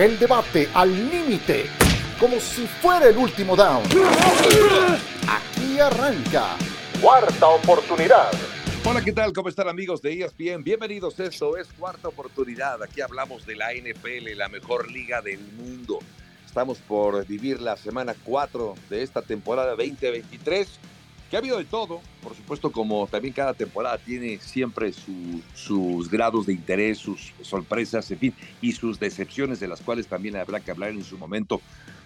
El 0.00 0.18
debate 0.18 0.66
al 0.72 0.90
límite, 1.10 1.66
como 2.18 2.40
si 2.40 2.66
fuera 2.66 3.06
el 3.10 3.18
último 3.18 3.54
down. 3.54 3.82
Aquí 5.28 5.78
arranca. 5.78 6.56
Cuarta 7.02 7.48
oportunidad. 7.48 8.30
Hola, 8.86 9.02
¿qué 9.04 9.12
tal? 9.12 9.34
¿Cómo 9.34 9.50
están 9.50 9.68
amigos 9.68 10.00
de 10.00 10.24
ESPN? 10.24 10.64
Bienvenidos, 10.64 11.20
esto 11.20 11.58
es 11.58 11.68
Cuarta 11.78 12.08
Oportunidad. 12.08 12.82
Aquí 12.82 13.02
hablamos 13.02 13.44
de 13.44 13.56
la 13.56 13.74
NFL, 13.74 14.38
la 14.38 14.48
mejor 14.48 14.90
liga 14.90 15.20
del 15.20 15.40
mundo. 15.58 15.98
Estamos 16.46 16.78
por 16.78 17.26
vivir 17.26 17.60
la 17.60 17.76
semana 17.76 18.14
4 18.24 18.76
de 18.88 19.02
esta 19.02 19.20
temporada 19.20 19.72
2023, 19.76 20.80
que 21.30 21.36
ha 21.36 21.38
habido 21.38 21.58
de 21.58 21.64
todo, 21.64 22.00
por 22.22 22.34
supuesto, 22.34 22.72
como 22.72 23.06
también 23.06 23.32
cada 23.32 23.54
temporada 23.54 23.96
tiene 23.98 24.38
siempre 24.40 24.92
sus 25.54 26.10
grados 26.10 26.46
de 26.46 26.54
interés, 26.54 26.98
sus 26.98 27.32
sorpresas, 27.40 28.10
en 28.10 28.18
fin, 28.18 28.34
y 28.60 28.72
sus 28.72 28.98
decepciones, 28.98 29.60
de 29.60 29.68
las 29.68 29.80
cuales 29.80 30.08
también 30.08 30.34
habrá 30.34 30.58
que 30.58 30.72
hablar 30.72 30.90
en 30.90 31.04
su 31.04 31.16
momento. 31.16 31.60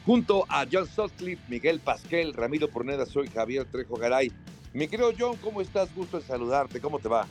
Junto 0.04 0.44
a 0.50 0.66
John 0.70 0.86
Sutcliffe, 0.86 1.42
Miguel 1.48 1.80
Pasquel, 1.80 2.34
Ramiro 2.34 2.68
Porneda, 2.68 3.06
soy 3.06 3.28
Javier 3.28 3.64
Trejo 3.64 3.96
Garay. 3.96 4.30
Mi 4.74 4.88
querido 4.88 5.10
John, 5.18 5.38
¿cómo 5.38 5.62
estás? 5.62 5.94
Gusto 5.94 6.18
en 6.18 6.24
saludarte, 6.24 6.78
¿cómo 6.78 6.98
te 6.98 7.08
va? 7.08 7.26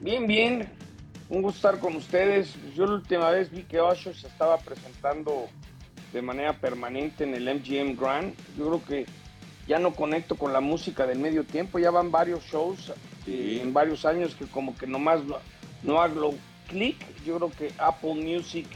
Bien, 0.00 0.26
bien. 0.26 0.68
Un 1.30 1.40
gusto 1.40 1.68
estar 1.68 1.80
con 1.80 1.96
ustedes. 1.96 2.54
Yo 2.74 2.84
la 2.84 2.94
última 2.96 3.30
vez 3.30 3.50
vi 3.50 3.62
que 3.62 3.80
Usher 3.80 4.14
se 4.14 4.26
estaba 4.26 4.58
presentando 4.58 5.48
de 6.12 6.20
manera 6.20 6.52
permanente 6.58 7.24
en 7.24 7.32
el 7.32 7.44
MGM 7.44 7.96
Grand. 7.98 8.34
Yo 8.58 8.66
creo 8.66 8.84
que 8.84 9.06
ya 9.66 9.78
no 9.78 9.94
conecto 9.94 10.36
con 10.36 10.52
la 10.52 10.60
música 10.60 11.06
del 11.06 11.18
medio 11.18 11.44
tiempo, 11.44 11.78
ya 11.78 11.90
van 11.90 12.10
varios 12.10 12.44
shows 12.44 12.92
eh, 13.26 13.60
en 13.62 13.72
varios 13.72 14.04
años 14.04 14.34
que 14.34 14.46
como 14.46 14.76
que 14.76 14.86
nomás 14.86 15.20
no, 15.82 16.00
hago 16.00 16.34
clic. 16.68 16.96
Yo 17.24 17.36
creo 17.36 17.50
que 17.50 17.72
Apple 17.78 18.14
Music 18.14 18.66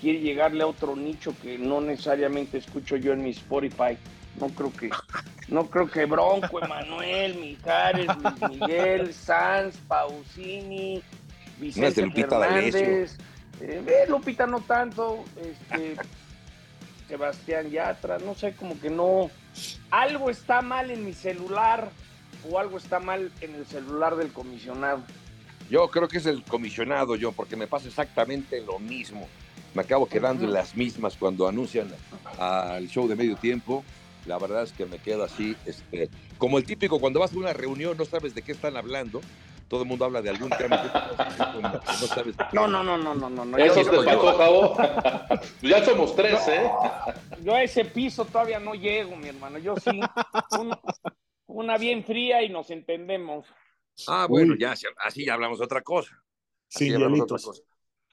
quiere 0.00 0.20
llegarle 0.20 0.62
a 0.62 0.66
otro 0.66 0.94
nicho 0.94 1.34
que 1.42 1.58
no 1.58 1.80
necesariamente 1.80 2.58
escucho 2.58 2.96
yo 2.96 3.12
en 3.12 3.22
mi 3.22 3.30
Spotify. 3.30 3.98
No 4.40 4.48
creo 4.48 4.72
que, 4.72 4.90
no 5.48 5.66
creo 5.68 5.88
que 5.88 6.04
Bronco, 6.04 6.62
Emanuel, 6.62 7.36
Mijares, 7.36 8.06
Luis 8.18 8.50
Miguel, 8.60 9.14
Sanz, 9.14 9.76
Pausini, 9.88 11.02
Vicente 11.58 12.10
Fernández. 12.10 13.16
Eh, 13.58 14.04
Lupita 14.08 14.46
no 14.46 14.60
tanto, 14.60 15.24
este, 15.40 15.96
Sebastián 17.08 17.70
Yatra, 17.70 18.18
no 18.18 18.34
sé, 18.34 18.54
como 18.54 18.78
que 18.80 18.90
no. 18.90 19.30
Algo 19.90 20.30
está 20.30 20.62
mal 20.62 20.90
en 20.90 21.04
mi 21.04 21.12
celular 21.12 21.90
o 22.50 22.58
algo 22.58 22.78
está 22.78 22.98
mal 23.00 23.30
en 23.40 23.54
el 23.54 23.66
celular 23.66 24.16
del 24.16 24.32
comisionado. 24.32 25.02
Yo 25.70 25.88
creo 25.88 26.08
que 26.08 26.18
es 26.18 26.26
el 26.26 26.42
comisionado, 26.44 27.16
yo, 27.16 27.32
porque 27.32 27.56
me 27.56 27.66
pasa 27.66 27.88
exactamente 27.88 28.60
lo 28.60 28.78
mismo. 28.78 29.28
Me 29.74 29.82
acabo 29.82 30.06
quedando 30.06 30.44
en 30.44 30.52
las 30.52 30.76
mismas 30.76 31.16
cuando 31.16 31.48
anuncian 31.48 31.88
al 32.38 32.88
show 32.88 33.08
de 33.08 33.16
medio 33.16 33.36
tiempo. 33.36 33.84
La 34.26 34.38
verdad 34.38 34.62
es 34.62 34.72
que 34.72 34.86
me 34.86 34.98
quedo 34.98 35.22
así, 35.24 35.56
este, 35.66 36.08
como 36.38 36.58
el 36.58 36.64
típico 36.64 36.98
cuando 36.98 37.20
vas 37.20 37.32
a 37.32 37.36
una 37.36 37.52
reunión 37.52 37.96
no 37.96 38.04
sabes 38.04 38.34
de 38.34 38.42
qué 38.42 38.52
están 38.52 38.76
hablando 38.76 39.20
todo 39.68 39.82
el 39.82 39.88
mundo 39.88 40.04
habla 40.04 40.22
de 40.22 40.30
algún 40.30 40.50
tema. 40.50 40.82
no, 42.52 42.68
no, 42.68 42.82
no, 42.82 42.96
no, 42.98 43.14
no, 43.14 43.30
no, 43.30 43.44
no. 43.44 43.58
Eso 43.58 43.82
te 43.82 43.96
pasó, 43.96 44.36
Javo. 44.36 44.76
ya 45.62 45.84
somos 45.84 46.14
tres, 46.14 46.46
¿eh? 46.48 46.70
Yo 47.42 47.54
a 47.54 47.62
ese 47.62 47.84
piso 47.84 48.24
todavía 48.24 48.58
no 48.58 48.74
llego, 48.74 49.16
mi 49.16 49.28
hermano. 49.28 49.58
Yo 49.58 49.74
sí. 49.76 50.00
una 51.46 51.78
bien 51.78 52.04
fría 52.04 52.42
y 52.42 52.48
nos 52.48 52.70
entendemos. 52.70 53.46
Ah, 54.06 54.26
bueno, 54.28 54.54
ya, 54.58 54.74
así 55.04 55.24
ya 55.24 55.34
hablamos 55.34 55.58
de 55.58 55.64
otra 55.64 55.82
cosa. 55.82 56.22
Sí, 56.68 56.92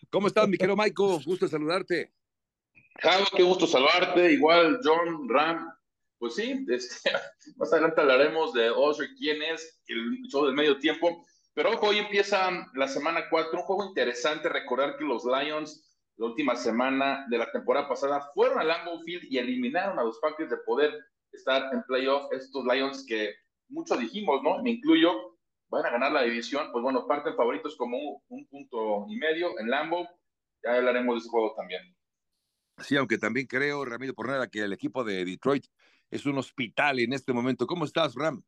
¿Cómo 0.10 0.28
estás, 0.28 0.48
mi 0.48 0.58
querido 0.58 0.76
Maiko? 0.76 1.20
Gusto 1.26 1.48
saludarte. 1.48 2.14
Javo, 3.00 3.26
qué 3.36 3.44
gusto 3.44 3.68
saludarte. 3.68 4.32
Igual, 4.32 4.80
John, 4.84 5.28
Ram. 5.28 5.74
Pues 6.20 6.36
sí, 6.36 6.66
este, 6.70 7.12
más 7.58 7.74
adelante 7.74 8.00
hablaremos 8.00 8.54
de 8.54 8.70
Osher, 8.70 9.10
quién 9.18 9.42
es, 9.42 9.82
el 9.88 10.22
show 10.30 10.46
del 10.46 10.54
medio 10.54 10.78
tiempo. 10.78 11.26
Pero 11.56 11.72
ojo, 11.72 11.88
hoy 11.88 12.00
empieza 12.00 12.50
la 12.74 12.88
semana 12.88 13.30
4, 13.30 13.60
un 13.60 13.66
juego 13.66 13.86
interesante. 13.86 14.50
Recordar 14.50 14.98
que 14.98 15.04
los 15.04 15.24
Lions, 15.24 15.88
la 16.18 16.26
última 16.28 16.56
semana 16.56 17.26
de 17.30 17.38
la 17.38 17.52
temporada 17.52 17.88
pasada, 17.88 18.22
fueron 18.34 18.60
al 18.60 18.68
Lambeau 18.68 19.00
Field 19.04 19.26
y 19.30 19.38
eliminaron 19.38 20.00
a 20.00 20.04
los 20.04 20.20
Packers 20.20 20.50
de 20.50 20.58
poder 20.66 20.94
estar 21.32 21.72
en 21.74 21.84
playoff. 21.84 22.32
Estos 22.32 22.66
Lions 22.66 23.06
que 23.08 23.36
muchos 23.70 24.00
dijimos, 24.00 24.42
¿no? 24.42 24.64
Me 24.64 24.72
incluyo, 24.72 25.38
van 25.70 25.86
a 25.86 25.92
ganar 25.92 26.12
la 26.12 26.24
división. 26.24 26.72
Pues 26.72 26.82
bueno, 26.82 27.06
parten 27.08 27.36
favoritos 27.36 27.76
como 27.78 27.98
un, 28.28 28.48
punto 28.48 29.06
y 29.08 29.18
medio 29.18 29.60
en 29.60 29.70
Lambeau. 29.70 30.08
Ya 30.64 30.76
hablaremos 30.76 31.16
de 31.16 31.20
ese 31.20 31.30
juego 31.30 31.54
también. 31.56 31.82
Sí, 32.80 32.96
aunque 32.96 33.20
también 33.20 33.46
creo, 33.46 33.86
Ramiro 33.86 34.16
Pornera, 34.16 34.48
que 34.48 34.62
el 34.62 34.74
equipo 34.74 35.04
de 35.04 35.24
Detroit 35.24 35.68
es 36.10 36.26
un 36.26 36.40
hospital 36.40 37.00
en 37.00 37.14
este 37.14 37.32
momento. 37.32 37.68
¿Cómo 37.68 37.86
estás, 37.86 38.16
Ram? 38.16 38.44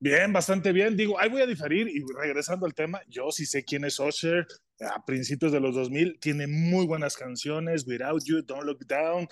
Bien, 0.00 0.32
bastante 0.32 0.72
bien. 0.72 0.96
Digo, 0.96 1.18
ahí 1.18 1.28
voy 1.28 1.42
a 1.42 1.46
diferir 1.46 1.88
y 1.88 2.02
regresando 2.18 2.66
al 2.66 2.74
tema, 2.74 3.00
yo 3.08 3.30
sí 3.30 3.46
sé 3.46 3.64
quién 3.64 3.84
es 3.84 3.98
Usher. 3.98 4.46
A 4.80 5.04
principios 5.04 5.52
de 5.52 5.60
los 5.60 5.74
2000 5.74 6.18
tiene 6.20 6.46
muy 6.46 6.86
buenas 6.86 7.16
canciones, 7.16 7.86
Without 7.86 8.22
You, 8.24 8.42
Don't 8.42 8.64
Look 8.64 8.86
Down. 8.86 9.28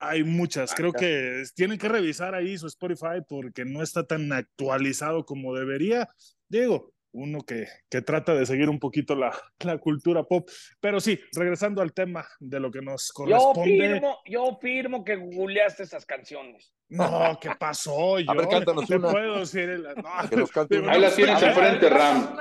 Hay 0.00 0.22
muchas. 0.22 0.74
Creo 0.74 0.92
que 0.92 1.42
tienen 1.56 1.78
que 1.78 1.88
revisar 1.88 2.34
ahí 2.34 2.56
su 2.56 2.68
Spotify 2.68 3.20
porque 3.28 3.64
no 3.64 3.82
está 3.82 4.06
tan 4.06 4.32
actualizado 4.32 5.24
como 5.24 5.54
debería. 5.56 6.08
Digo, 6.48 6.94
uno 7.18 7.40
que, 7.42 7.66
que 7.90 8.02
trata 8.02 8.34
de 8.34 8.46
seguir 8.46 8.70
un 8.70 8.78
poquito 8.78 9.14
la, 9.14 9.36
la, 9.60 9.78
cultura 9.78 10.22
pop. 10.22 10.48
Pero 10.80 11.00
sí, 11.00 11.18
regresando 11.32 11.82
al 11.82 11.92
tema 11.92 12.26
de 12.38 12.60
lo 12.60 12.70
que 12.70 12.80
nos 12.80 13.12
corresponde. 13.12 13.76
Yo 13.76 13.84
firmo, 13.84 14.18
yo 14.24 14.58
firmo 14.60 15.04
que 15.04 15.16
googleaste 15.16 15.82
esas 15.82 16.06
canciones. 16.06 16.72
No, 16.88 17.38
¿qué 17.40 17.50
pasó? 17.58 18.18
Yo 18.18 18.30
a 18.30 18.34
ver, 18.34 18.48
cántanos 18.48 18.88
una. 18.88 19.10
puedo 19.10 19.40
decir. 19.40 19.84
No, 19.96 20.90
Ahí 20.90 21.00
las 21.00 21.16
tienes 21.16 21.42
enfrente, 21.42 21.88
Ram. 21.88 22.36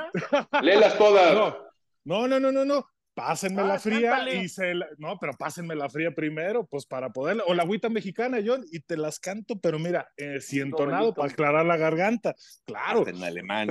Léelas 0.61 0.97
todas. 0.97 1.55
No, 2.03 2.27
no, 2.27 2.39
no, 2.39 2.51
no, 2.51 2.63
no. 2.63 2.87
Pásenme 3.17 3.63
la 3.63 3.73
ah, 3.73 3.79
fría 3.79 4.29
y 4.31 4.47
se 4.47 4.75
No, 4.99 5.17
pero 5.19 5.33
pásenme 5.33 5.75
la 5.75 5.89
fría 5.89 6.11
primero, 6.11 6.67
pues 6.67 6.85
para 6.85 7.09
poder... 7.09 7.41
O 7.47 7.55
la 7.55 7.63
agüita 7.63 7.89
mexicana, 7.89 8.37
John, 8.45 8.63
y 8.71 8.79
te 8.81 8.95
las 8.95 9.19
canto, 9.19 9.59
pero 9.59 9.79
mira, 9.79 10.07
eh, 10.17 10.39
si 10.39 10.59
entonado 10.59 11.15
para 11.15 11.31
aclarar 11.31 11.65
la 11.65 11.77
garganta. 11.77 12.35
Claro. 12.63 13.07
en 13.07 13.23
alemán. 13.23 13.69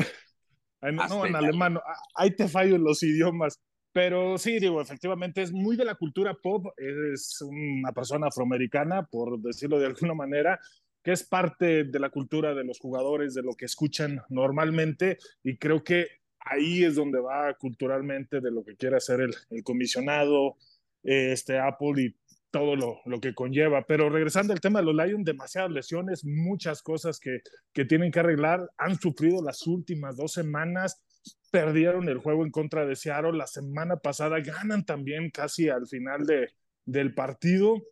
No, 0.82 1.26
en 1.26 1.36
alemán. 1.36 1.78
Ahí 2.14 2.30
te 2.30 2.48
fallo 2.48 2.76
en 2.76 2.84
los 2.84 3.02
idiomas. 3.02 3.60
Pero 3.92 4.36
sí, 4.36 4.58
digo, 4.58 4.82
efectivamente 4.82 5.40
es 5.40 5.52
muy 5.52 5.74
de 5.74 5.86
la 5.86 5.94
cultura 5.94 6.34
pop, 6.34 6.66
es 6.76 7.40
una 7.40 7.92
persona 7.92 8.26
afroamericana, 8.26 9.06
por 9.06 9.40
decirlo 9.40 9.78
de 9.78 9.86
alguna 9.86 10.12
manera, 10.12 10.60
que 11.02 11.12
es 11.12 11.26
parte 11.26 11.84
de 11.84 11.98
la 11.98 12.10
cultura 12.10 12.54
de 12.54 12.64
los 12.64 12.78
jugadores, 12.78 13.32
de 13.32 13.42
lo 13.42 13.54
que 13.54 13.64
escuchan 13.64 14.20
normalmente, 14.28 15.16
y 15.42 15.56
creo 15.56 15.82
que 15.82 16.08
ahí 16.40 16.84
es 16.84 16.96
donde 16.96 17.20
va 17.20 17.54
culturalmente 17.54 18.42
de 18.42 18.50
lo 18.50 18.62
que 18.64 18.76
quiere 18.76 18.96
hacer 18.96 19.22
el, 19.22 19.34
el 19.48 19.64
comisionado, 19.64 20.56
este 21.02 21.58
Apple 21.58 22.02
y 22.02 22.16
todo 22.56 22.74
lo, 22.74 23.00
lo, 23.04 23.20
que 23.20 23.34
conlleva. 23.34 23.84
Pero 23.86 24.08
regresando 24.08 24.54
al 24.54 24.60
tema 24.60 24.80
de 24.80 24.86
los 24.86 24.94
Lions, 24.94 25.24
demasiadas 25.24 25.70
lesiones, 25.70 26.24
muchas 26.24 26.82
cosas 26.82 27.20
que, 27.20 27.40
que 27.74 27.84
tienen 27.84 28.10
que 28.10 28.20
arreglar. 28.20 28.70
Han 28.78 28.98
sufrido 28.98 29.42
las 29.42 29.66
últimas 29.66 30.16
dos 30.16 30.32
semanas 30.32 31.02
perdieron 31.50 32.08
el 32.08 32.18
juego 32.18 32.44
en 32.44 32.50
contra 32.50 32.86
de 32.86 32.96
Seattle 32.96 33.36
la 33.36 33.46
semana 33.46 33.96
pasada, 33.96 34.40
ganan 34.40 34.84
también 34.84 35.30
casi 35.30 35.68
al 35.68 35.86
final 35.86 36.26
de, 36.26 36.48
del 36.84 37.14
partido. 37.14 37.82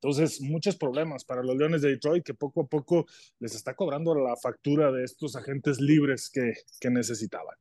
Entonces, 0.00 0.40
muchos 0.40 0.76
problemas 0.76 1.24
para 1.24 1.42
los 1.42 1.56
Leones 1.56 1.82
de 1.82 1.90
Detroit 1.90 2.24
que 2.24 2.34
poco 2.34 2.62
a 2.62 2.66
poco 2.66 3.06
les 3.40 3.54
está 3.54 3.74
cobrando 3.74 4.14
la 4.14 4.36
factura 4.36 4.92
de 4.92 5.04
estos 5.04 5.34
agentes 5.34 5.80
libres 5.80 6.30
que, 6.32 6.52
que 6.80 6.90
necesitaban. 6.90 7.56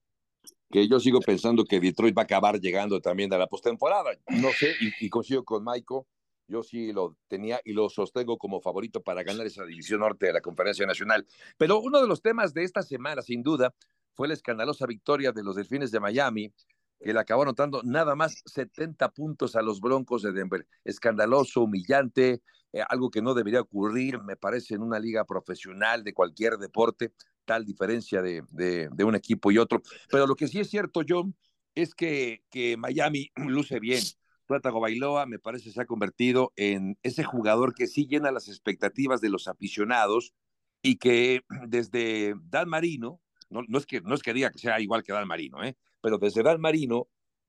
Que 0.70 0.88
yo 0.88 1.00
sigo 1.00 1.20
pensando 1.22 1.64
que 1.64 1.80
Detroit 1.80 2.16
va 2.16 2.24
a 2.24 2.26
acabar 2.26 2.60
llegando 2.60 3.00
también 3.02 3.34
a 3.34 3.38
la 3.38 3.48
postemporada. 3.48 4.12
No 4.30 4.50
sé, 4.52 4.74
y, 4.82 5.06
y 5.06 5.10
coincido 5.10 5.44
con 5.46 5.64
Michael, 5.64 6.02
yo 6.48 6.64
sí 6.64 6.92
lo 6.92 7.18
tenía 7.28 7.60
y 7.64 7.74
lo 7.74 7.90
sostengo 7.90 8.38
como 8.38 8.62
favorito 8.62 9.02
para 9.02 9.24
ganar 9.24 9.46
esa 9.46 9.66
división 9.66 10.00
norte 10.00 10.28
de 10.28 10.34
la 10.34 10.42
Conferencia 10.42 10.86
Nacional. 10.86 11.26
Pero 11.58 11.80
uno 11.80 12.02
de 12.02 12.08
los 12.08 12.22
temas 12.22 12.54
de 12.54 12.64
esta 12.64 12.82
semana, 12.82 13.22
sin 13.22 13.44
duda, 13.44 13.74
fue 14.14 14.28
la 14.28 14.34
escandalosa 14.34 14.86
victoria 14.86 15.32
de 15.32 15.44
los 15.44 15.56
Delfines 15.56 15.92
de 15.92 16.00
Miami, 16.00 16.52
que 17.00 17.14
le 17.14 17.20
acabó 17.20 17.44
anotando 17.44 17.82
nada 17.84 18.16
más 18.16 18.42
70 18.46 19.12
puntos 19.12 19.56
a 19.56 19.62
los 19.62 19.80
Broncos 19.80 20.24
de 20.24 20.32
Denver. 20.32 20.66
Escandaloso, 20.84 21.62
humillante, 21.62 22.42
eh, 22.74 22.82
algo 22.90 23.12
que 23.12 23.22
no 23.22 23.34
debería 23.34 23.62
ocurrir, 23.62 24.22
me 24.24 24.36
parece, 24.36 24.76
en 24.76 24.82
una 24.82 25.00
liga 25.00 25.26
profesional 25.26 26.04
de 26.04 26.14
cualquier 26.14 26.58
deporte, 26.58 27.14
tal 27.46 27.66
diferencia 27.66 28.22
de, 28.22 28.44
de, 28.50 29.04
un 29.04 29.16
equipo 29.16 29.52
y 29.52 29.58
otro. 29.58 29.82
Pero 30.10 30.26
lo 30.26 30.36
que 30.36 30.48
sí 30.48 30.60
es 30.60 30.70
cierto, 30.70 31.02
John, 31.08 31.36
es 31.76 31.94
que, 31.94 32.44
que 32.50 32.76
Miami 32.78 33.30
luce 33.36 33.80
bien. 33.80 34.02
Plátano 34.48 34.80
Bailoa 34.80 35.26
me 35.26 35.40
parece 35.40 35.72
se 35.72 35.82
ha 35.82 35.86
convertido 35.86 36.54
en 36.56 36.98
ese 37.04 37.24
jugador 37.24 37.76
que 37.76 37.88
sí 37.88 38.08
llena 38.08 38.32
las 38.32 38.48
expectativas 38.48 39.22
de 39.22 39.30
los 39.30 39.48
aficionados 39.48 40.34
y 40.82 40.98
que 40.98 41.44
desde 41.68 42.34
Dan 42.46 42.70
Marino, 42.70 43.22
no, 43.50 43.78
es 43.78 43.86
que, 43.86 44.02
no 44.02 44.16
es 44.16 44.24
que 44.24 44.34
diga 44.34 44.50
que 44.50 44.60
sea 44.60 44.80
igual 44.80 45.04
que 45.04 45.14
Dan 45.14 45.28
Marino, 45.28 45.64
¿eh? 45.64 45.78
pero 46.02 46.18
desde 46.18 46.44
Dan 46.44 46.62
Marino 46.62 47.08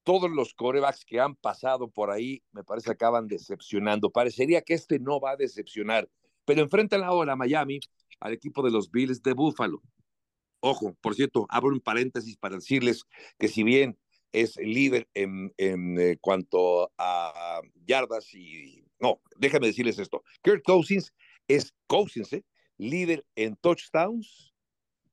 todos 0.09 0.31
los 0.31 0.55
corebacks 0.55 1.05
que 1.05 1.21
han 1.21 1.37
pasado 1.37 1.91
por 1.91 2.11
ahí, 2.11 2.43
me 2.53 2.65
parece, 2.65 2.91
acaban 2.91 3.29
decepcionando. 3.29 4.11
Parecería 4.11 4.63
que 4.63 4.73
este 4.73 4.99
no 4.99 5.21
va 5.21 5.33
a 5.33 5.37
decepcionar, 5.37 6.09
pero 6.47 6.63
enfrentan 6.63 7.03
ahora 7.03 7.35
a 7.35 7.37
Miami, 7.37 7.81
al 8.21 8.33
equipo 8.33 8.63
de 8.63 8.71
los 8.71 8.91
Bills 8.91 9.23
de 9.23 9.35
Buffalo. 9.35 9.83
Ojo, 10.61 10.97
por 11.03 11.15
cierto, 11.15 11.47
abro 11.51 11.75
un 11.75 11.81
paréntesis 11.81 12.39
para 12.39 12.55
decirles 12.55 13.05
que 13.39 13.49
si 13.49 13.63
bien 13.63 13.99
es 14.33 14.57
líder 14.57 15.09
en, 15.15 15.53
en 15.57 15.99
eh, 15.99 16.19
cuanto 16.21 16.93
a 16.99 17.61
yardas 17.87 18.35
y... 18.35 18.85
No, 19.01 19.21
déjame 19.37 19.69
decirles 19.69 19.99
esto. 19.99 20.23
Kirk 20.43 20.63
Cousins 20.65 21.13
es 21.47 21.73
Cousins, 21.87 22.33
¿eh? 22.33 22.45
líder 22.79 23.25
en 23.37 23.57
touchdowns 23.57 24.55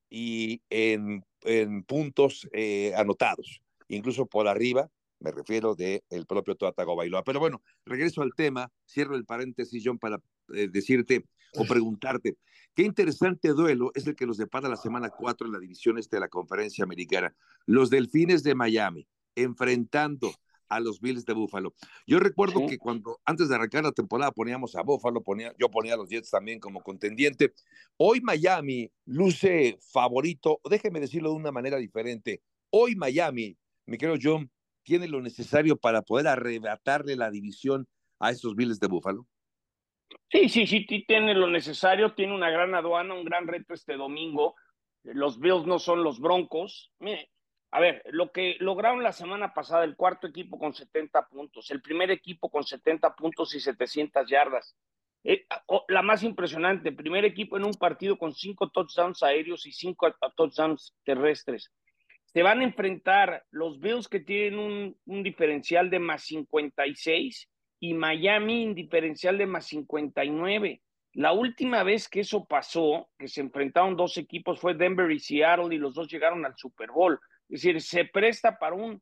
y 0.10 0.62
en, 0.70 1.24
en 1.42 1.84
puntos 1.84 2.48
eh, 2.52 2.94
anotados, 2.96 3.62
incluso 3.88 4.26
por 4.26 4.48
arriba, 4.48 4.90
me 5.20 5.32
refiero 5.32 5.76
del 5.76 6.04
el 6.10 6.26
propio 6.26 6.56
Tuatago 6.56 6.96
Bailoa. 6.96 7.24
Pero 7.24 7.40
bueno, 7.40 7.62
regreso 7.86 8.22
al 8.22 8.34
tema, 8.36 8.72
cierro 8.88 9.16
el 9.16 9.26
paréntesis, 9.26 9.82
John, 9.86 9.98
para 9.98 10.20
eh, 10.54 10.68
decirte 10.72 11.26
o 11.58 11.66
preguntarte, 11.66 12.38
qué 12.74 12.84
interesante 12.84 13.50
duelo 13.50 13.92
es 13.96 14.06
el 14.08 14.16
que 14.16 14.26
nos 14.26 14.38
depara 14.38 14.68
la 14.68 14.76
semana 14.76 15.10
4 15.10 15.48
en 15.48 15.54
la 15.54 15.60
división 15.60 15.98
este 15.98 16.18
de 16.18 16.22
la 16.22 16.28
conferencia 16.28 16.84
americana. 16.84 17.34
Los 17.66 17.90
Delfines 17.90 18.44
de 18.44 18.56
Miami 18.56 19.08
enfrentando 19.36 20.32
a 20.70 20.80
los 20.80 21.00
Bills 21.00 21.26
de 21.26 21.34
Buffalo. 21.34 21.74
Yo 22.08 22.20
recuerdo 22.20 22.66
que 22.68 22.78
cuando 22.78 23.20
antes 23.26 23.50
de 23.50 23.56
arrancar 23.56 23.84
la 23.84 23.92
temporada 23.92 24.32
poníamos 24.32 24.76
a 24.76 24.82
Buffalo, 24.82 25.22
ponía, 25.22 25.54
yo 25.60 25.70
ponía 25.70 25.94
a 25.94 25.98
los 25.98 26.10
Jets 26.10 26.30
también 26.30 26.60
como 26.60 26.82
contendiente. 26.82 27.54
Hoy 27.98 28.22
Miami 28.22 28.92
luce 29.06 29.78
favorito, 29.92 30.60
déjeme 30.70 31.00
decirlo 31.00 31.30
de 31.30 31.36
una 31.36 31.52
manera 31.52 31.78
diferente. 31.78 32.42
Hoy 32.70 32.96
Miami, 32.96 33.58
mi 33.86 33.98
querido 33.98 34.18
John, 34.22 34.52
tiene 34.84 35.08
lo 35.08 35.22
necesario 35.22 35.78
para 35.78 36.02
poder 36.02 36.28
arrebatarle 36.28 37.16
la 37.16 37.32
división 37.32 37.88
a 38.20 38.32
esos 38.32 38.56
Bills 38.56 38.80
de 38.80 38.88
Buffalo. 38.88 39.28
Sí, 40.30 40.50
sí, 40.50 40.68
sí, 40.68 40.86
tiene 41.06 41.34
lo 41.34 41.48
necesario, 41.48 42.14
tiene 42.14 42.34
una 42.34 42.50
gran 42.50 42.76
aduana, 42.76 43.14
un 43.14 43.26
gran 43.26 43.48
reto 43.48 43.74
este 43.74 43.96
domingo. 43.96 44.56
Los 45.04 45.40
Bills 45.40 45.66
no 45.66 45.80
son 45.80 46.04
los 46.04 46.20
Broncos. 46.20 46.92
Mire, 47.00 47.30
a 47.72 47.80
ver, 47.80 48.02
lo 48.12 48.32
que 48.32 48.58
lograron 48.60 49.04
la 49.04 49.12
semana 49.12 49.54
pasada, 49.54 49.84
el 49.84 49.96
cuarto 49.96 50.28
equipo 50.28 50.58
con 50.58 50.74
70 50.74 51.28
puntos, 51.28 51.70
el 51.72 51.82
primer 51.82 52.12
equipo 52.12 52.50
con 52.50 52.64
70 52.64 53.16
puntos 53.16 53.54
y 53.56 53.60
700 53.60 54.28
yardas. 54.30 54.76
Eh, 55.24 55.46
la 55.88 56.02
más 56.02 56.24
impresionante, 56.24 56.92
primer 56.92 57.26
equipo 57.26 57.58
en 57.58 57.66
un 57.66 57.74
partido 57.74 58.18
con 58.18 58.34
cinco 58.34 58.70
touchdowns 58.70 59.24
aéreos 59.24 59.66
y 59.66 59.72
cinco 59.72 60.14
touchdowns 60.36 60.96
terrestres. 61.04 61.72
Se 62.26 62.44
van 62.44 62.62
a 62.62 62.64
enfrentar 62.64 63.44
los 63.52 63.80
Bills 63.80 64.08
que 64.08 64.20
tienen 64.20 64.60
un, 64.60 64.98
un 65.06 65.24
diferencial 65.24 65.90
de 65.90 66.00
más 66.00 66.24
56 66.24 67.50
y 67.90 67.94
Miami 67.94 68.64
en 68.64 68.74
diferencial 68.74 69.38
de 69.38 69.46
más 69.46 69.68
59. 69.68 70.82
La 71.14 71.32
última 71.32 71.84
vez 71.84 72.10
que 72.10 72.22
eso 72.22 72.46
pasó, 72.46 73.10
que 73.18 73.28
se 73.28 73.42
enfrentaron 73.42 73.96
dos 73.96 74.18
equipos, 74.18 74.60
fue 74.60 74.74
Denver 74.74 75.12
y 75.12 75.20
Seattle 75.20 75.74
y 75.74 75.78
los 75.78 75.94
dos 75.94 76.08
llegaron 76.08 76.46
al 76.46 76.58
Super 76.58 76.90
Bowl. 76.90 77.20
Es 77.48 77.62
decir, 77.62 77.82
se 77.82 78.06
presta 78.06 78.58
para 78.58 78.76
un 78.76 79.02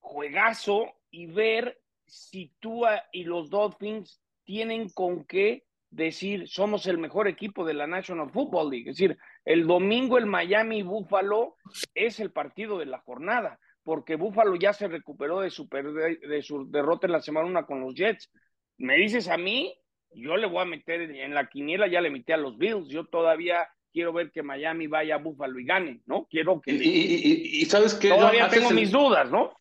juegazo 0.00 0.92
y 1.10 1.26
ver 1.26 1.80
si 2.06 2.52
tú 2.58 2.82
y 3.12 3.24
los 3.24 3.48
Dolphins 3.48 4.20
tienen 4.44 4.88
con 4.88 5.24
qué 5.24 5.64
decir 5.90 6.48
somos 6.48 6.86
el 6.86 6.98
mejor 6.98 7.28
equipo 7.28 7.64
de 7.64 7.74
la 7.74 7.86
National 7.86 8.30
Football 8.30 8.70
League. 8.70 8.90
Es 8.90 8.96
decir, 8.96 9.16
el 9.44 9.66
domingo 9.66 10.18
el 10.18 10.26
Miami 10.26 10.82
Buffalo 10.82 11.56
es 11.94 12.18
el 12.18 12.32
partido 12.32 12.78
de 12.78 12.86
la 12.86 12.98
jornada, 12.98 13.60
porque 13.88 14.16
Buffalo 14.16 14.54
ya 14.56 14.74
se 14.74 14.86
recuperó 14.86 15.40
de 15.40 15.48
su, 15.48 15.66
de 15.66 16.42
su 16.42 16.70
derrota 16.70 17.06
en 17.06 17.12
la 17.14 17.22
semana 17.22 17.46
una 17.46 17.64
con 17.64 17.80
los 17.80 17.94
Jets. 17.94 18.30
Me 18.76 18.96
dices 18.96 19.28
a 19.28 19.38
mí, 19.38 19.74
yo 20.10 20.36
le 20.36 20.46
voy 20.46 20.60
a 20.60 20.66
meter 20.66 21.00
en 21.10 21.32
la 21.32 21.48
quiniela, 21.48 21.88
ya 21.88 22.02
le 22.02 22.10
metí 22.10 22.30
a 22.32 22.36
los 22.36 22.58
Bills, 22.58 22.88
yo 22.90 23.06
todavía 23.06 23.66
quiero 23.90 24.12
ver 24.12 24.30
que 24.30 24.42
Miami 24.42 24.88
vaya 24.88 25.14
a 25.14 25.18
Buffalo 25.18 25.58
y 25.58 25.64
gane, 25.64 26.02
¿no? 26.04 26.26
Quiero 26.30 26.60
que... 26.60 26.72
Y, 26.72 27.64
sabes 27.64 27.94
que... 27.94 28.10
Todavía 28.10 28.50
tengo 28.50 28.72
mis 28.72 28.92
dudas, 28.92 29.30
¿no? 29.30 29.54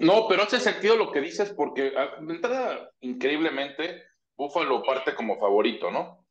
No, 0.00 0.26
pero 0.26 0.44
hace 0.44 0.58
sentido 0.58 0.96
lo 0.96 1.12
que 1.12 1.20
dices 1.20 1.52
porque 1.54 1.92
ah, 1.98 2.16
de 2.18 2.34
entrada, 2.34 2.90
increíblemente, 3.00 4.04
Buffalo 4.38 4.82
parte 4.84 5.14
como 5.14 5.38
favorito, 5.38 5.90
¿no? 5.90 6.24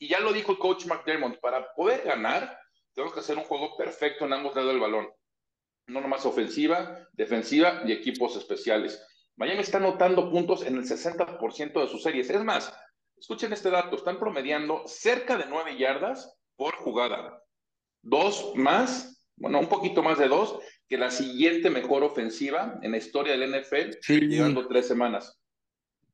Y 0.00 0.08
ya 0.08 0.18
lo 0.18 0.32
dijo 0.32 0.50
el 0.50 0.58
coach 0.58 0.86
McDermott, 0.86 1.38
para 1.38 1.72
poder 1.74 2.02
ganar, 2.04 2.58
tenemos 2.92 3.14
que 3.14 3.20
hacer 3.20 3.38
un 3.38 3.44
juego 3.44 3.76
perfecto 3.76 4.24
en 4.24 4.32
ambos 4.32 4.56
lados 4.56 4.72
del 4.72 4.80
balón. 4.80 5.06
No 5.88 6.00
nomás 6.00 6.24
ofensiva, 6.24 7.08
defensiva 7.12 7.82
y 7.84 7.92
equipos 7.92 8.36
especiales. 8.36 9.02
Miami 9.36 9.60
está 9.60 9.78
anotando 9.78 10.30
puntos 10.30 10.64
en 10.64 10.76
el 10.76 10.84
60% 10.84 11.80
de 11.80 11.88
sus 11.88 12.02
series. 12.02 12.30
Es 12.30 12.44
más, 12.44 12.72
escuchen 13.16 13.52
este 13.52 13.70
dato, 13.70 13.96
están 13.96 14.18
promediando 14.18 14.82
cerca 14.86 15.36
de 15.36 15.46
9 15.48 15.76
yardas 15.78 16.38
por 16.56 16.74
jugada. 16.74 17.42
Dos 18.02 18.52
más, 18.54 19.24
bueno, 19.36 19.60
un 19.60 19.68
poquito 19.68 20.02
más 20.02 20.18
de 20.18 20.28
dos, 20.28 20.58
que 20.88 20.98
la 20.98 21.10
siguiente 21.10 21.70
mejor 21.70 22.02
ofensiva 22.02 22.78
en 22.82 22.92
la 22.92 22.96
historia 22.96 23.36
del 23.36 23.60
NFL, 23.60 23.98
llevando 24.08 24.66
tres 24.66 24.88
semanas. 24.88 25.38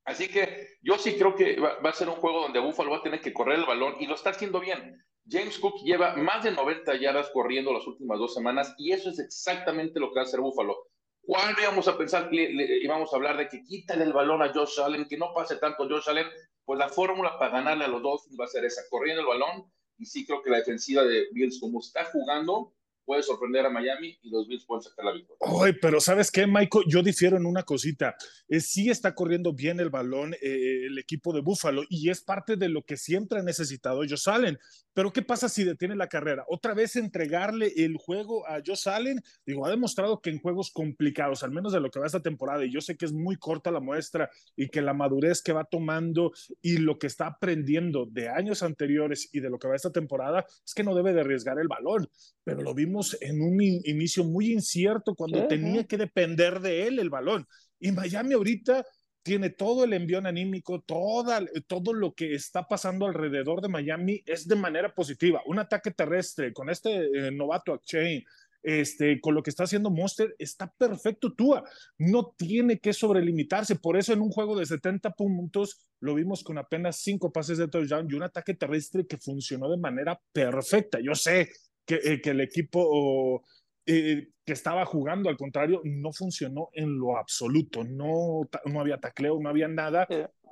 Así 0.04 0.28
que 0.28 0.76
yo 0.82 0.98
sí 0.98 1.16
creo 1.16 1.34
que 1.34 1.58
va, 1.58 1.78
a 1.82 1.92
ser 1.92 2.08
un 2.08 2.16
juego 2.16 2.42
donde 2.42 2.60
Buffalo 2.60 2.90
va 2.90 2.98
a 2.98 3.02
tener 3.02 3.20
que 3.20 3.32
correr 3.32 3.60
el 3.60 3.64
balón 3.64 3.94
y 4.00 4.06
lo 4.06 4.14
está 4.14 4.30
haciendo 4.30 4.60
bien. 4.60 5.02
James 5.26 5.58
Cook 5.58 5.82
lleva 5.82 6.16
más 6.16 6.44
de 6.44 6.52
90 6.52 6.96
yardas 7.00 7.30
corriendo 7.32 7.72
las 7.72 7.86
últimas 7.86 8.18
dos 8.18 8.34
semanas 8.34 8.74
y 8.76 8.92
eso 8.92 9.10
es 9.10 9.18
exactamente 9.18 9.98
lo 9.98 10.10
que 10.10 10.16
va 10.16 10.22
a 10.22 10.24
hacer 10.24 10.40
Buffalo. 10.40 10.76
¿Cuándo 11.22 11.60
íbamos 11.62 11.88
a 11.88 11.96
pensar 11.96 12.28
que 12.28 12.50
íbamos 12.82 13.12
a 13.12 13.16
hablar 13.16 13.38
de 13.38 13.48
que 13.48 13.62
quítale 13.62 14.04
el 14.04 14.12
balón 14.12 14.42
a 14.42 14.52
Josh 14.52 14.80
Allen, 14.80 15.06
que 15.08 15.16
no 15.16 15.32
pase 15.32 15.56
tanto 15.56 15.88
Josh 15.88 16.08
Allen? 16.08 16.26
Pues 16.66 16.78
la 16.78 16.90
fórmula 16.90 17.38
para 17.38 17.52
ganarle 17.52 17.84
a 17.84 17.88
los 17.88 18.02
Dolphins 18.02 18.36
va 18.38 18.44
a 18.44 18.48
ser 18.48 18.64
esa, 18.64 18.82
corriendo 18.90 19.22
el 19.22 19.28
balón 19.28 19.70
y 19.96 20.04
sí 20.04 20.26
creo 20.26 20.42
que 20.42 20.50
la 20.50 20.58
defensiva 20.58 21.02
de 21.04 21.28
Bills, 21.32 21.58
como 21.60 21.80
está 21.80 22.04
jugando, 22.04 22.74
puede 23.04 23.22
sorprender 23.22 23.66
a 23.66 23.70
Miami 23.70 24.18
y 24.22 24.30
los 24.30 24.48
Bills 24.48 24.64
pueden 24.64 24.82
sacar 24.82 25.04
la 25.04 25.12
victoria. 25.12 25.38
Ay, 25.62 25.72
pero 25.80 26.00
¿sabes 26.00 26.30
qué, 26.30 26.46
Michael? 26.46 26.84
Yo 26.88 27.02
difiero 27.02 27.36
en 27.36 27.46
una 27.46 27.62
cosita. 27.62 28.16
Eh, 28.48 28.60
sí 28.60 28.90
está 28.90 29.14
corriendo 29.14 29.52
bien 29.52 29.80
el 29.80 29.90
balón 29.90 30.34
eh, 30.34 30.86
el 30.86 30.98
equipo 30.98 31.32
de 31.32 31.40
Buffalo 31.40 31.84
y 31.88 32.10
es 32.10 32.22
parte 32.22 32.56
de 32.56 32.68
lo 32.68 32.82
que 32.82 32.96
siempre 32.96 33.40
ha 33.40 33.42
necesitado 33.42 34.02
ellos 34.02 34.26
Allen. 34.26 34.58
Pero 34.94 35.12
¿qué 35.12 35.22
pasa 35.22 35.48
si 35.48 35.64
detiene 35.64 35.96
la 35.96 36.08
carrera? 36.08 36.44
Otra 36.48 36.72
vez 36.72 36.96
entregarle 36.96 37.72
el 37.76 37.96
juego 37.96 38.46
a 38.48 38.62
Josh 38.64 38.88
Allen. 38.88 39.20
Digo, 39.44 39.66
ha 39.66 39.70
demostrado 39.70 40.20
que 40.20 40.30
en 40.30 40.38
juegos 40.38 40.70
complicados, 40.70 41.42
al 41.42 41.50
menos 41.50 41.72
de 41.72 41.80
lo 41.80 41.90
que 41.90 41.98
va 41.98 42.06
esta 42.06 42.22
temporada, 42.22 42.64
y 42.64 42.72
yo 42.72 42.80
sé 42.80 42.96
que 42.96 43.04
es 43.04 43.12
muy 43.12 43.36
corta 43.36 43.72
la 43.72 43.80
muestra 43.80 44.30
y 44.56 44.68
que 44.68 44.80
la 44.80 44.94
madurez 44.94 45.42
que 45.42 45.52
va 45.52 45.64
tomando 45.64 46.32
y 46.62 46.78
lo 46.78 46.98
que 46.98 47.08
está 47.08 47.26
aprendiendo 47.26 48.06
de 48.06 48.28
años 48.28 48.62
anteriores 48.62 49.28
y 49.32 49.40
de 49.40 49.50
lo 49.50 49.58
que 49.58 49.68
va 49.68 49.76
esta 49.76 49.92
temporada, 49.92 50.46
es 50.64 50.74
que 50.74 50.84
no 50.84 50.94
debe 50.94 51.12
de 51.12 51.20
arriesgar 51.22 51.58
el 51.58 51.68
balón. 51.68 52.08
Pero 52.44 52.62
lo 52.62 52.72
vimos 52.72 53.18
en 53.20 53.42
un 53.42 53.60
inicio 53.60 54.22
muy 54.24 54.52
incierto 54.52 55.14
cuando 55.16 55.46
tenía 55.48 55.84
que 55.84 55.98
depender 55.98 56.60
de 56.60 56.86
él 56.86 57.00
el 57.00 57.10
balón. 57.10 57.46
Y 57.80 57.90
Miami 57.90 58.34
ahorita 58.34 58.84
tiene 59.24 59.48
todo 59.48 59.84
el 59.84 59.94
envión 59.94 60.26
anímico, 60.26 60.82
toda, 60.82 61.40
todo 61.66 61.94
lo 61.94 62.12
que 62.14 62.34
está 62.34 62.68
pasando 62.68 63.06
alrededor 63.06 63.62
de 63.62 63.68
Miami 63.68 64.22
es 64.26 64.46
de 64.46 64.54
manera 64.54 64.94
positiva. 64.94 65.42
Un 65.46 65.58
ataque 65.58 65.90
terrestre 65.90 66.52
con 66.52 66.68
este 66.68 67.06
eh, 67.06 67.30
novato 67.32 67.78
Chain, 67.78 68.22
este, 68.62 69.20
con 69.22 69.34
lo 69.34 69.42
que 69.42 69.48
está 69.48 69.64
haciendo 69.64 69.90
Monster, 69.90 70.36
está 70.38 70.70
perfecto 70.76 71.32
Tua. 71.32 71.64
No 71.96 72.34
tiene 72.36 72.78
que 72.80 72.92
sobrelimitarse. 72.92 73.76
Por 73.76 73.96
eso 73.96 74.12
en 74.12 74.20
un 74.20 74.30
juego 74.30 74.58
de 74.58 74.66
70 74.66 75.12
puntos 75.12 75.80
lo 76.00 76.14
vimos 76.14 76.44
con 76.44 76.58
apenas 76.58 76.96
cinco 76.96 77.32
pases 77.32 77.56
de 77.56 77.68
touchdown 77.68 78.06
y 78.10 78.14
un 78.14 78.24
ataque 78.24 78.52
terrestre 78.52 79.06
que 79.06 79.16
funcionó 79.16 79.70
de 79.70 79.78
manera 79.78 80.20
perfecta. 80.32 81.00
Yo 81.00 81.14
sé 81.14 81.48
que, 81.86 81.94
eh, 81.94 82.20
que 82.20 82.30
el 82.30 82.42
equipo 82.42 83.42
eh, 83.86 84.28
que 84.44 84.52
estaba 84.52 84.84
jugando, 84.84 85.28
al 85.28 85.36
contrario, 85.36 85.80
no 85.84 86.12
funcionó 86.12 86.68
en 86.72 86.98
lo 86.98 87.16
absoluto, 87.16 87.84
no, 87.84 88.48
no 88.66 88.80
había 88.80 88.98
tacleo, 88.98 89.38
no 89.40 89.48
había 89.48 89.68
nada, 89.68 90.06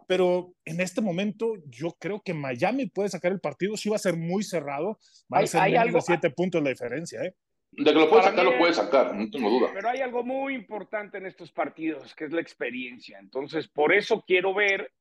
pero 0.06 0.54
en 0.64 0.80
este 0.80 1.00
momento 1.00 1.54
yo 1.66 1.96
creo 1.98 2.22
que 2.22 2.34
Miami 2.34 2.86
puede 2.86 3.08
sacar 3.08 3.32
el 3.32 3.40
partido, 3.40 3.76
sí 3.76 3.88
va 3.88 3.96
a 3.96 4.00
ser 4.00 4.16
muy 4.16 4.42
cerrado, 4.42 4.98
va 5.32 5.40
a 5.40 5.46
ser 5.46 5.70
menos 5.70 5.94
de 5.94 6.00
siete 6.00 6.30
puntos 6.30 6.62
la 6.62 6.70
diferencia, 6.70 7.22
¿eh? 7.22 7.34
De 7.72 7.84
que 7.90 7.98
lo 7.98 8.10
puede 8.10 8.22
sacar, 8.22 8.44
lo 8.44 8.58
puede 8.58 8.74
sacar, 8.74 9.14
no 9.14 9.30
tengo 9.30 9.48
duda. 9.48 9.70
Pero 9.72 9.88
hay 9.88 10.00
algo 10.00 10.22
muy 10.22 10.54
importante 10.54 11.16
en 11.16 11.24
estos 11.24 11.50
partidos, 11.52 12.14
que 12.14 12.26
es 12.26 12.32
la 12.32 12.42
experiencia. 12.42 13.18
Entonces, 13.18 13.66
por 13.66 13.94
eso 13.94 14.22
quiero 14.26 14.52
ver 14.52 14.92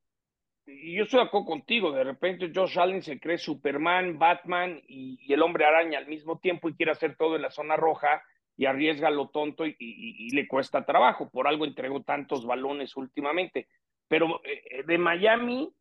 y 0.65 0.95
yo 0.95 1.03
estoy 1.03 1.23
de 1.23 1.29
contigo, 1.29 1.91
de 1.91 2.03
repente 2.03 2.51
Josh 2.53 2.79
Allen 2.79 3.01
se 3.01 3.19
cree 3.19 3.37
Superman, 3.37 4.19
Batman 4.19 4.81
y, 4.87 5.31
el 5.33 5.41
hombre 5.41 5.65
araña 5.65 5.97
al 5.97 6.07
mismo 6.07 6.39
tiempo 6.39 6.69
y 6.69 6.75
quiere 6.75 6.91
hacer 6.91 7.15
todo 7.15 7.35
en 7.35 7.41
la 7.41 7.51
zona 7.51 7.75
roja 7.75 8.21
y 8.57 8.65
arriesga 8.65 9.09
lo 9.09 9.29
tonto 9.29 9.65
y, 9.65 10.29
le 10.31 10.47
cuesta 10.47 10.85
trabajo. 10.85 11.29
Por 11.29 11.47
algo 11.47 11.65
entregó 11.65 12.03
tantos 12.03 12.45
balones 12.45 12.95
últimamente. 12.95 13.67
Pero 14.07 14.41
eh, 14.43 14.61
eh, 14.69 14.83
de 14.85 14.97
Miami, 14.97 15.73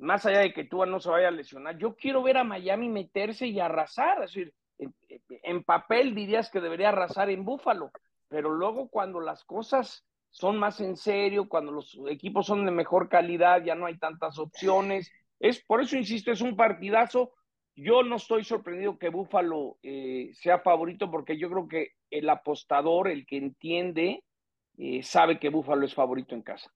más 0.00 0.26
allá 0.26 0.40
de 0.40 0.52
que 0.52 0.64
tú 0.64 0.84
no 0.86 0.98
se 0.98 1.10
vaya 1.10 1.28
a 1.28 1.32
lesionar, 1.32 1.78
yo 1.78 1.94
quiero 1.94 2.22
ver 2.22 2.38
a 2.38 2.44
Miami 2.44 2.88
meterse 2.88 3.46
y 3.46 3.60
arrasar. 3.60 4.24
Es 4.24 4.34
decir, 4.34 4.52
en, 4.78 4.94
en 5.28 5.62
papel 5.62 6.14
dirías 6.14 6.50
que 6.50 6.60
debería 6.60 6.88
arrasar 6.88 7.30
en 7.30 7.44
Búfalo, 7.44 7.92
pero 8.28 8.50
luego 8.50 8.88
cuando 8.88 9.20
las 9.20 9.44
cosas 9.44 10.04
son 10.34 10.58
más 10.58 10.80
en 10.80 10.96
serio, 10.96 11.48
cuando 11.48 11.70
los 11.70 11.96
equipos 12.10 12.46
son 12.46 12.66
de 12.66 12.72
mejor 12.72 13.08
calidad, 13.08 13.62
ya 13.62 13.76
no 13.76 13.86
hay 13.86 13.98
tantas 13.98 14.36
opciones. 14.40 15.12
Es 15.38 15.62
por 15.62 15.80
eso 15.80 15.96
insisto, 15.96 16.32
es 16.32 16.40
un 16.40 16.56
partidazo. 16.56 17.32
Yo 17.76 18.02
no 18.02 18.16
estoy 18.16 18.42
sorprendido 18.42 18.98
que 18.98 19.10
Búfalo 19.10 19.78
eh, 19.84 20.32
sea 20.34 20.58
favorito 20.58 21.08
porque 21.08 21.38
yo 21.38 21.48
creo 21.48 21.68
que 21.68 21.92
el 22.10 22.28
apostador, 22.28 23.06
el 23.06 23.26
que 23.26 23.36
entiende, 23.36 24.24
eh, 24.76 25.04
sabe 25.04 25.38
que 25.38 25.50
Búfalo 25.50 25.86
es 25.86 25.94
favorito 25.94 26.34
en 26.34 26.42
casa. 26.42 26.68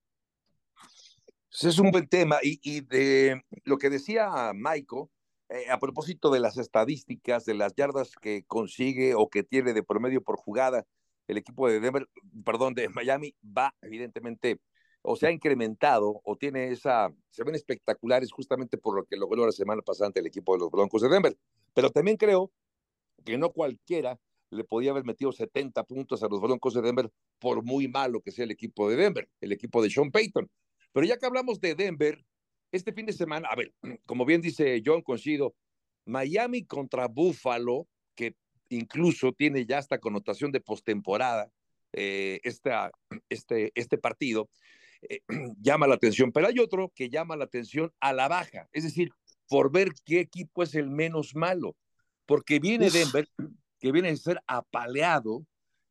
Ese 1.51 1.67
es 1.67 1.79
un 1.79 1.91
buen 1.91 2.07
tema. 2.07 2.37
Y, 2.41 2.79
de 2.79 3.43
lo 3.65 3.77
que 3.77 3.89
decía 3.89 4.53
Michael, 4.55 5.07
eh, 5.49 5.69
a 5.69 5.79
propósito 5.81 6.31
de 6.31 6.39
las 6.39 6.57
estadísticas, 6.57 7.43
de 7.43 7.55
las 7.55 7.75
yardas 7.75 8.15
que 8.21 8.45
consigue 8.47 9.15
o 9.15 9.29
que 9.29 9.43
tiene 9.43 9.73
de 9.73 9.83
promedio 9.83 10.21
por 10.21 10.37
jugada, 10.37 10.85
el 11.29 11.37
equipo 11.37 11.69
de 11.69 11.79
Denver, 11.79 12.09
perdón, 12.43 12.73
de 12.73 12.89
Miami 12.89 13.35
va 13.45 13.73
evidentemente 13.83 14.59
o 15.03 15.15
se 15.15 15.27
ha 15.27 15.31
incrementado 15.31 16.19
o 16.23 16.35
tiene 16.35 16.69
esa, 16.71 17.13
se 17.29 17.43
ven 17.43 17.53
espectaculares 17.53 18.31
justamente 18.31 18.77
por 18.77 18.95
lo 18.95 19.05
que 19.05 19.15
logró 19.15 19.45
la 19.45 19.51
semana 19.51 19.83
pasada 19.83 20.07
ante 20.07 20.19
el 20.21 20.25
equipo 20.25 20.53
de 20.53 20.59
los 20.59 20.71
Broncos 20.71 21.03
de 21.03 21.09
Denver. 21.09 21.37
Pero 21.73 21.91
también 21.91 22.17
creo 22.17 22.51
que 23.23 23.37
no 23.37 23.51
cualquiera 23.51 24.19
le 24.49 24.63
podía 24.63 24.89
haber 24.89 25.05
metido 25.05 25.31
70 25.31 25.83
puntos 25.83 26.23
a 26.23 26.27
los 26.27 26.41
Broncos 26.41 26.73
de 26.73 26.81
Denver 26.81 27.11
por 27.37 27.63
muy 27.63 27.87
malo 27.87 28.21
que 28.21 28.31
sea 28.31 28.45
el 28.45 28.51
equipo 28.51 28.89
de 28.89 28.95
Denver, 28.95 29.29
el 29.39 29.51
equipo 29.51 29.83
de 29.83 29.91
Sean 29.91 30.09
Payton. 30.09 30.49
Pero 30.91 31.05
ya 31.05 31.17
que 31.17 31.27
hablamos 31.27 31.61
de 31.61 31.75
Denver, 31.75 32.25
este 32.71 32.91
fin 32.91 33.05
de 33.05 33.13
semana, 33.13 33.49
a 33.49 33.55
ver, 33.55 33.71
como 34.07 34.25
bien 34.25 34.41
dice 34.41 34.81
John 34.83 35.03
Concido, 35.03 35.53
Miami 36.05 36.65
contra 36.65 37.07
Buffalo, 37.07 37.87
incluso 38.69 39.33
tiene 39.33 39.65
ya 39.65 39.79
esta 39.79 39.99
connotación 39.99 40.51
de 40.51 40.61
postemporada, 40.61 41.51
eh, 41.93 42.39
esta, 42.43 42.91
este, 43.29 43.71
este 43.75 43.97
partido, 43.97 44.49
eh, 45.01 45.21
llama 45.61 45.87
la 45.87 45.95
atención, 45.95 46.31
pero 46.31 46.47
hay 46.47 46.59
otro 46.59 46.91
que 46.95 47.09
llama 47.09 47.35
la 47.35 47.45
atención 47.45 47.91
a 47.99 48.13
la 48.13 48.27
baja, 48.27 48.67
es 48.71 48.83
decir, 48.83 49.11
por 49.47 49.71
ver 49.71 49.89
qué 50.05 50.19
equipo 50.19 50.63
es 50.63 50.75
el 50.75 50.89
menos 50.89 51.35
malo, 51.35 51.75
porque 52.25 52.59
viene 52.59 52.91
Denver, 52.91 53.27
que 53.79 53.91
viene 53.91 54.09
a 54.09 54.15
ser 54.15 54.41
apaleado, 54.45 55.45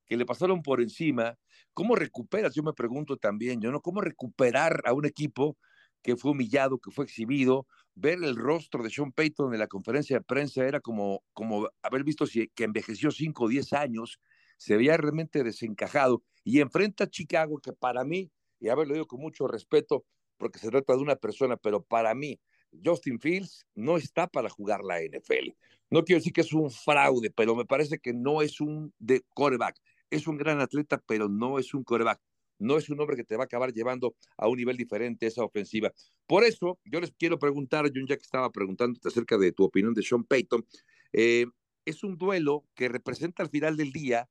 que 0.06 0.16
le 0.16 0.25
pasaron 0.25 0.62
por 0.62 0.80
encima, 0.80 1.37
¿cómo 1.75 1.97
recuperas? 1.97 2.54
Yo 2.54 2.62
me 2.62 2.73
pregunto 2.73 3.16
también, 3.16 3.61
yo 3.61 3.73
no, 3.73 3.80
¿cómo 3.80 4.00
recuperar 4.00 4.82
a 4.85 4.92
un 4.92 5.04
equipo 5.04 5.58
que 6.02 6.17
fue 6.17 6.33
humillado, 6.33 6.78
que 6.78 6.90
fue 6.90 7.05
exhibido, 7.05 7.67
ver 7.95 8.23
el 8.23 8.37
rostro 8.37 8.83
de 8.83 8.90
Sean 8.90 9.12
Payton 9.12 9.52
en 9.52 9.61
la 9.61 9.67
conferencia 9.67 10.17
de 10.17 10.25
prensa 10.25 10.67
era 10.67 10.81
como, 10.81 11.25
como 11.33 11.69
haber 11.83 12.05
visto 12.05 12.25
que 12.26 12.64
envejeció 12.64 13.11
5 13.11 13.45
o 13.45 13.49
10 13.49 13.73
años, 13.73 14.21
se 14.57 14.76
veía 14.76 14.97
realmente 14.97 15.43
desencajado 15.43 16.23
y 16.45 16.61
enfrenta 16.61 17.05
a 17.05 17.11
Chicago, 17.11 17.59
que 17.59 17.73
para 17.73 18.05
mí, 18.05 18.31
y 18.61 18.69
haberlo 18.69 18.95
dicho 18.95 19.07
con 19.07 19.21
mucho 19.21 19.47
respeto, 19.47 20.05
porque 20.37 20.59
se 20.59 20.71
trata 20.71 20.95
de 20.95 21.02
una 21.02 21.17
persona, 21.17 21.57
pero 21.57 21.83
para 21.83 22.14
mí, 22.14 22.40
Justin 22.85 23.19
Fields 23.19 23.67
no 23.75 23.97
está 23.97 24.26
para 24.26 24.49
jugar 24.49 24.83
la 24.83 25.00
NFL. 25.00 25.55
No 25.90 26.05
quiero 26.05 26.21
decir 26.21 26.33
que 26.33 26.43
es 26.43 26.52
un 26.52 26.71
fraude, 26.71 27.31
pero 27.31 27.57
me 27.57 27.64
parece 27.64 27.99
que 27.99 28.12
no 28.12 28.43
es 28.43 28.61
un 28.61 28.93
de 28.99 29.23
coreback. 29.35 29.76
Es 30.11 30.26
un 30.26 30.37
gran 30.37 30.61
atleta, 30.61 31.02
pero 31.07 31.28
no 31.28 31.59
es 31.59 31.75
un 31.75 31.83
coreback 31.83 32.21
no 32.59 32.77
es 32.77 32.88
un 32.88 33.00
hombre 33.00 33.17
que 33.17 33.25
te 33.25 33.37
va 33.37 33.45
a 33.45 33.47
acabar 33.47 33.73
llevando 33.73 34.15
a 34.37 34.49
un 34.49 34.57
nivel 34.57 34.77
diferente 34.77 35.27
esa 35.27 35.45
ofensiva. 35.45 35.93
Por 36.27 36.45
eso, 36.45 36.79
yo 36.85 37.00
les 37.00 37.12
quiero 37.12 37.38
preguntar, 37.38 37.91
John, 37.95 38.07
ya 38.07 38.17
que 38.17 38.23
estaba 38.23 38.50
preguntándote 38.50 39.09
acerca 39.09 39.38
de 39.38 39.53
tu 39.53 39.65
opinión 39.65 39.95
de 39.95 40.03
Sean 40.03 40.25
Payton, 40.25 40.67
eh, 41.12 41.47
es 41.85 42.05
un 42.05 42.19
duelo 42.19 42.65
que 42.75 42.88
representa 42.88 43.43
al 43.43 43.49
final 43.49 43.77
del 43.77 43.93
día 43.93 44.29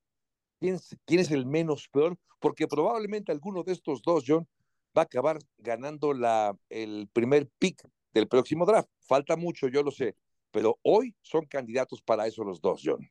quién 0.59 0.75
es, 0.75 0.95
quién 1.05 1.19
es 1.19 1.31
el 1.31 1.45
menos 1.45 1.87
peor, 1.89 2.17
porque 2.39 2.67
probablemente 2.67 3.31
alguno 3.31 3.63
de 3.63 3.73
estos 3.73 4.01
dos, 4.01 4.23
John, 4.27 4.47
va 4.95 5.01
a 5.01 5.05
acabar 5.05 5.39
ganando 5.57 6.13
la, 6.13 6.57
el 6.69 7.09
primer 7.11 7.49
pick 7.59 7.81
del 8.13 8.27
próximo 8.27 8.65
draft. 8.65 8.89
Falta 8.99 9.35
mucho, 9.35 9.67
yo 9.67 9.83
lo 9.83 9.91
sé, 9.91 10.15
pero 10.51 10.79
hoy 10.83 11.15
son 11.21 11.45
candidatos 11.45 12.01
para 12.01 12.27
eso 12.27 12.43
los 12.43 12.61
dos, 12.61 12.81
John. 12.83 13.09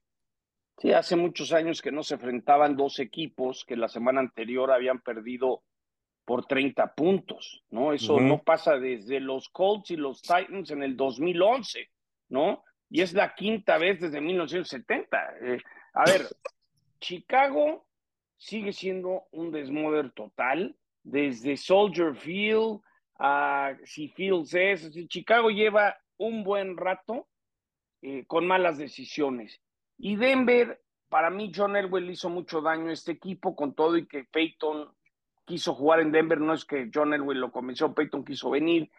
Sí, 0.79 0.93
hace 0.93 1.17
muchos 1.17 1.53
años 1.53 1.81
que 1.81 1.91
no 1.91 2.03
se 2.03 2.15
enfrentaban 2.15 2.77
dos 2.77 2.99
equipos 2.99 3.65
que 3.65 3.77
la 3.77 3.89
semana 3.89 4.21
anterior 4.21 4.71
habían 4.71 5.01
perdido 5.01 5.63
por 6.27 6.45
30 6.45 6.95
puntos, 6.95 7.65
¿no? 7.71 7.93
Eso 7.93 8.21
no 8.21 8.43
pasa 8.43 8.77
desde 8.77 9.21
los 9.21 9.49
Colts 9.49 9.93
y 9.93 9.97
los 9.97 10.21
Titans 10.21 10.71
en 10.71 10.83
el 10.83 10.97
2011, 10.97 11.89
¿no? 12.29 12.63
Y 12.91 13.01
es 13.01 13.15
la 13.15 13.35
quinta 13.35 13.79
vez 13.79 14.01
desde 14.01 14.21
1970. 14.21 15.37
Eh, 15.41 15.59
a 15.95 16.05
ver, 16.05 16.27
Chicago 17.01 17.87
sigue 18.37 18.73
siendo 18.73 19.29
un 19.31 19.53
desmoder 19.53 20.11
total, 20.13 20.77
desde 21.03 21.57
Soldier 21.57 22.15
Field 22.15 22.81
a 23.19 23.75
si 23.85 24.09
Fields 24.09 24.53
es, 24.53 24.91
Chicago 25.09 25.49
lleva 25.49 25.97
un 26.19 26.45
buen 26.45 26.77
rato 26.77 27.29
eh, 28.03 28.25
con 28.27 28.47
malas 28.47 28.77
decisiones 28.77 29.63
y 29.99 30.17
Denver, 30.17 30.81
para 31.09 31.31
mí, 31.31 31.53
John 31.55 31.77
Elway 31.77 32.05
le 32.05 32.13
hizo 32.13 32.29
mucho 32.29 32.61
daño 32.61 32.91
a 32.91 32.93
este 32.93 33.13
equipo 33.13 33.55
con 33.55 33.75
todo 33.75 33.97
y 33.97 34.07
que 34.07 34.25
Peyton 34.25 34.89
quiso 35.45 35.75
jugar 35.75 36.01
en 36.01 36.13
Denver. 36.13 36.41
No 36.41 36.53
es 36.53 36.65
que 36.65 36.91
John 36.93 37.15
Elway 37.15 37.39
lo 37.39 37.53
convenció, 37.53 37.95
Peyton 37.95 38.25
quiso 38.25 38.51
venir. 38.51 38.91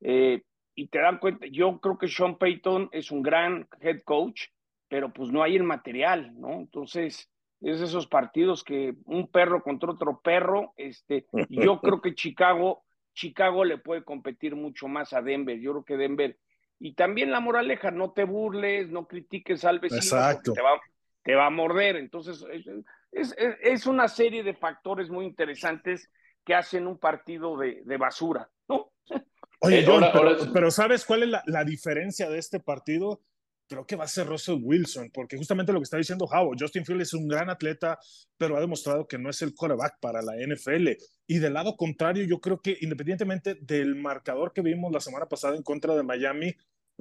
Eh, 0.00 0.42
y 0.74 0.88
te 0.88 1.00
dan 1.00 1.18
cuenta, 1.18 1.46
yo 1.46 1.80
creo 1.80 1.96
que 1.98 2.08
Sean 2.08 2.36
Payton 2.36 2.90
es 2.92 3.10
un 3.10 3.22
gran 3.22 3.66
head 3.80 4.02
coach, 4.04 4.48
pero 4.88 5.12
pues 5.12 5.30
no 5.30 5.42
hay 5.42 5.56
el 5.56 5.62
material, 5.62 6.38
¿no? 6.38 6.52
Entonces, 6.52 7.30
es 7.62 7.80
esos 7.80 8.06
partidos 8.06 8.62
que 8.62 8.94
un 9.06 9.28
perro 9.28 9.62
contra 9.62 9.90
otro 9.90 10.20
perro, 10.20 10.74
este, 10.76 11.26
yo 11.48 11.80
creo 11.80 12.00
que 12.02 12.14
Chicago, 12.14 12.84
Chicago 13.14 13.64
le 13.64 13.78
puede 13.78 14.04
competir 14.04 14.54
mucho 14.54 14.86
más 14.86 15.14
a 15.14 15.22
Denver. 15.22 15.58
Yo 15.58 15.72
creo 15.72 15.84
que 15.84 15.96
Denver 15.96 16.38
y 16.78 16.94
también 16.94 17.30
la 17.30 17.40
moraleja, 17.40 17.90
no 17.90 18.12
te 18.12 18.24
burles, 18.24 18.90
no 18.90 19.06
critiques 19.06 19.64
al 19.64 19.80
vecino, 19.80 20.00
Exacto. 20.00 20.52
Te, 20.52 20.62
va, 20.62 20.80
te 21.22 21.34
va 21.34 21.46
a 21.46 21.50
morder. 21.50 21.96
Entonces, 21.96 22.44
es, 23.12 23.34
es, 23.38 23.86
una 23.86 24.08
serie 24.08 24.42
de 24.42 24.54
factores 24.54 25.08
muy 25.08 25.24
interesantes 25.24 26.10
que 26.44 26.54
hacen 26.54 26.86
un 26.86 26.98
partido 26.98 27.56
de, 27.56 27.82
de 27.84 27.96
basura, 27.96 28.48
¿no? 28.68 28.92
Oye, 29.60 29.84
John, 29.86 30.04
pero, 30.52 30.70
¿sabes 30.70 31.04
cuál 31.04 31.22
es 31.22 31.28
la, 31.30 31.42
la, 31.46 31.64
diferencia 31.64 32.28
de 32.28 32.38
este 32.38 32.60
partido? 32.60 33.22
Creo 33.68 33.86
que 33.86 33.96
va 33.96 34.04
a 34.04 34.08
ser 34.08 34.26
Russell 34.26 34.60
Wilson, 34.62 35.10
porque 35.12 35.36
justamente 35.36 35.72
lo 35.72 35.80
que 35.80 35.84
está 35.84 35.96
diciendo 35.96 36.26
Javo, 36.26 36.54
Justin 36.58 36.84
Field 36.84 37.02
es 37.02 37.14
un 37.14 37.26
gran 37.26 37.50
atleta, 37.50 37.98
pero 38.36 38.56
ha 38.56 38.60
demostrado 38.60 39.06
que 39.06 39.18
no 39.18 39.30
es 39.30 39.42
el 39.42 39.54
quarterback 39.54 39.98
para 40.00 40.22
la 40.22 40.34
NFL. 40.36 40.90
Y 41.26 41.38
del 41.38 41.54
lado 41.54 41.76
contrario, 41.76 42.24
yo 42.24 42.40
creo 42.40 42.60
que 42.60 42.78
independientemente 42.80 43.56
del 43.60 43.96
marcador 43.96 44.52
que 44.52 44.62
vimos 44.62 44.92
la 44.92 45.00
semana 45.00 45.26
pasada 45.26 45.56
en 45.56 45.62
contra 45.62 45.96
de 45.96 46.02
Miami, 46.02 46.54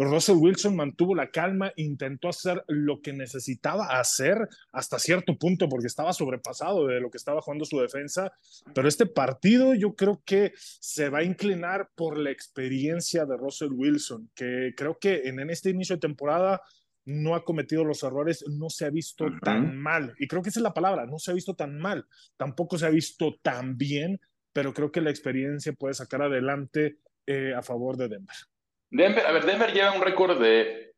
Russell 0.03 0.37
Wilson 0.37 0.75
mantuvo 0.75 1.15
la 1.15 1.31
calma, 1.31 1.71
intentó 1.77 2.27
hacer 2.27 2.63
lo 2.67 3.01
que 3.01 3.13
necesitaba 3.13 3.97
hacer 3.97 4.49
hasta 4.73 4.99
cierto 4.99 5.37
punto 5.37 5.69
porque 5.69 5.87
estaba 5.87 6.11
sobrepasado 6.11 6.87
de 6.87 6.99
lo 6.99 7.09
que 7.09 7.17
estaba 7.17 7.41
jugando 7.41 7.63
su 7.65 7.79
defensa, 7.79 8.33
pero 8.73 8.87
este 8.87 9.05
partido 9.05 9.73
yo 9.73 9.95
creo 9.95 10.21
que 10.25 10.51
se 10.57 11.09
va 11.09 11.19
a 11.19 11.23
inclinar 11.23 11.89
por 11.95 12.17
la 12.17 12.31
experiencia 12.31 13.25
de 13.25 13.37
Russell 13.37 13.71
Wilson, 13.71 14.29
que 14.35 14.73
creo 14.75 14.97
que 14.99 15.23
en, 15.25 15.49
este 15.49 15.69
inicio 15.69 15.95
de 15.95 16.01
temporada 16.01 16.61
no 17.05 17.35
ha 17.35 17.45
cometido 17.45 17.85
los 17.85 18.03
errores, 18.03 18.43
no 18.49 18.69
se 18.69 18.85
ha 18.85 18.89
visto 18.89 19.27
tan 19.41 19.77
mal, 19.77 20.13
y 20.19 20.27
creo 20.27 20.41
que 20.41 20.49
esa 20.49 20.59
es 20.59 20.63
la 20.63 20.73
palabra, 20.73 21.05
no 21.05 21.19
se 21.19 21.31
ha 21.31 21.33
visto 21.35 21.53
tan 21.53 21.77
mal, 21.77 22.05
tampoco 22.35 22.77
se 22.77 22.85
ha 22.85 22.89
visto 22.89 23.35
tan 23.41 23.77
bien, 23.77 24.19
pero 24.51 24.73
creo 24.73 24.91
que 24.91 25.01
la 25.01 25.11
experiencia 25.11 25.71
puede 25.73 25.93
sacar 25.93 26.21
adelante 26.23 26.97
eh, 27.27 27.53
a 27.55 27.61
favor 27.61 27.95
de 27.95 28.09
Denver. 28.09 28.35
Denver, 28.89 29.25
a 29.25 29.31
ver, 29.31 29.45
Denver 29.45 29.73
lleva 29.73 29.93
un 29.93 30.01
récord 30.01 30.39
de 30.39 30.93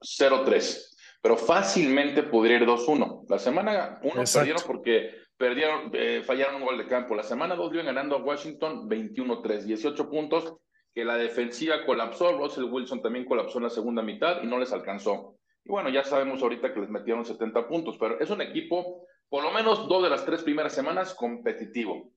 0-3, 0.00 0.96
pero 1.20 1.36
fácilmente 1.36 2.22
podría 2.22 2.56
ir 2.56 2.66
2-1. 2.66 3.26
La 3.28 3.38
semana 3.38 4.00
1 4.02 4.22
perdieron 4.32 4.62
porque 4.66 5.10
perdieron, 5.36 5.90
eh, 5.92 6.22
fallaron 6.24 6.56
un 6.56 6.66
gol 6.66 6.78
de 6.78 6.86
campo. 6.86 7.14
La 7.14 7.22
semana 7.22 7.56
2 7.56 7.74
iban 7.74 7.86
ganando 7.86 8.16
a 8.16 8.22
Washington 8.22 8.88
21-3, 8.88 9.64
18 9.64 10.08
puntos 10.08 10.54
que 10.94 11.04
la 11.04 11.16
defensiva 11.16 11.84
colapsó. 11.84 12.38
Russell 12.38 12.64
Wilson 12.64 13.02
también 13.02 13.24
colapsó 13.24 13.58
en 13.58 13.64
la 13.64 13.70
segunda 13.70 14.02
mitad 14.02 14.42
y 14.42 14.46
no 14.46 14.58
les 14.58 14.72
alcanzó. 14.72 15.36
Y 15.64 15.70
bueno, 15.70 15.88
ya 15.88 16.04
sabemos 16.04 16.42
ahorita 16.42 16.74
que 16.74 16.80
les 16.80 16.90
metieron 16.90 17.24
70 17.24 17.68
puntos, 17.68 17.96
pero 17.98 18.20
es 18.20 18.30
un 18.30 18.40
equipo, 18.40 19.06
por 19.28 19.44
lo 19.44 19.52
menos 19.52 19.88
dos 19.88 20.02
de 20.02 20.10
las 20.10 20.24
tres 20.24 20.42
primeras 20.42 20.74
semanas, 20.74 21.14
competitivo. 21.14 22.10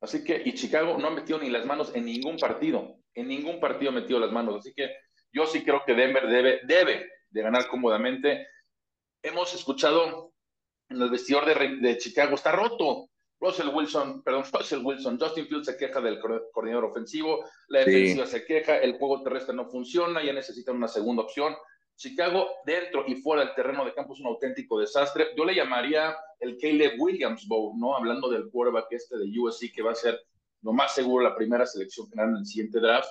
Así 0.00 0.24
que, 0.24 0.42
y 0.44 0.54
Chicago 0.54 0.96
no 0.98 1.08
ha 1.08 1.10
metido 1.10 1.38
ni 1.38 1.50
las 1.50 1.66
manos 1.66 1.94
en 1.94 2.04
ningún 2.06 2.36
partido, 2.36 2.99
en 3.14 3.28
ningún 3.28 3.60
partido 3.60 3.90
ha 3.90 3.94
metido 3.94 4.18
las 4.18 4.32
manos. 4.32 4.56
Así 4.56 4.72
que 4.74 4.90
yo 5.32 5.46
sí 5.46 5.62
creo 5.64 5.82
que 5.84 5.94
Denver 5.94 6.26
debe, 6.28 6.60
debe 6.64 7.10
de 7.30 7.42
ganar 7.42 7.68
cómodamente. 7.68 8.46
Hemos 9.22 9.54
escuchado 9.54 10.32
en 10.88 11.00
el 11.00 11.10
vestidor 11.10 11.46
de, 11.46 11.76
de 11.76 11.98
Chicago, 11.98 12.34
está 12.34 12.52
roto. 12.52 13.10
Russell 13.40 13.68
Wilson, 13.68 14.22
perdón, 14.22 14.44
Russell 14.52 14.84
Wilson, 14.84 15.18
Justin 15.18 15.46
Fields 15.46 15.66
se 15.66 15.76
queja 15.76 16.00
del 16.00 16.20
coordinador 16.20 16.84
ofensivo, 16.84 17.44
la 17.68 17.80
defensiva 17.80 18.26
se 18.26 18.44
queja, 18.44 18.78
el 18.78 18.98
juego 18.98 19.22
terrestre 19.22 19.54
no 19.54 19.66
funciona, 19.66 20.22
ya 20.22 20.32
necesitan 20.32 20.76
una 20.76 20.88
segunda 20.88 21.22
opción. 21.22 21.54
Chicago 21.96 22.48
dentro 22.64 23.04
y 23.06 23.16
fuera 23.16 23.44
del 23.44 23.54
terreno 23.54 23.84
de 23.84 23.92
campo 23.92 24.14
es 24.14 24.20
un 24.20 24.26
auténtico 24.26 24.78
desastre. 24.78 25.28
Yo 25.36 25.44
le 25.44 25.54
llamaría 25.54 26.16
el 26.38 26.56
Caleb 26.56 26.94
Williams 26.98 27.46
Bowl, 27.46 27.78
¿no? 27.78 27.94
Hablando 27.94 28.30
del 28.30 28.50
quarterback 28.50 28.86
este 28.92 29.18
de 29.18 29.38
USC 29.38 29.70
que 29.74 29.82
va 29.82 29.92
a 29.92 29.94
ser 29.94 30.18
lo 30.62 30.72
más 30.72 30.94
seguro 30.94 31.24
la 31.24 31.36
primera 31.36 31.66
selección 31.66 32.08
general 32.08 32.30
en 32.30 32.38
el 32.38 32.46
siguiente 32.46 32.80
draft. 32.80 33.10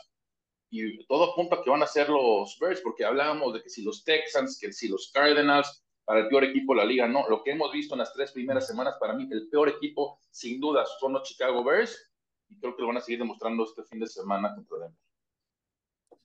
Y 0.71 1.05
todo 1.07 1.31
apunta 1.31 1.55
a 1.55 1.63
que 1.63 1.69
van 1.69 1.81
a 1.81 1.87
ser 1.87 2.09
los 2.09 2.57
Bears, 2.59 2.81
porque 2.81 3.03
hablábamos 3.03 3.53
de 3.53 3.63
que 3.63 3.69
si 3.69 3.81
los 3.81 4.03
Texans, 4.03 4.59
que 4.59 4.71
si 4.71 4.87
los 4.87 5.11
Cardinals, 5.11 5.83
para 6.05 6.21
el 6.21 6.27
peor 6.27 6.43
equipo 6.43 6.73
de 6.73 6.77
la 6.77 6.85
liga, 6.85 7.07
no. 7.07 7.27
Lo 7.27 7.43
que 7.43 7.51
hemos 7.51 7.71
visto 7.71 7.95
en 7.95 7.99
las 7.99 8.13
tres 8.13 8.31
primeras 8.31 8.67
semanas, 8.67 8.95
para 8.99 9.13
mí, 9.13 9.27
el 9.31 9.49
peor 9.49 9.69
equipo, 9.69 10.19
sin 10.29 10.59
duda, 10.59 10.85
son 10.99 11.13
los 11.13 11.23
Chicago 11.23 11.63
Bears. 11.63 12.11
Y 12.49 12.59
creo 12.59 12.75
que 12.75 12.81
lo 12.81 12.87
van 12.87 12.97
a 12.97 13.01
seguir 13.01 13.19
demostrando 13.19 13.63
este 13.63 13.83
fin 13.83 13.99
de 13.99 14.07
semana 14.07 14.53
contra 14.53 14.77
Denver. 14.77 14.99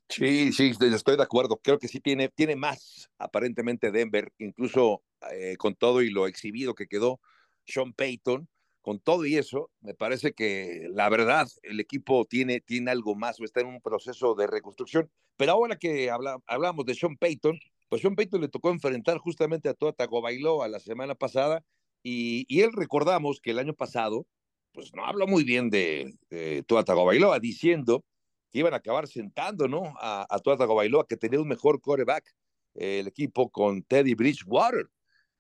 Sí, 0.09 0.53
sí, 0.53 0.73
estoy 0.81 1.17
de 1.17 1.23
acuerdo. 1.23 1.59
Creo 1.63 1.79
que 1.79 1.89
sí 1.89 2.01
tiene, 2.01 2.29
tiene 2.29 2.57
más, 2.57 3.11
aparentemente, 3.19 3.91
Denver, 3.91 4.31
incluso 4.39 5.03
eh, 5.33 5.57
con 5.57 5.75
todo 5.75 6.03
y 6.03 6.11
lo 6.11 6.27
exhibido 6.27 6.75
que 6.75 6.87
quedó 6.87 7.21
Sean 7.67 7.93
Payton 7.95 8.49
con 8.85 9.01
todo 9.01 9.25
y 9.25 9.37
eso, 9.37 9.71
me 9.81 9.95
parece 9.95 10.35
que 10.35 10.89
la 10.91 11.09
verdad, 11.09 11.49
el 11.63 11.81
equipo 11.81 12.27
tiene, 12.27 12.61
tiene 12.61 12.91
algo 12.91 13.15
más 13.15 13.41
o 13.41 13.45
está 13.45 13.63
en 13.63 13.69
un 13.69 13.81
proceso 13.81 14.35
de 14.35 14.47
reconstrucción. 14.47 15.11
Pero 15.39 15.53
ahora 15.53 15.77
que 15.77 16.11
hablamos 16.11 16.85
de 16.85 16.95
Sean 16.95 17.17
Payton, 17.17 17.59
pues 17.89 18.03
Sean 18.03 18.15
Payton 18.15 18.43
le 18.43 18.49
tocó 18.49 18.69
enfrentar 18.71 19.17
justamente 19.17 19.71
a 19.71 19.75
Tua 19.75 19.95
Tagovailoa 19.95 20.69
la 20.69 20.81
semana 20.81 21.15
pasada 21.15 21.65
y, 22.03 22.45
él 22.61 22.73
recordamos 22.75 23.41
que 23.41 23.53
el 23.53 23.59
año 23.59 23.73
pasado, 23.73 24.27
pues 24.73 24.93
no 24.95 25.07
habló 25.07 25.27
muy 25.27 25.45
bien 25.45 25.71
de, 25.71 26.13
de 26.29 26.63
Tua 26.65 26.85
Tagovailoa, 26.85 27.41
diciendo 27.41 28.05
que 28.53 28.59
iban 28.59 28.75
a 28.75 28.79
acabar 28.79 29.09
sentando, 29.09 29.67
¿no? 29.67 29.95
A, 29.99 30.27
a 30.29 30.39
Tua 30.41 30.59
Tagovailoa, 30.59 31.07
que 31.07 31.17
tenía 31.17 31.41
un 31.41 31.49
mejor 31.49 31.81
quarterback 31.81 32.35
eh, 32.75 33.01
el 33.01 33.09
equipo 33.09 33.51
con 33.51 33.83
Teddy 33.83 34.15
Bridgewater. 34.15 34.89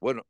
Bueno, 0.01 0.23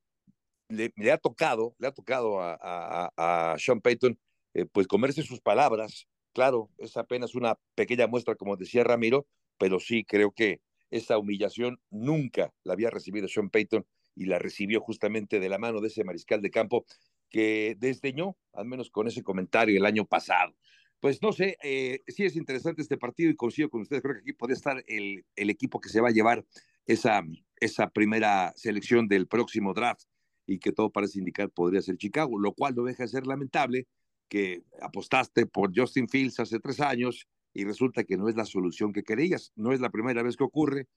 le, 0.75 1.13
ha 1.13 1.19
tocado, 1.19 1.75
le 1.79 1.89
ha 1.89 1.93
tocado 1.93 2.39
a, 2.41 3.57
Sean 3.59 3.81
Payton, 3.81 4.19
eh, 4.55 4.67
pues 4.67 4.87
comerse 4.87 5.23
sus 5.23 5.41
palabras. 5.41 6.07
Claro, 6.33 6.71
es 6.79 6.97
apenas 6.97 7.35
una 7.35 7.59
pequeña 7.75 8.07
muestra, 8.07 8.35
como 8.35 8.57
decía 8.57 8.85
Ramiro, 8.85 9.27
pero 9.59 9.79
sí 9.81 10.05
creo 10.05 10.33
que 10.33 10.61
esa 10.91 11.19
humillación 11.19 11.81
nunca 11.91 12.53
la 12.65 12.73
había 12.73 12.91
recibido 12.91 13.29
Sean 13.29 13.51
Payton 13.51 13.87
y 14.17 14.27
la 14.27 14.39
recibió 14.39 14.81
justamente 14.81 15.41
de 15.41 15.49
la 15.49 15.59
mano 15.59 15.81
de 15.81 15.89
ese 15.89 16.05
mariscal 16.05 16.41
de 16.41 16.51
campo 16.51 16.87
que 17.31 17.77
desdeñó, 17.79 18.37
al 18.53 18.67
menos 18.67 18.91
con 18.91 19.09
ese 19.09 19.23
comentario 19.23 19.77
el 19.77 19.87
año 19.87 20.05
pasado. 20.05 20.55
Pues 21.01 21.21
no 21.21 21.33
sé, 21.33 21.57
eh, 21.63 22.01
sí 22.07 22.25
es 22.25 22.37
interesante 22.37 22.81
este 22.81 22.97
partido 22.97 23.31
y 23.31 23.37
coincido 23.37 23.69
con 23.69 23.83
ustedes, 23.83 24.03
creo 24.03 24.15
que 24.15 24.21
aquí 24.21 24.33
puede 24.33 24.55
estar 24.55 24.83
el, 24.87 25.25
el 25.37 25.51
equipo 25.51 25.81
que 25.81 25.89
se 25.89 26.01
va 26.01 26.09
a 26.09 26.13
llevar 26.13 26.45
esa, 26.87 27.23
esa 27.61 27.91
primera 27.91 28.53
selección 28.57 29.09
del 29.09 29.27
próximo 29.27 29.75
draft 29.75 30.05
y 30.47 30.59
que 30.59 30.73
todo 30.73 30.91
parece 30.91 31.19
indicar 31.19 31.51
podría 31.51 31.83
ser 31.83 31.97
Chicago, 31.97 32.39
lo 32.39 32.53
cual 32.53 32.75
no 32.75 32.85
deja 32.85 33.05
de 33.05 33.09
ser 33.09 33.27
lamentable 33.27 33.87
que 34.29 34.63
apostaste 34.81 35.47
por 35.47 35.73
Justin 35.75 36.09
Fields 36.09 36.41
hace 36.41 36.59
tres 36.59 36.81
años 36.81 37.29
y 37.53 37.65
resulta 37.65 38.05
que 38.05 38.17
no 38.17 38.29
es 38.29 38.37
la 38.37 38.45
solución 38.45 38.93
que 38.93 39.05
querías. 39.05 39.53
No 39.55 39.73
es 39.73 39.81
la 39.81 39.91
primera 39.91 40.23
vez 40.23 40.37
que 40.37 40.45
ocurre. 40.45 40.89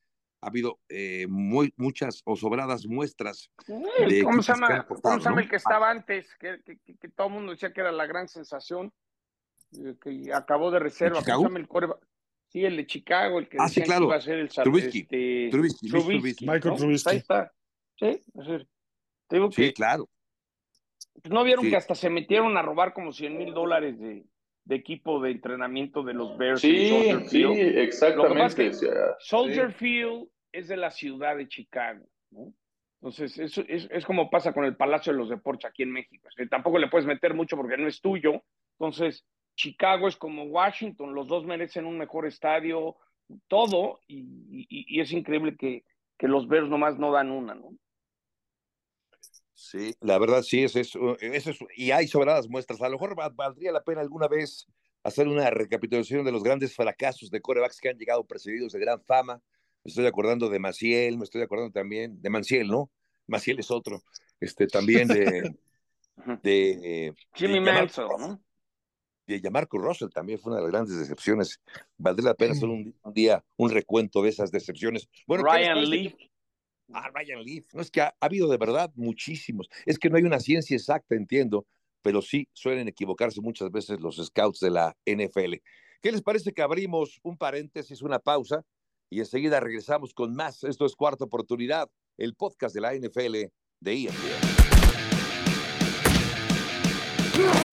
Ha 0.42 0.48
habido 0.48 0.80
eh, 0.90 1.26
muy, 1.30 1.74
muchas 1.78 2.22
o 2.26 2.36
sobradas 2.36 2.86
muestras. 2.88 3.52
de 3.68 4.24
¿Cómo, 4.24 4.42
se 4.42 4.54
llama, 4.54 4.86
¿cómo 4.86 5.20
se 5.20 5.26
llama 5.26 5.42
el 5.42 5.50
que 5.50 5.56
estaba 5.56 5.90
antes? 5.90 6.28
Que, 6.40 6.62
que, 6.64 6.78
que, 6.78 7.10
todo 7.10 7.28
el 7.28 7.34
mundo 7.34 7.52
decía 7.52 7.74
que 7.74 7.82
era 7.82 7.92
la 7.92 8.06
gran 8.06 8.28
sensación, 8.28 8.94
eh, 9.74 9.96
que 10.02 10.34
acabó 10.34 10.70
de 10.72 10.80
reserva. 10.80 11.22
¿Cómo 11.24 11.38
se 11.38 11.44
llama 11.44 11.60
el. 11.60 11.68
Sí, 12.50 12.64
el 12.64 12.78
de 12.78 12.88
Chicago, 12.88 13.40
el 13.40 13.50
que 13.50 13.58
ah, 13.60 13.68
sí, 13.68 13.82
claro. 13.82 14.06
iba 14.06 14.16
a 14.16 14.22
ser 14.22 14.40
el 14.40 14.50
Trubisky. 14.50 15.00
Este... 15.00 15.50
Trubisky, 15.52 15.90
Trubisky, 15.90 16.46
Michael 16.46 16.74
¿no? 16.74 16.76
Trubisky. 16.78 17.10
Ahí 17.10 17.18
está. 17.18 17.52
Sí, 17.98 18.06
es 18.06 18.34
decir, 18.34 18.68
digo 19.30 19.52
Sí, 19.52 19.64
que 19.68 19.74
claro. 19.74 20.08
no 21.30 21.44
vieron 21.44 21.66
Sí. 21.66 21.72
que 21.72 21.78
hasta 21.78 21.96
se 21.96 22.10
metieron 22.10 22.58
a 22.58 22.62
robar 22.62 22.94
como 22.94 23.12
100 23.12 23.38
mil 23.38 23.54
dólares 23.54 24.00
de, 24.00 24.26
de 24.66 24.76
equipo 24.76 25.20
de 25.22 25.32
entrenamiento 25.32 26.04
de 26.04 26.14
los 26.14 26.38
Bears. 26.38 26.62
Sí, 26.62 26.90
Soldier 26.90 27.30
sí, 27.30 27.44
exactamente. 27.80 28.56
que 28.64 28.70
o 28.70 28.74
sea, 28.74 29.16
Soldier 29.20 29.72
sí. 29.74 29.78
Field 29.80 30.28
es 30.52 30.68
de 30.68 30.78
la 30.78 30.92
ciudad 30.92 31.36
de 31.38 31.48
Chicago, 31.48 32.06
¿no? 32.32 32.54
Entonces, 33.00 33.38
eso 33.38 33.62
es, 33.68 33.88
es 33.92 34.06
como 34.06 34.30
pasa 34.32 34.54
con 34.54 34.66
el 34.66 34.76
Palacio 34.76 35.14
de 35.14 35.20
los 35.20 35.30
Deportes 35.30 35.66
aquí 35.70 35.84
en 35.84 35.92
México. 35.92 36.28
O 36.28 36.32
sea, 36.32 36.48
tampoco 36.48 36.80
le 36.80 36.88
puedes 36.88 37.06
meter 37.06 37.36
mucho 37.36 37.56
porque 37.56 37.78
no 37.78 37.88
es 37.88 38.02
tuyo. 38.02 38.42
Entonces, 38.80 39.24
Chicago 39.56 40.08
es 40.08 40.16
como 40.16 40.44
Washington, 40.46 41.14
los 41.14 41.28
dos 41.28 41.46
merecen 41.46 41.86
un 41.86 41.98
mejor 42.00 42.26
estadio, 42.26 42.96
todo, 43.48 44.00
y, 44.08 44.18
y- 44.70 44.86
y 44.98 45.00
es 45.02 45.12
increíble 45.12 45.56
que, 45.58 45.84
que 46.18 46.28
los 46.28 46.48
Bears 46.48 46.70
nomás 46.70 46.98
no 46.98 47.12
dan 47.12 47.30
una, 47.30 47.54
¿no? 47.54 47.70
Sí, 49.60 49.96
la 50.02 50.20
verdad 50.20 50.44
sí, 50.44 50.64
es 50.64 50.76
eso, 50.76 51.18
eso 51.20 51.50
es, 51.50 51.58
y 51.76 51.90
hay 51.90 52.08
sobradas 52.08 52.48
muestras. 52.48 52.80
A 52.80 52.90
lo 52.90 52.92
mejor 52.92 53.18
va- 53.18 53.30
valdría 53.30 53.72
la 53.72 53.84
pena 53.84 54.02
alguna 54.02 54.28
vez 54.28 54.68
hacer 55.02 55.28
una 55.28 55.50
recapitulación 55.50 56.24
de 56.24 56.32
los 56.32 56.44
grandes 56.44 56.76
fracasos 56.76 57.32
de 57.32 57.42
corebacks 57.42 57.80
que 57.80 57.90
han 57.90 57.98
llegado 57.98 58.24
precedidos 58.24 58.74
de 58.74 58.80
gran 58.80 59.02
fama. 59.02 59.42
Me 59.84 59.90
estoy 59.90 60.06
acordando 60.06 60.48
de 60.48 60.60
Maciel, 60.60 61.18
me 61.18 61.24
estoy 61.24 61.42
acordando 61.42 61.72
también 61.72 62.22
de 62.22 62.30
Manciel, 62.30 62.68
¿no? 62.68 62.92
Maciel 63.26 63.58
es 63.58 63.72
otro. 63.72 64.04
Este, 64.40 64.68
también 64.68 65.08
de, 65.08 65.56
de, 66.44 67.16
Jimmy 67.34 67.60
Mansell, 67.60 68.06
¿no? 68.20 68.40
de 69.26 69.42
Jamarco 69.42 69.80
Russell 69.80 70.10
también 70.10 70.38
fue 70.38 70.52
una 70.52 70.62
de 70.62 70.68
las 70.68 70.72
grandes 70.72 71.00
decepciones. 71.00 71.60
Valdría 71.98 72.30
la 72.30 72.36
pena 72.36 72.54
hacer 72.54 72.70
un, 72.70 72.96
un 73.02 73.14
día 73.14 73.44
un 73.56 73.72
recuento 73.72 74.22
de 74.22 74.30
esas 74.30 74.52
decepciones. 74.52 75.10
Bueno, 75.26 75.44
¿qué 75.46 75.58
les 75.58 75.68
Ryan 75.68 75.90
parece? 75.90 76.32
Leaf. 76.88 77.04
Ah, 77.04 77.10
Ryan 77.14 77.44
Leaf. 77.44 77.66
No 77.74 77.82
es 77.82 77.92
que 77.92 78.02
ha, 78.02 78.08
ha 78.20 78.26
habido 78.26 78.48
de 78.50 78.58
verdad 78.58 78.92
muchísimos. 78.96 79.70
Es 79.86 79.98
que 79.98 80.10
no 80.10 80.18
hay 80.18 80.24
una 80.24 80.40
ciencia 80.40 80.76
exacta, 80.76 81.16
entiendo, 81.16 81.66
pero 82.02 82.22
sí 82.22 82.48
suelen 82.54 82.88
equivocarse 82.88 83.42
muchas 83.42 83.72
veces 83.72 84.00
los 84.00 84.18
scouts 84.18 84.60
de 84.60 84.72
la 84.72 84.96
NFL. 85.06 85.56
¿Qué 86.02 86.12
les 86.12 86.22
parece 86.22 86.54
que 86.54 86.62
abrimos 86.62 87.20
un 87.24 87.38
paréntesis, 87.38 88.02
una 88.02 88.20
pausa 88.20 88.64
y 89.10 89.20
enseguida 89.20 89.60
regresamos 89.60 90.14
con 90.14 90.36
más? 90.36 90.64
Esto 90.64 90.86
es 90.86 90.96
Cuarta 90.96 91.26
Oportunidad, 91.26 91.90
el 92.18 92.36
podcast 92.36 92.76
de 92.76 92.82
la 92.82 92.94
NFL 92.94 93.36
de 93.80 93.94
ESPN. 93.94 94.58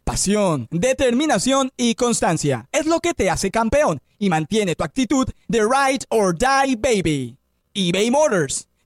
Pasión, 0.05 0.68
determinación 0.70 1.70
y 1.77 1.94
constancia 1.94 2.68
es 2.70 2.87
lo 2.87 3.00
que 3.00 3.14
te 3.14 3.31
hace 3.31 3.50
campeón 3.50 4.00
y 4.18 4.29
mantiene 4.29 4.77
tu 4.77 4.85
actitud 4.85 5.27
de 5.48 5.61
ride 5.61 6.05
or 6.09 6.37
die 6.37 6.77
baby. 6.77 7.37
eBay 7.74 8.11
Motors 8.11 8.68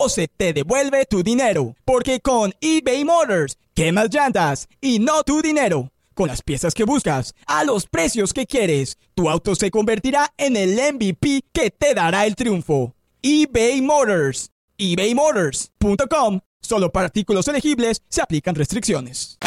o 0.00 0.08
se 0.08 0.28
te 0.28 0.54
devuelve 0.54 1.04
tu 1.04 1.22
dinero. 1.22 1.76
Porque 1.84 2.20
con 2.20 2.54
eBay 2.60 3.04
Motors, 3.04 3.58
quemas 3.74 4.08
llantas 4.10 4.66
y 4.80 4.98
no 4.98 5.22
tu 5.24 5.42
dinero. 5.42 5.92
Con 6.14 6.28
las 6.28 6.42
piezas 6.42 6.72
que 6.72 6.84
buscas, 6.84 7.34
a 7.46 7.64
los 7.64 7.86
precios 7.86 8.32
que 8.32 8.46
quieres, 8.46 8.96
tu 9.14 9.28
auto 9.28 9.54
se 9.54 9.70
convertirá 9.70 10.32
en 10.38 10.56
el 10.56 10.74
MVP 10.94 11.42
que 11.52 11.70
te 11.70 11.94
dará 11.94 12.24
el 12.24 12.34
triunfo. 12.34 12.94
eBay 13.22 13.82
Motors. 13.82 14.50
ebaymotors.com. 14.78 16.40
Solo 16.62 16.90
para 16.90 17.06
artículos 17.06 17.46
elegibles 17.48 18.02
se 18.08 18.22
aplican 18.22 18.54
restricciones. 18.54 19.38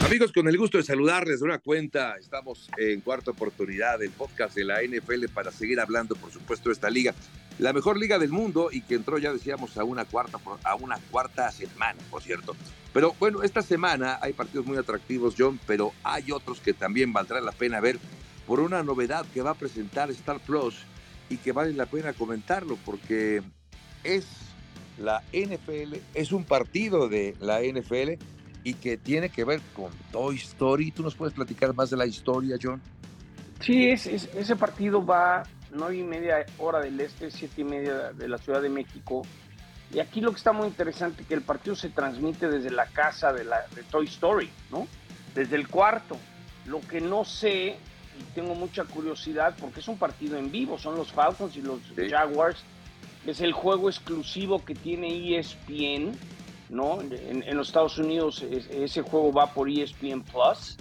Amigos, 0.00 0.32
con 0.32 0.48
el 0.48 0.58
gusto 0.58 0.78
de 0.78 0.82
saludarles 0.82 1.38
de 1.38 1.46
una 1.46 1.58
cuenta, 1.58 2.16
estamos 2.18 2.68
en 2.78 3.00
cuarta 3.00 3.30
oportunidad 3.30 4.00
del 4.00 4.10
podcast 4.10 4.56
de 4.56 4.64
la 4.64 4.82
NFL 4.82 5.26
para 5.32 5.52
seguir 5.52 5.78
hablando, 5.78 6.16
por 6.16 6.32
supuesto, 6.32 6.70
de 6.70 6.72
esta 6.72 6.90
liga, 6.90 7.14
la 7.60 7.72
mejor 7.72 7.98
liga 7.98 8.18
del 8.18 8.30
mundo 8.30 8.70
y 8.72 8.80
que 8.82 8.94
entró, 8.94 9.18
ya 9.18 9.32
decíamos, 9.32 9.76
a 9.76 9.84
una 9.84 10.04
cuarta, 10.04 10.38
a 10.64 10.74
una 10.76 10.98
cuarta 11.10 11.50
semana, 11.52 12.00
por 12.10 12.22
cierto. 12.22 12.56
Pero 12.92 13.14
bueno, 13.20 13.42
esta 13.42 13.62
semana 13.62 14.18
hay 14.20 14.32
partidos 14.32 14.66
muy 14.66 14.76
atractivos, 14.78 15.34
John, 15.38 15.60
pero 15.66 15.92
hay 16.02 16.32
otros 16.32 16.60
que 16.60 16.72
también 16.72 17.12
valdrá 17.12 17.40
la 17.40 17.52
pena 17.52 17.80
ver 17.80 17.98
por 18.46 18.60
una 18.60 18.82
novedad 18.82 19.24
que 19.32 19.42
va 19.42 19.50
a 19.50 19.54
presentar 19.54 20.10
Star 20.10 20.40
Plus 20.40 20.76
y 21.28 21.36
que 21.36 21.52
vale 21.52 21.72
la 21.72 21.86
pena 21.86 22.12
comentarlo 22.14 22.76
porque 22.84 23.42
es 24.02 24.26
la 24.98 25.22
NFL, 25.32 25.96
es 26.14 26.32
un 26.32 26.44
partido 26.44 27.08
de 27.08 27.36
la 27.40 27.60
NFL 27.62 28.14
y 28.64 28.74
que 28.74 28.96
tiene 28.96 29.28
que 29.28 29.44
ver 29.44 29.60
con 29.76 29.90
Toy 30.12 30.36
Story. 30.36 30.90
¿Tú 30.90 31.02
nos 31.02 31.14
puedes 31.14 31.32
platicar 31.34 31.74
más 31.74 31.90
de 31.90 31.96
la 31.96 32.06
historia, 32.06 32.56
John? 32.60 32.80
Sí, 33.60 33.88
es, 33.88 34.06
es- 34.06 34.28
ese 34.34 34.56
partido 34.56 35.04
va 35.04 35.42
nueve 35.72 35.96
y 35.96 36.02
media 36.02 36.44
hora 36.58 36.80
del 36.80 37.00
este, 37.00 37.30
siete 37.30 37.60
y 37.62 37.64
media 37.64 38.12
de 38.12 38.28
la 38.28 38.38
Ciudad 38.38 38.62
de 38.62 38.68
México. 38.68 39.22
Y 39.92 39.98
aquí 39.98 40.20
lo 40.20 40.30
que 40.30 40.36
está 40.36 40.52
muy 40.52 40.68
interesante 40.68 41.22
es 41.22 41.28
que 41.28 41.34
el 41.34 41.42
partido 41.42 41.74
se 41.74 41.88
transmite 41.90 42.48
desde 42.48 42.70
la 42.70 42.86
casa 42.86 43.32
de, 43.32 43.44
la, 43.44 43.66
de 43.74 43.82
Toy 43.84 44.06
Story, 44.06 44.48
¿no? 44.70 44.86
Desde 45.34 45.56
el 45.56 45.68
cuarto. 45.68 46.16
Lo 46.66 46.80
que 46.80 47.00
no 47.00 47.24
sé, 47.24 47.76
y 48.18 48.22
tengo 48.34 48.54
mucha 48.54 48.84
curiosidad, 48.84 49.56
porque 49.58 49.80
es 49.80 49.88
un 49.88 49.98
partido 49.98 50.36
en 50.36 50.52
vivo, 50.52 50.78
son 50.78 50.94
los 50.96 51.10
Falcons 51.10 51.56
y 51.56 51.62
los 51.62 51.80
Jaguars, 51.96 52.62
es 53.26 53.40
el 53.40 53.52
juego 53.52 53.88
exclusivo 53.88 54.64
que 54.64 54.74
tiene 54.74 55.38
ESPN, 55.38 56.12
¿no? 56.68 57.00
En, 57.00 57.56
los 57.56 57.68
Estados 57.68 57.98
Unidos 57.98 58.42
ese 58.42 59.02
juego 59.02 59.32
va 59.32 59.52
por 59.52 59.68
ESPN 59.68 60.22
Plus. 60.22 60.76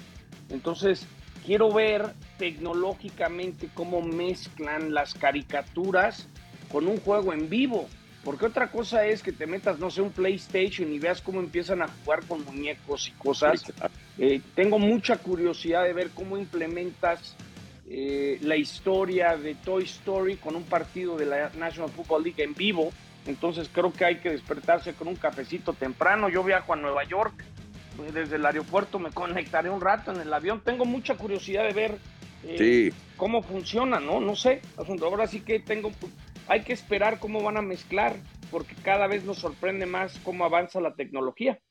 Entonces, 0.49 1.05
quiero 1.49 1.73
ver 1.73 2.13
tecnológicamente 2.37 3.71
cómo 3.73 4.03
mezclan 4.03 4.93
las 4.93 5.15
caricaturas 5.15 6.27
con 6.71 6.87
un 6.87 6.99
juego 6.99 7.33
en 7.33 7.49
vivo. 7.49 7.89
Porque 8.23 8.45
otra 8.45 8.67
cosa 8.67 9.07
es 9.07 9.23
que 9.23 9.31
te 9.31 9.47
metas, 9.47 9.79
no 9.79 9.89
sé, 9.89 10.03
un 10.03 10.11
PlayStation 10.11 10.93
y 10.93 10.99
veas 10.99 11.23
cómo 11.23 11.39
empiezan 11.39 11.81
a 11.81 11.87
jugar 11.87 12.23
con 12.27 12.45
muñecos 12.45 13.07
y 13.07 13.11
cosas. 13.13 13.63
Eh, 14.19 14.41
tengo 14.53 14.77
mucha 14.77 15.17
curiosidad 15.17 15.85
de 15.85 15.93
ver 15.93 16.11
cómo 16.11 16.37
implementas 16.37 17.35
eh, 17.89 18.37
la 18.43 18.55
historia 18.55 19.35
de 19.35 19.55
Toy 19.55 19.85
Story 19.85 20.35
con 20.35 20.55
un 20.55 20.65
partido 20.65 21.17
de 21.17 21.25
la 21.25 21.49
National 21.57 21.89
Football 21.89 22.25
League 22.25 22.43
en 22.43 22.53
vivo. 22.53 22.91
Entonces 23.25 23.71
creo 23.73 23.91
que 23.91 24.05
hay 24.05 24.17
que 24.17 24.29
despertarse 24.29 24.93
con 24.93 25.07
un 25.07 25.15
cafecito 25.15 25.73
temprano. 25.73 26.29
Yo 26.29 26.43
viajo 26.43 26.73
a 26.73 26.75
Nueva 26.75 27.05
York, 27.05 27.43
desde 28.11 28.35
el 28.35 28.45
aeropuerto 28.45 28.99
me 28.99 29.11
conectaré 29.11 29.69
un 29.69 29.81
rato 29.81 30.11
en 30.11 30.21
el 30.21 30.33
avión. 30.33 30.61
Tengo 30.63 30.85
mucha 30.85 31.15
curiosidad 31.15 31.63
de 31.63 31.73
ver 31.73 31.97
eh, 32.43 32.91
cómo 33.17 33.41
funciona, 33.41 33.99
¿no? 33.99 34.19
No 34.19 34.35
sé. 34.35 34.61
Ahora 34.77 35.27
sí 35.27 35.41
que 35.41 35.59
tengo 35.59 35.91
hay 36.47 36.63
que 36.63 36.73
esperar 36.73 37.19
cómo 37.19 37.43
van 37.43 37.57
a 37.57 37.61
mezclar, 37.61 38.15
porque 38.49 38.73
cada 38.83 39.05
vez 39.05 39.23
nos 39.23 39.37
sorprende 39.37 39.85
más 39.85 40.17
cómo 40.23 40.45
avanza 40.45 40.81
la 40.81 40.95
tecnología. 40.95 41.61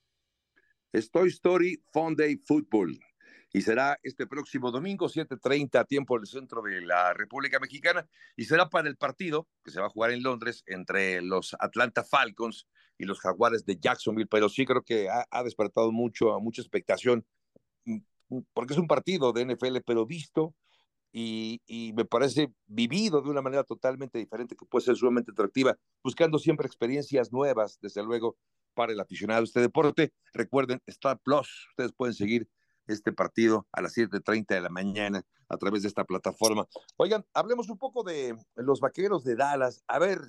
Toy 1.13 1.29
Story 1.29 1.83
Fun 1.93 2.15
Day 2.15 2.37
Football. 2.37 2.99
Y 3.53 3.63
será 3.63 3.99
este 4.03 4.27
próximo 4.27 4.71
domingo, 4.71 5.09
7:30, 5.09 5.85
tiempo 5.87 6.17
del 6.17 6.27
centro 6.27 6.63
de 6.63 6.83
la 6.83 7.13
República 7.13 7.59
Mexicana. 7.59 8.07
Y 8.37 8.45
será 8.45 8.69
para 8.69 8.89
el 8.89 8.97
partido 8.97 9.49
que 9.65 9.71
se 9.71 9.81
va 9.81 9.87
a 9.87 9.91
jugar 9.91 10.13
en 10.13 10.23
Londres 10.23 10.63
entre 10.67 11.23
los 11.23 11.57
Atlanta 11.59 12.05
Falcons 12.05 12.67
y 12.99 13.05
los 13.05 13.21
Jaguares 13.21 13.65
de 13.65 13.79
Jacksonville. 13.81 14.29
Pero 14.29 14.49
sí 14.49 14.67
creo 14.67 14.83
que 14.83 15.09
ha, 15.09 15.43
despertado 15.43 15.93
mucho, 15.93 16.39
mucha 16.41 16.61
expectación, 16.61 17.25
mm, 17.85 17.99
porque 18.53 18.75
es 18.75 18.79
un 18.79 18.89
partido 18.89 19.33
de 19.33 19.43
NFL, 19.43 19.79
pero 19.87 20.05
visto 20.07 20.55
y, 21.13 21.93
me 21.97 22.05
parece 22.05 22.53
vivido 22.67 23.23
de 23.23 23.31
una 23.31 23.43
manera 23.43 23.65
totalmente 23.65 24.19
diferente 24.19 24.57
que 24.57 24.67
puede 24.67 24.85
ser 24.85 24.97
sumamente 24.97 25.33
atractiva, 25.33 25.77
buscando 26.03 26.39
siempre 26.39 26.67
experiencias 26.67 27.33
nuevas, 27.33 27.79
desde 27.81 28.03
luego, 28.03 28.37
para 28.75 28.93
el 28.93 29.01
aficionado 29.01 29.41
de 29.41 29.47
este 29.47 29.61
deporte. 29.61 30.13
Recuerden, 30.33 30.81
Star 30.87 31.19
Plus, 31.19 31.67
ustedes 31.71 31.93
pueden 31.93 32.15
seguir 32.15 32.49
este 32.87 33.13
partido 33.13 33.67
a 33.73 33.83
las 33.83 33.97
7.30 33.97 34.55
de 34.55 34.61
la 34.61 34.71
mañana 34.71 35.23
a 35.49 35.57
través 35.57 35.83
de 35.83 35.89
esta 35.89 36.05
plataforma. 36.05 36.67
Oigan, 36.97 37.25
hablemos 37.35 37.69
un 37.69 37.79
poco 37.79 38.03
de 38.03 38.37
los 38.57 38.81
vaqueros 38.81 39.25
de 39.25 39.37
Dallas. 39.37 39.83
A 39.89 39.99
ver, 39.99 40.21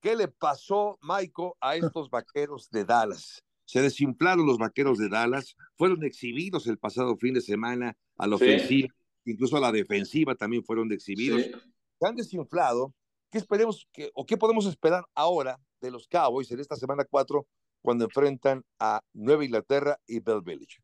¿qué 0.00 0.16
le 0.16 0.28
pasó, 0.28 0.98
Maiko, 1.00 1.56
a 1.60 1.76
estos 1.96 2.10
vaqueros 2.10 2.70
de 2.70 2.84
Dallas? 2.84 3.44
Se 3.64 3.82
desinflaron 3.82 4.46
los 4.46 4.58
vaqueros 4.58 4.98
de 4.98 5.08
Dallas, 5.08 5.54
fueron 5.76 6.02
exhibidos 6.04 6.66
el 6.66 6.78
pasado 6.78 7.16
fin 7.18 7.34
de 7.34 7.42
semana 7.42 7.96
a 8.16 8.26
la 8.26 8.36
ofensiva 8.36 8.88
incluso 9.30 9.56
a 9.56 9.60
la 9.60 9.72
defensiva 9.72 10.34
también 10.34 10.64
fueron 10.64 10.90
exhibidos. 10.92 11.42
Se 11.42 12.06
han 12.06 12.16
desinflado. 12.16 12.94
¿Qué 13.30 13.38
esperemos 13.38 13.86
que, 13.92 14.10
o 14.14 14.24
qué 14.24 14.36
podemos 14.36 14.66
esperar 14.66 15.04
ahora 15.14 15.60
de 15.80 15.90
los 15.90 16.08
Cowboys 16.08 16.50
en 16.50 16.60
esta 16.60 16.76
semana 16.76 17.04
4 17.04 17.46
cuando 17.82 18.06
enfrentan 18.06 18.64
a 18.78 19.02
Nueva 19.12 19.44
Inglaterra 19.44 19.98
y 20.06 20.20
Bell 20.20 20.40
Village? 20.42 20.78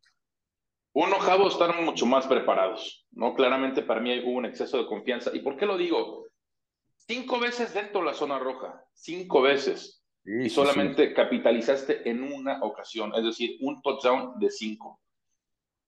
Uno, 0.93 1.19
Cowboys 1.19 1.55
están 1.55 1.85
mucho 1.85 2.07
más 2.07 2.27
preparados, 2.27 3.07
¿no? 3.13 3.35
Claramente 3.35 3.83
para 3.83 4.01
mí 4.01 4.21
hubo 4.21 4.37
un 4.37 4.45
exceso 4.45 4.79
de 4.79 4.87
confianza. 4.87 5.31
¿Y 5.35 5.41
por 5.41 5.57
qué 5.57 5.67
lo 5.67 5.79
digo? 5.79 6.27
Cinco 7.07 7.39
veces 7.39 7.75
dentro 7.75 8.01
de 8.01 8.07
la 8.07 8.15
zona 8.15 8.39
roja, 8.39 8.83
cinco 8.93 9.43
veces. 9.43 10.03
y 10.25 10.49
solamente 10.49 11.13
capitalizaste 11.13 12.09
en 12.09 12.23
una 12.23 12.63
ocasión, 12.63 13.13
es 13.15 13.25
decir, 13.25 13.59
un 13.61 13.83
touchdown 13.83 14.39
de 14.39 14.51
cinco. 14.51 15.01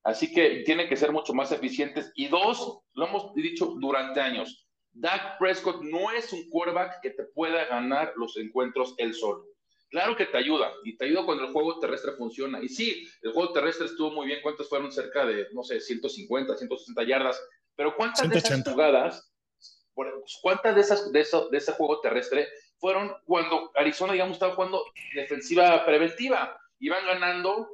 Así 0.04 0.32
que 0.32 0.62
tienen 0.64 0.88
que 0.88 0.96
ser 0.96 1.10
mucho 1.10 1.32
más 1.32 1.50
eficientes. 1.52 2.12
Y 2.14 2.28
dos, 2.28 2.80
lo 2.92 3.08
hemos 3.08 3.34
dicho 3.34 3.74
durante 3.80 4.20
años, 4.20 4.68
Dak 4.92 5.38
Prescott 5.38 5.82
no 5.82 6.10
es 6.12 6.32
un 6.32 6.48
quarterback 6.48 7.00
que 7.02 7.10
te 7.10 7.24
pueda 7.24 7.64
ganar 7.64 8.12
los 8.16 8.36
encuentros 8.36 8.94
él 8.98 9.14
solo. 9.14 9.44
Claro 9.90 10.16
que 10.16 10.26
te 10.26 10.36
ayuda, 10.36 10.72
y 10.84 10.96
te 10.96 11.06
ayuda 11.06 11.24
cuando 11.24 11.44
el 11.44 11.52
juego 11.52 11.78
terrestre 11.78 12.12
funciona. 12.12 12.62
Y 12.62 12.68
sí, 12.68 13.06
el 13.22 13.32
juego 13.32 13.52
terrestre 13.52 13.86
estuvo 13.86 14.10
muy 14.10 14.26
bien. 14.26 14.40
¿Cuántas 14.42 14.68
fueron? 14.68 14.92
Cerca 14.92 15.24
de, 15.24 15.46
no 15.52 15.62
sé, 15.62 15.80
150, 15.80 16.56
160 16.56 17.02
yardas. 17.04 17.40
Pero 17.74 17.94
¿cuántas 17.96 18.28
de 18.28 18.38
esas 18.38 18.62
jugadas, 18.62 19.32
cuántas 20.42 20.74
de, 20.74 20.80
esas, 20.80 21.12
de, 21.12 21.20
ese 21.20 21.72
juego 21.72 22.00
terrestre 22.00 22.48
fueron 22.78 23.14
cuando 23.24 23.72
Arizona, 23.74 24.12
digamos, 24.12 24.34
estaba 24.34 24.54
jugando 24.54 24.84
defensiva 25.14 25.84
preventiva? 25.84 26.58
Iban 26.78 27.06
ganando 27.06 27.70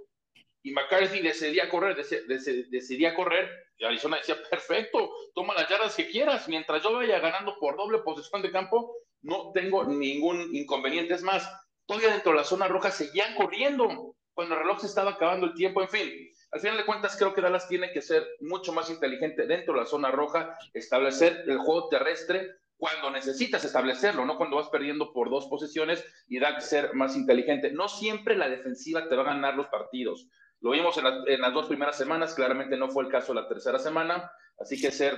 y 0.63 0.71
McCarthy 0.73 1.21
decidía 1.21 1.69
correr, 1.69 1.97
decidía 1.97 3.15
correr, 3.15 3.51
y 3.77 3.85
Arizona 3.85 4.19
decía, 4.19 4.37
perfecto, 4.49 5.11
toma 5.35 5.55
las 5.55 5.69
yardas 5.69 5.97
que 5.97 6.09
quieras, 6.09 6.49
mientras 6.49 6.83
yo 6.85 6.93
vaya 6.93 7.19
ganando 7.19 7.59
por 7.59 7.77
doble 7.77 7.99
posición 7.99 8.43
de 8.43 8.53
campo, 8.53 8.95
no 9.23 9.51
tengo 9.53 9.85
ningún 9.85 10.55
inconveniente. 10.55 11.15
Es 11.15 11.23
más, 11.23 11.51
todavía 11.87 12.11
dentro 12.11 12.31
de 12.31 12.39
la 12.39 12.45
zona 12.45 12.69
roja 12.69 12.93
seguían 12.93 13.35
corriendo 13.35 14.15
cuando 14.35 14.55
el 14.55 14.61
reloj 14.61 14.81
se 14.81 14.87
estaba 14.87 15.13
acabando 15.13 15.47
el 15.47 15.55
tiempo, 15.55 15.83
en 15.83 15.89
fin. 15.89 16.33
Al 16.53 16.61
final 16.61 16.77
de 16.77 16.85
cuentas, 16.85 17.17
creo 17.17 17.33
que 17.33 17.41
Dallas 17.41 17.67
tiene 17.67 17.93
que 17.93 18.03
ser 18.03 18.27
mucho 18.41 18.75
más 18.75 18.91
inteligente 18.91 19.47
dentro 19.47 19.73
de 19.73 19.81
la 19.81 19.87
zona 19.87 20.11
roja, 20.11 20.59
establecer 20.75 21.45
el 21.47 21.57
juego 21.57 21.89
terrestre 21.89 22.57
cuando 22.77 23.11
necesitas 23.11 23.65
establecerlo, 23.65 24.27
no 24.27 24.37
cuando 24.37 24.57
vas 24.57 24.69
perdiendo 24.69 25.15
por 25.15 25.31
dos 25.31 25.47
posiciones 25.47 26.05
y 26.29 26.41
da 26.41 26.55
que 26.57 26.61
ser 26.61 26.95
más 26.95 27.17
inteligente. 27.17 27.73
No 27.73 27.89
siempre 27.89 28.37
la 28.37 28.51
defensiva 28.51 29.09
te 29.09 29.17
va 29.17 29.23
a 29.23 29.35
ganar 29.35 29.55
los 29.55 29.69
partidos. 29.69 30.29
Lo 30.61 30.73
vimos 30.73 30.99
en, 30.99 31.41
las 31.41 31.55
dos 31.55 31.69
primeras 31.69 31.97
semanas, 31.97 32.35
claramente 32.35 32.77
no 32.77 32.91
fue 32.91 33.05
el 33.05 33.11
caso 33.11 33.33
la 33.33 33.49
tercera 33.49 33.79
semana, 33.79 34.31
así 34.59 34.79
que 34.79 34.91
ser 34.91 35.17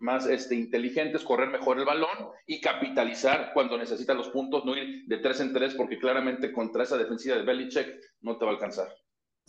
más 0.00 0.26
este, 0.26 0.54
inteligentes, 0.54 1.24
correr 1.24 1.48
mejor 1.48 1.78
el 1.78 1.86
balón 1.86 2.30
y 2.46 2.60
capitalizar 2.60 3.52
cuando 3.54 3.78
necesitan 3.78 4.18
los 4.18 4.28
puntos, 4.28 4.66
no 4.66 4.76
ir 4.76 5.06
de 5.06 5.16
tres 5.18 5.40
en 5.40 5.52
tres, 5.52 5.74
porque 5.74 5.98
claramente 5.98 6.52
contra 6.52 6.82
esa 6.82 6.98
defensiva 6.98 7.36
de 7.36 7.42
Belichick 7.42 8.00
no 8.20 8.36
te 8.36 8.44
va 8.44 8.50
a 8.50 8.54
alcanzar. 8.54 8.92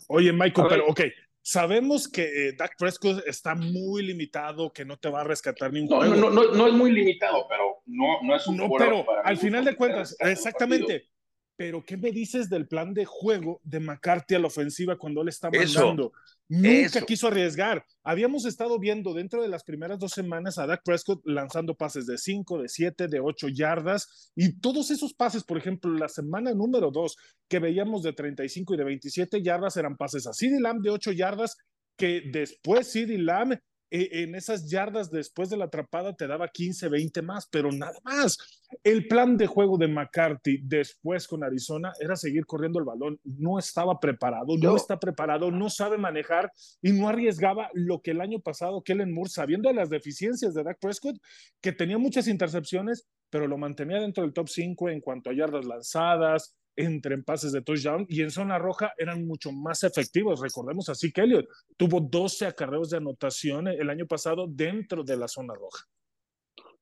Oye, 0.08 0.32
Michael, 0.32 0.66
pero 0.68 0.86
ok, 0.86 1.00
sabemos 1.40 2.08
que 2.08 2.48
eh, 2.48 2.52
Dak 2.56 2.76
Prescott 2.78 3.22
está 3.26 3.54
muy 3.54 4.02
limitado, 4.02 4.72
que 4.72 4.84
no 4.84 4.98
te 4.98 5.08
va 5.08 5.20
a 5.20 5.24
rescatar 5.24 5.72
ningún 5.72 5.98
no, 5.98 6.04
No, 6.16 6.30
no, 6.30 6.52
no, 6.52 6.66
es 6.66 6.72
muy 6.72 6.90
limitado, 6.90 7.46
pero 7.48 7.82
no, 7.86 8.22
no 8.22 8.34
es 8.34 8.46
un 8.46 8.56
No, 8.56 8.68
pero 8.76 9.04
al 9.22 9.36
final 9.36 9.64
de 9.64 9.76
cuentas, 9.76 10.16
exactamente. 10.20 11.08
Pero, 11.56 11.84
¿qué 11.84 11.96
me 11.96 12.10
dices 12.10 12.50
del 12.50 12.66
plan 12.66 12.92
de 12.92 13.04
juego 13.04 13.60
de 13.62 13.78
McCarthy 13.78 14.34
a 14.34 14.40
la 14.40 14.48
ofensiva 14.48 14.96
cuando 14.96 15.22
él 15.22 15.28
está 15.28 15.50
mandando? 15.50 16.12
Nunca 16.48 17.00
quiso 17.06 17.28
arriesgar. 17.28 17.84
Habíamos 18.02 18.44
estado 18.44 18.78
viendo 18.78 19.14
dentro 19.14 19.42
de 19.42 19.48
las 19.48 19.64
primeras 19.64 19.98
dos 19.98 20.12
semanas 20.12 20.58
a 20.58 20.66
Dak 20.66 20.82
Prescott 20.84 21.22
lanzando 21.24 21.74
pases 21.74 22.06
de 22.06 22.18
5, 22.18 22.62
de 22.62 22.68
7, 22.68 23.08
de 23.08 23.20
8 23.20 23.48
yardas 23.48 24.30
y 24.36 24.60
todos 24.60 24.90
esos 24.90 25.14
pases, 25.14 25.42
por 25.42 25.56
ejemplo, 25.56 25.90
la 25.92 26.08
semana 26.08 26.52
número 26.52 26.90
2 26.90 27.16
que 27.48 27.58
veíamos 27.60 28.02
de 28.02 28.12
35 28.12 28.74
y 28.74 28.76
de 28.76 28.84
27 28.84 29.42
yardas 29.42 29.76
eran 29.76 29.96
pases 29.96 30.26
a 30.26 30.34
CeeDee 30.34 30.60
Lamb 30.60 30.82
de 30.82 30.90
8 30.90 31.12
yardas 31.12 31.56
que 31.96 32.22
después 32.30 32.92
CeeDee 32.92 33.18
Lamb 33.18 33.58
en 33.90 34.34
esas 34.34 34.68
yardas 34.68 35.10
después 35.10 35.50
de 35.50 35.56
la 35.56 35.66
atrapada 35.66 36.14
te 36.14 36.26
daba 36.26 36.48
15, 36.48 36.88
20 36.88 37.22
más, 37.22 37.46
pero 37.50 37.70
nada 37.70 37.98
más. 38.02 38.38
El 38.82 39.06
plan 39.06 39.36
de 39.36 39.46
juego 39.46 39.78
de 39.78 39.88
McCarthy 39.88 40.58
después 40.62 41.28
con 41.28 41.44
Arizona 41.44 41.92
era 42.00 42.16
seguir 42.16 42.44
corriendo 42.44 42.78
el 42.78 42.84
balón. 42.84 43.20
No 43.24 43.58
estaba 43.58 44.00
preparado, 44.00 44.56
no, 44.60 44.76
está 44.76 44.98
preparado, 44.98 45.50
no 45.50 45.70
sabe 45.70 45.96
manejar 45.96 46.50
y 46.82 46.92
no 46.92 47.08
arriesgaba 47.08 47.70
lo 47.72 48.00
que 48.00 48.10
el 48.10 48.20
año 48.20 48.40
pasado 48.40 48.82
Kellen 48.82 49.12
Moore, 49.12 49.30
sabiendo 49.30 49.68
de 49.68 49.76
las 49.76 49.90
deficiencias 49.90 50.54
de 50.54 50.64
Dak 50.64 50.78
Prescott, 50.80 51.16
que 51.60 51.72
tenía 51.72 51.98
muchas 51.98 52.26
intercepciones, 52.26 53.06
pero 53.30 53.46
lo 53.46 53.58
mantenía 53.58 54.00
dentro 54.00 54.24
del 54.24 54.32
top 54.32 54.48
5 54.48 54.90
en 54.90 55.00
cuanto 55.00 55.30
a 55.30 55.34
yardas 55.34 55.64
lanzadas, 55.64 56.54
entre 56.76 57.14
en 57.14 57.24
pases 57.24 57.52
de 57.52 57.62
touchdown 57.62 58.06
y 58.08 58.22
en 58.22 58.30
zona 58.30 58.58
roja 58.58 58.92
eran 58.98 59.26
mucho 59.26 59.52
más 59.52 59.84
efectivos. 59.84 60.40
Recordemos 60.40 60.88
así 60.88 61.12
que 61.12 61.22
Elliot 61.22 61.46
tuvo 61.76 62.00
12 62.00 62.46
acarreos 62.46 62.90
de 62.90 62.98
anotación 62.98 63.68
el 63.68 63.90
año 63.90 64.06
pasado 64.06 64.46
dentro 64.48 65.04
de 65.04 65.16
la 65.16 65.28
zona 65.28 65.54
roja. 65.54 65.84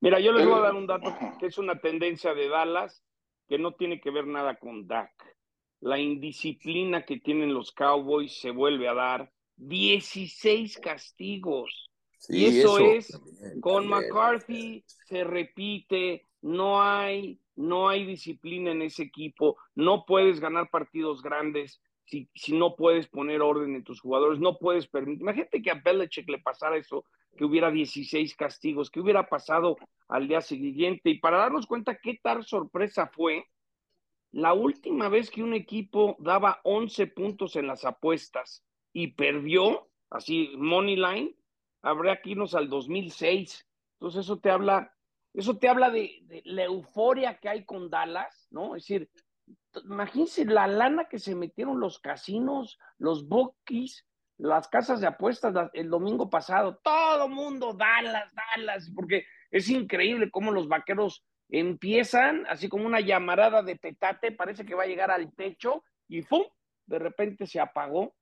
Mira, 0.01 0.19
yo 0.19 0.33
les 0.33 0.47
voy 0.47 0.59
a 0.59 0.63
dar 0.63 0.75
un 0.75 0.87
dato 0.87 1.15
que 1.39 1.47
es 1.47 1.59
una 1.59 1.81
tendencia 1.81 2.35
de 2.35 2.49
Dallas 2.49 3.05
que 3.49 3.59
no 3.59 3.75
tiene 3.75 4.01
que 4.01 4.11
ver 4.11 4.27
nada 4.27 4.57
con 4.57 4.87
Dak. 4.87 5.13
La 5.81 5.99
indisciplina 5.99 7.05
que 7.05 7.19
tienen 7.19 7.55
los 7.55 7.73
Cowboys 7.73 8.41
se 8.41 8.51
vuelve 8.51 8.89
a 8.89 8.95
dar. 8.95 9.33
16 9.57 10.79
castigos. 10.79 11.91
y 12.29 12.47
eso, 12.47 12.79
es, 12.79 13.21
con 13.61 13.87
McCarthy 13.87 14.83
se 14.87 15.23
repite, 15.23 16.27
no 16.41 16.83
hay 16.83 17.42
no 17.57 17.89
hay 17.89 18.05
disciplina 18.07 18.71
en 18.71 18.83
ese 18.83 19.03
equipo, 19.05 19.57
no 19.75 20.05
puedes 20.07 20.41
ganar 20.41 20.71
partidos 20.71 21.23
grandes 21.23 21.81
si, 22.05 22.29
si 22.35 22.57
no 22.57 22.77
puedes 22.77 23.07
poner 23.07 23.41
orden 23.43 23.75
en 23.75 23.85
tus 23.85 24.01
jugadores, 24.01 24.39
no 24.39 24.59
puedes 24.59 24.87
permitir. 24.87 25.23
Imagínate 25.23 25.63
que 25.63 25.71
a 25.71 25.81
Belichick 25.83 26.29
le 26.29 26.39
pasara 26.39 26.77
eso, 26.77 27.05
que 27.37 27.45
hubiera 27.45 27.71
16 27.71 28.35
castigos, 28.37 28.91
que 28.91 29.01
hubiera 29.01 29.29
pasado 29.29 29.77
al 30.09 30.29
día 30.29 30.41
siguiente. 30.41 31.11
Y 31.11 31.19
para 31.19 31.39
darnos 31.39 31.67
cuenta 31.67 31.99
qué 32.03 32.19
tal 32.23 32.45
sorpresa 32.45 33.07
fue, 33.07 33.47
la 34.33 34.55
última 34.55 35.09
vez 35.09 35.31
que 35.31 35.43
un 35.43 35.55
equipo 35.55 36.17
daba 36.19 36.61
11 36.65 37.07
puntos 37.09 37.57
en 37.57 37.67
las 37.67 37.85
apuestas 37.85 38.65
y 38.93 39.09
perdió, 39.09 39.89
así, 40.11 40.53
money 40.57 40.97
line, 40.97 41.37
habría 41.83 42.21
que 42.21 42.31
irnos 42.31 42.55
al 42.55 42.69
2006. 42.69 43.67
Entonces 43.95 44.25
eso 44.25 44.39
te 44.39 44.51
habla, 44.51 44.95
eso 45.35 45.59
te 45.59 45.69
habla 45.69 45.91
de, 45.91 46.43
la 46.45 46.65
euforia 46.65 47.39
que 47.39 47.49
hay 47.49 47.65
con 47.65 47.89
Dallas, 47.89 48.49
¿no? 48.51 48.77
Es 48.77 48.83
decir, 48.83 49.11
imagínense 49.85 50.45
la 50.45 50.67
lana 50.67 51.09
que 51.09 51.19
se 51.19 51.35
metieron 51.35 51.81
los 51.81 51.99
casinos, 51.99 52.79
los 52.99 53.27
bookies, 53.27 54.07
las 54.39 54.69
casas 54.69 55.01
de 55.01 55.07
apuestas 55.07 55.71
el 55.73 55.89
domingo 55.89 56.29
pasado, 56.29 56.81
todo 56.83 57.29
mundo, 57.29 57.73
Dallas, 57.73 58.31
Dallas, 58.35 58.91
porque 58.95 59.25
es 59.51 59.69
increíble 59.69 60.31
cómo 60.31 60.51
los 60.51 60.69
vaqueros 60.69 61.25
empiezan 61.49 62.47
así 62.49 62.69
como 62.69 62.87
una 62.87 63.01
llamarada 63.01 63.63
de 63.63 63.77
petate, 63.77 64.33
parece 64.33 64.65
que 64.65 64.75
va 64.75 64.85
a 64.85 64.87
llegar 64.87 65.11
al 65.11 65.33
techo 65.35 65.85
y 66.09 66.23
¡pum! 66.23 66.45
De 66.87 66.99
repente 66.99 67.47
se 67.47 67.61
apagó. 67.61 68.15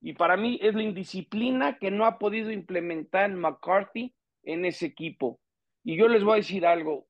Y 0.00 0.14
para 0.14 0.36
mí 0.36 0.58
es 0.62 0.74
la 0.74 0.82
indisciplina 0.82 1.78
que 1.78 1.90
no 1.90 2.06
ha 2.06 2.18
podido 2.18 2.50
implementar 2.50 3.30
McCarthy 3.30 4.14
en 4.42 4.64
ese 4.64 4.86
equipo. 4.86 5.38
Y 5.82 5.96
yo 5.96 6.08
les 6.08 6.22
voy 6.22 6.34
a 6.34 6.36
decir 6.36 6.66
algo, 6.66 7.06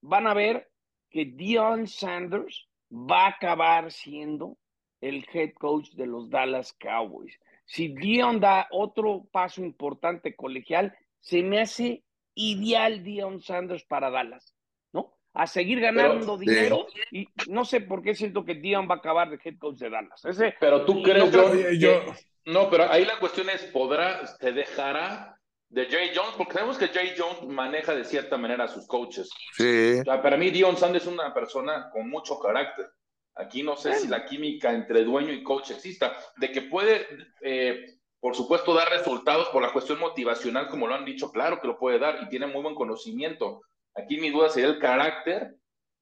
van 0.00 0.26
a 0.26 0.34
ver 0.34 0.70
que 1.10 1.24
Dion 1.24 1.86
Sanders 1.86 2.68
va 2.90 3.26
a 3.26 3.30
acabar 3.30 3.90
siendo 3.90 4.58
el 5.00 5.26
head 5.32 5.52
coach 5.54 5.90
de 5.90 6.06
los 6.06 6.30
Dallas 6.30 6.72
Cowboys. 6.74 7.38
Si 7.64 7.88
Dion 7.88 8.40
da 8.40 8.68
otro 8.70 9.26
paso 9.32 9.62
importante 9.62 10.36
colegial, 10.36 10.96
se 11.20 11.42
me 11.42 11.60
hace 11.60 12.04
ideal 12.34 13.02
Dion 13.02 13.40
Sanders 13.40 13.84
para 13.84 14.10
Dallas, 14.10 14.54
¿no? 14.92 15.16
A 15.32 15.46
seguir 15.46 15.80
ganando 15.80 16.38
dinero 16.38 16.86
y 17.10 17.28
no 17.48 17.64
sé 17.64 17.80
por 17.80 18.02
qué 18.02 18.14
siento 18.14 18.44
que 18.44 18.54
Dion 18.54 18.88
va 18.88 18.94
a 18.96 18.98
acabar 18.98 19.30
de 19.30 19.40
head 19.42 19.58
coach 19.58 19.78
de 19.78 19.90
Dallas. 19.90 20.22
pero 20.60 20.84
tú 20.84 21.02
crees, 21.02 21.30
yo, 21.78 22.04
no, 22.44 22.70
pero 22.70 22.90
ahí 22.90 23.04
la 23.04 23.18
cuestión 23.18 23.50
es, 23.50 23.64
¿podrá, 23.64 24.20
te 24.38 24.52
dejará 24.52 25.35
de 25.68 25.86
Jay 25.86 26.12
Jones? 26.14 26.34
Porque 26.36 26.54
sabemos 26.54 26.78
que 26.78 26.88
Jay 26.88 27.14
Jones 27.16 27.42
maneja 27.42 27.94
de 27.94 28.04
cierta 28.04 28.36
manera 28.36 28.64
a 28.64 28.68
sus 28.68 28.86
coaches. 28.86 29.30
Sí. 29.52 30.00
para 30.04 30.36
mí 30.36 30.50
Dion 30.50 30.76
Sanders 30.76 31.06
es 31.06 31.12
una 31.12 31.32
persona 31.34 31.90
con 31.92 32.08
mucho 32.08 32.38
carácter. 32.38 32.86
Aquí 33.34 33.62
no 33.62 33.76
sé 33.76 33.94
si 33.94 34.08
la 34.08 34.24
química 34.24 34.72
entre 34.72 35.04
dueño 35.04 35.32
y 35.32 35.42
coach 35.42 35.70
exista, 35.70 36.16
de 36.36 36.50
que 36.50 36.62
puede, 36.62 37.06
eh, 37.42 37.84
por 38.18 38.34
supuesto, 38.34 38.72
dar 38.72 38.88
resultados 38.88 39.48
por 39.50 39.60
la 39.60 39.72
cuestión 39.72 39.98
motivacional, 39.98 40.68
como 40.68 40.86
lo 40.86 40.94
han 40.94 41.04
dicho, 41.04 41.30
claro 41.30 41.60
que 41.60 41.66
lo 41.66 41.78
puede 41.78 41.98
dar 41.98 42.22
y 42.22 42.28
tiene 42.30 42.46
muy 42.46 42.62
buen 42.62 42.74
conocimiento. 42.74 43.60
Aquí 43.94 44.16
mi 44.18 44.30
duda 44.30 44.48
sería 44.48 44.70
el 44.70 44.78
carácter, 44.78 45.56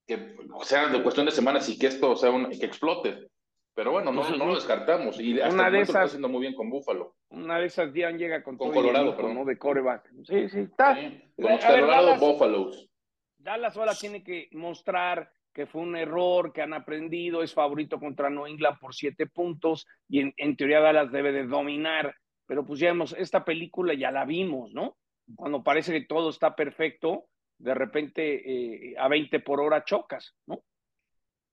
que 0.06 0.36
o 0.52 0.64
sea 0.64 0.86
de 0.88 1.02
cuestión 1.02 1.26
de 1.26 1.32
semanas 1.32 1.68
y 1.68 1.76
que 1.76 1.88
esto 1.88 2.14
sea 2.14 2.30
un, 2.30 2.50
que 2.50 2.66
explote. 2.66 3.28
Pero 3.74 3.90
bueno, 3.90 4.12
no, 4.12 4.30
no 4.30 4.46
lo 4.46 4.54
descartamos. 4.54 5.18
Y 5.18 5.40
hasta 5.40 5.54
una 5.54 5.70
de 5.70 5.78
esas, 5.78 5.88
está 5.88 6.02
haciendo 6.02 6.28
muy 6.28 6.42
bien 6.42 6.54
con 6.54 6.70
Búfalo. 6.70 7.16
Una 7.34 7.58
de 7.58 7.66
esas, 7.66 7.92
Dian 7.92 8.18
llega 8.18 8.42
con, 8.42 8.56
con 8.56 8.72
Colorado, 8.72 9.16
pero 9.16 9.34
¿no? 9.34 9.44
De 9.44 9.58
coreback. 9.58 10.08
Sí, 10.24 10.48
sí, 10.48 10.60
está. 10.60 10.94
con 10.94 11.50
los 11.50 11.64
Colorado 11.64 12.16
Búfalos. 12.16 12.88
Dallas 13.38 13.76
ahora 13.76 13.94
tiene 13.94 14.22
que 14.22 14.48
mostrar 14.52 15.30
que 15.54 15.66
fue 15.66 15.82
un 15.82 15.96
error, 15.96 16.52
que 16.52 16.62
han 16.62 16.74
aprendido, 16.74 17.42
es 17.42 17.54
favorito 17.54 18.00
contra 18.00 18.28
New 18.28 18.46
England 18.46 18.78
por 18.80 18.94
siete 18.94 19.26
puntos 19.26 19.86
y 20.08 20.32
en, 20.36 20.56
teoría 20.56 20.80
Dallas 20.80 21.12
debe 21.12 21.30
de 21.30 21.46
dominar, 21.46 22.16
pero 22.46 22.66
pues 22.66 22.80
ya 22.80 22.88
hemos, 22.88 23.12
esta 23.12 23.44
película 23.44 23.94
ya 23.94 24.10
la 24.10 24.24
vimos, 24.24 24.72
¿no? 24.72 24.96
Cuando 25.36 25.62
parece 25.62 25.92
que 25.92 26.06
todo 26.06 26.30
está 26.30 26.56
perfecto, 26.56 27.26
de 27.58 27.72
repente 27.72 28.90
eh, 28.90 28.94
a 28.98 29.06
20 29.08 29.40
por 29.40 29.60
hora 29.60 29.84
chocas, 29.84 30.34
¿no? 30.46 30.64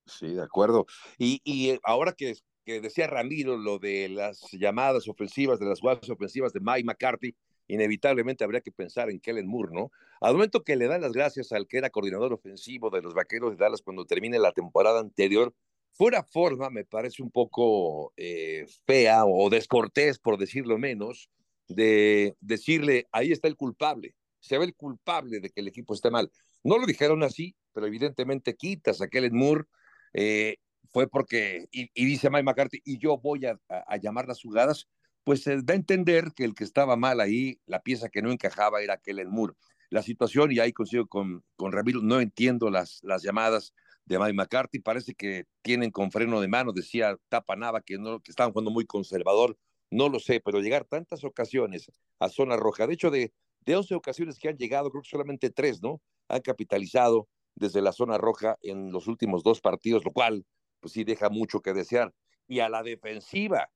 Sí, 0.07 0.33
de 0.33 0.43
acuerdo. 0.43 0.87
Y, 1.19 1.39
y 1.43 1.69
eh, 1.69 1.79
ahora 1.83 2.13
que, 2.13 2.33
que 2.71 2.79
decía 2.79 3.07
Ramiro 3.07 3.57
lo 3.57 3.79
de 3.79 4.07
las 4.07 4.49
llamadas 4.53 5.07
ofensivas, 5.07 5.59
de 5.59 5.65
las 5.65 5.81
jugadas 5.81 6.09
ofensivas 6.09 6.53
de 6.53 6.61
Mike 6.61 6.85
McCarthy, 6.85 7.35
inevitablemente 7.67 8.45
habría 8.45 8.61
que 8.61 8.71
pensar 8.71 9.09
en 9.09 9.19
Kellen 9.19 9.47
Moore, 9.47 9.73
¿no? 9.73 9.91
Al 10.21 10.33
momento 10.33 10.63
que 10.63 10.77
le 10.77 10.87
da 10.87 10.97
las 10.97 11.11
gracias 11.11 11.51
al 11.51 11.67
que 11.67 11.79
era 11.79 11.89
coordinador 11.89 12.31
ofensivo 12.31 12.89
de 12.89 13.01
los 13.01 13.13
Vaqueros 13.13 13.51
de 13.51 13.57
Dallas 13.57 13.81
cuando 13.81 14.05
termine 14.05 14.39
la 14.39 14.53
temporada 14.53 15.01
anterior, 15.01 15.53
fuera 15.91 16.23
forma, 16.23 16.69
me 16.69 16.85
parece 16.85 17.21
un 17.21 17.29
poco 17.29 18.13
eh, 18.15 18.65
fea 18.85 19.25
o 19.25 19.49
descortés, 19.49 20.17
por 20.17 20.37
decirlo 20.37 20.77
menos, 20.77 21.29
de 21.67 22.35
decirle, 22.39 23.07
ahí 23.11 23.33
está 23.33 23.49
el 23.49 23.57
culpable, 23.57 24.15
se 24.39 24.57
ve 24.57 24.63
el 24.63 24.75
culpable 24.75 25.41
de 25.41 25.49
que 25.49 25.59
el 25.59 25.67
equipo 25.67 25.93
esté 25.93 26.09
mal. 26.09 26.31
No 26.63 26.77
lo 26.77 26.85
dijeron 26.85 27.21
así, 27.23 27.53
pero 27.73 27.85
evidentemente 27.85 28.55
quitas 28.55 29.01
a 29.01 29.09
Kellen 29.09 29.35
Moore, 29.35 29.65
eh, 30.13 30.57
fue 30.91 31.07
porque, 31.07 31.67
y, 31.71 31.89
dice 32.05 32.29
Mike 32.29 32.43
McCarthy, 32.43 32.81
y 32.83 32.97
yo 32.97 33.17
voy 33.17 33.45
a, 33.45 33.59
a 33.69 33.97
llamar 33.97 34.27
las 34.27 34.41
jugadas, 34.41 34.87
pues 35.23 35.43
se 35.43 35.61
da 35.61 35.73
a 35.73 35.77
entender 35.77 36.31
que 36.35 36.43
el 36.43 36.53
que 36.53 36.63
estaba 36.63 36.95
mal 36.95 37.19
ahí, 37.19 37.59
la 37.65 37.81
pieza 37.81 38.09
que 38.09 38.21
no 38.21 38.31
encajaba 38.31 38.81
era 38.81 38.97
Kellen 38.97 39.29
Moore. 39.29 39.53
La 39.89 40.01
situación, 40.01 40.51
y 40.51 40.59
ahí 40.59 40.73
consigo 40.73 41.07
con, 41.07 41.43
con 41.55 41.71
Ramiro, 41.71 42.01
no 42.01 42.21
entiendo 42.21 42.69
las, 42.69 42.99
las 43.03 43.23
llamadas 43.23 43.73
de 44.05 44.19
Mike 44.19 44.33
McCarthy, 44.33 44.79
parece 44.79 45.13
que 45.13 45.45
tienen 45.61 45.91
con 45.91 46.11
freno 46.11 46.41
de 46.41 46.47
mano, 46.47 46.71
decía 46.73 47.17
Tapanaba 47.29 47.81
que, 47.81 47.97
no, 47.97 48.19
que 48.19 48.31
estaban 48.31 48.51
jugando 48.51 48.71
muy 48.71 48.85
conservador, 48.85 49.57
no 49.89 50.09
lo 50.09 50.19
sé, 50.19 50.41
pero 50.43 50.59
llegar 50.59 50.85
tantas 50.85 51.23
ocasiones 51.23 51.91
a 52.19 52.29
zona 52.29 52.55
roja, 52.55 52.87
de 52.87 52.93
hecho 52.93 53.11
de, 53.11 53.33
de 53.61 53.75
11 53.75 53.95
ocasiones 53.95 54.39
que 54.39 54.49
han 54.49 54.57
llegado, 54.57 54.89
creo 54.89 55.03
que 55.03 55.09
solamente 55.09 55.49
tres, 55.49 55.81
¿no? 55.81 56.01
Han 56.29 56.41
capitalizado 56.41 57.27
desde 57.55 57.81
la 57.81 57.91
zona 57.91 58.17
roja 58.17 58.57
en 58.61 58.91
los 58.91 59.07
últimos 59.07 59.43
dos 59.43 59.61
partidos, 59.61 60.03
lo 60.05 60.11
cual, 60.11 60.45
pues 60.81 60.93
sí 60.93 61.03
deja 61.05 61.29
mucho 61.29 61.61
que 61.61 61.73
desear. 61.73 62.13
Y 62.47 62.59
a 62.59 62.67
la 62.67 62.83
defensiva, 62.83 63.69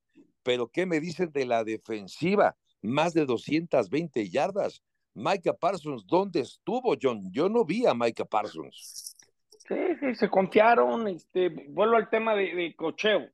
pero 0.43 0.67
¿qué 0.67 0.85
me 0.85 0.99
dicen 0.99 1.31
de 1.31 1.45
la 1.45 1.63
defensiva? 1.63 2.57
Más 2.81 3.13
de 3.13 3.25
220 3.25 4.29
yardas. 4.29 4.83
Micah 5.13 5.53
Parsons, 5.53 6.05
¿dónde 6.05 6.41
estuvo, 6.41 6.95
John? 7.01 7.31
Yo 7.31 7.47
no 7.47 7.63
vi 7.63 7.85
a 7.85 7.93
Micah 7.93 8.25
Parsons. 8.25 9.15
Sí, 9.67 9.75
sí, 9.99 10.15
se 10.15 10.29
confiaron. 10.29 11.07
Este, 11.07 11.49
vuelvo 11.49 11.95
al 11.95 12.09
tema 12.09 12.35
de, 12.35 12.75
cocheo, 12.75 13.29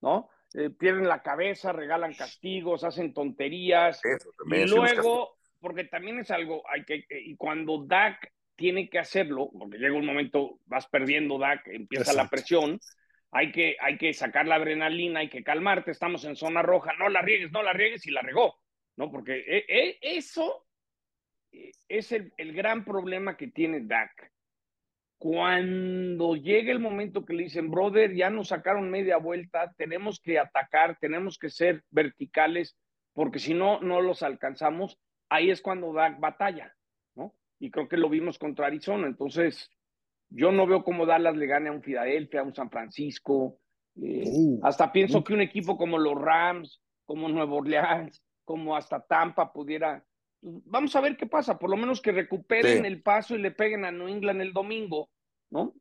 ¿no? 0.00 0.28
Eh, 0.54 0.68
pierden 0.68 1.08
la 1.08 1.22
cabeza, 1.22 1.72
regalan 1.72 2.12
castigos, 2.12 2.84
hacen 2.84 3.14
tonterías. 3.14 4.00
y 4.04 4.66
luego, 4.66 5.38
porque 5.60 5.84
también 5.84 6.18
es 6.18 6.30
algo, 6.30 6.62
hay 6.68 6.84
que, 6.84 7.06
y 7.08 7.36
cuando 7.36 7.84
Dak 7.86 8.32
tiene 8.56 8.90
que 8.90 8.98
hacerlo, 8.98 9.50
porque 9.58 9.78
llega 9.78 9.96
un 9.96 10.04
momento, 10.04 10.58
vas 10.66 10.86
perdiendo 10.88 11.38
Dak, 11.38 11.66
empieza 11.68 12.12
la 12.12 12.28
presión, 12.28 12.78
hay 13.32 13.50
que, 13.50 13.76
hay 13.80 13.96
que 13.96 14.12
sacar 14.12 14.46
la 14.46 14.56
adrenalina, 14.56 15.20
hay 15.20 15.30
que 15.30 15.42
calmarte, 15.42 15.90
estamos 15.90 16.24
en 16.26 16.36
zona 16.36 16.60
roja, 16.60 16.92
no 16.98 17.08
la 17.08 17.22
riegues, 17.22 17.50
no 17.50 17.62
la 17.62 17.72
riegues 17.72 18.06
y 18.06 18.10
la 18.10 18.20
regó, 18.20 18.54
¿no? 18.96 19.10
Porque 19.10 19.38
e, 19.38 19.64
e, 19.66 19.98
eso 20.02 20.66
eh, 21.50 21.72
es 21.88 22.12
el, 22.12 22.32
el, 22.36 22.52
gran 22.52 22.84
problema 22.84 23.38
que 23.38 23.48
tiene 23.48 23.80
Dak. 23.80 24.30
Cuando 25.16 26.36
llega 26.36 26.72
el 26.72 26.78
momento 26.78 27.24
que 27.24 27.32
le 27.32 27.44
dicen, 27.44 27.70
brother, 27.70 28.12
ya 28.12 28.28
nos 28.28 28.48
sacaron 28.48 28.90
media 28.90 29.16
vuelta, 29.16 29.72
tenemos 29.78 30.20
que 30.20 30.38
atacar, 30.38 30.98
tenemos 31.00 31.38
que 31.38 31.48
ser 31.48 31.84
verticales, 31.90 32.76
porque 33.14 33.38
si 33.38 33.54
no, 33.54 33.80
no 33.80 34.02
los 34.02 34.22
alcanzamos, 34.22 34.98
ahí 35.30 35.50
es 35.50 35.62
cuando 35.62 35.94
Dak 35.94 36.20
batalla, 36.20 36.74
¿no? 37.14 37.34
Y 37.58 37.70
creo 37.70 37.88
que 37.88 37.96
lo 37.96 38.10
vimos 38.10 38.38
contra 38.38 38.66
Arizona, 38.66 39.06
entonces 39.06 39.70
yo 40.34 40.52
no 40.52 40.66
veo 40.66 40.82
cómo 40.82 41.06
Dallas 41.06 41.36
le 41.36 41.46
gane 41.46 41.68
a 41.68 41.72
un 41.72 41.82
Filadelfia, 41.82 42.40
a 42.40 42.44
un 42.44 42.54
San 42.54 42.70
Francisco. 42.70 43.58
Eh, 43.96 44.24
uh, 44.24 44.60
hasta 44.62 44.90
pienso 44.90 45.18
uh. 45.18 45.24
que 45.24 45.34
un 45.34 45.42
equipo 45.42 45.76
como 45.76 45.98
los 45.98 46.20
Rams, 46.20 46.82
como 47.04 47.28
Nuevo 47.28 47.56
Orleans, 47.56 48.22
como 48.44 48.76
hasta 48.76 49.00
Tampa 49.00 49.52
pudiera. 49.52 50.04
Vamos 50.40 50.96
a 50.96 51.00
ver 51.00 51.16
qué 51.16 51.26
pasa. 51.26 51.58
Por 51.58 51.70
lo 51.70 51.76
menos 51.76 52.00
que 52.00 52.12
recuperen 52.12 52.84
el 52.84 53.02
paso 53.02 53.34
y 53.36 53.38
le 53.38 53.50
peguen 53.50 53.84
a 53.84 53.92
New 53.92 54.08
England 54.08 54.40
el 54.40 54.52
domingo, 54.52 55.10
¿no? 55.50 55.74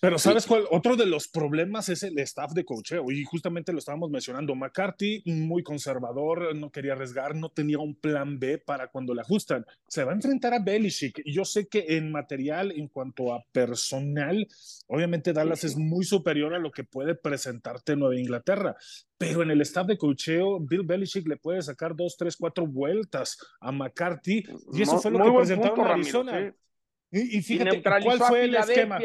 Pero 0.00 0.18
¿sabes 0.18 0.46
cuál? 0.46 0.64
Otro 0.70 0.94
de 0.94 1.06
los 1.06 1.26
problemas 1.26 1.88
es 1.88 2.04
el 2.04 2.18
staff 2.20 2.52
de 2.52 2.64
cocheo 2.64 3.10
y 3.10 3.24
justamente 3.24 3.72
lo 3.72 3.78
estábamos 3.78 4.10
mencionando. 4.10 4.54
McCarthy, 4.54 5.22
muy 5.26 5.64
conservador, 5.64 6.54
no 6.54 6.70
quería 6.70 6.92
arriesgar, 6.92 7.34
no 7.34 7.50
tenía 7.50 7.78
un 7.78 7.96
plan 7.96 8.38
B 8.38 8.58
para 8.58 8.88
cuando 8.88 9.12
le 9.12 9.22
ajustan. 9.22 9.66
Se 9.88 10.04
va 10.04 10.12
a 10.12 10.14
enfrentar 10.14 10.54
a 10.54 10.60
Belichick 10.60 11.20
y 11.24 11.32
yo 11.32 11.44
sé 11.44 11.66
que 11.66 11.84
en 11.88 12.12
material, 12.12 12.72
en 12.72 12.86
cuanto 12.86 13.34
a 13.34 13.44
personal, 13.50 14.46
obviamente 14.86 15.32
Dallas 15.32 15.64
es 15.64 15.76
muy 15.76 16.04
superior 16.04 16.54
a 16.54 16.60
lo 16.60 16.70
que 16.70 16.84
puede 16.84 17.16
presentarte 17.16 17.96
Nueva 17.96 18.16
Inglaterra, 18.16 18.76
pero 19.16 19.42
en 19.42 19.50
el 19.50 19.60
staff 19.62 19.88
de 19.88 19.98
cocheo, 19.98 20.60
Bill 20.60 20.84
Belichick 20.84 21.26
le 21.26 21.38
puede 21.38 21.60
sacar 21.60 21.96
dos, 21.96 22.16
tres, 22.16 22.36
cuatro 22.36 22.68
vueltas 22.68 23.36
a 23.60 23.72
McCarthy 23.72 24.44
y 24.72 24.82
eso 24.82 25.00
fue 25.00 25.10
lo 25.10 25.24
que 25.24 25.38
presentaron 25.38 25.80
a 25.80 25.92
Arizona. 25.94 26.54
Y, 27.10 27.40
fíjate, 27.40 27.82
¿cuál 27.82 28.20
fue 28.20 28.44
el 28.44 28.54
esquema? 28.54 29.00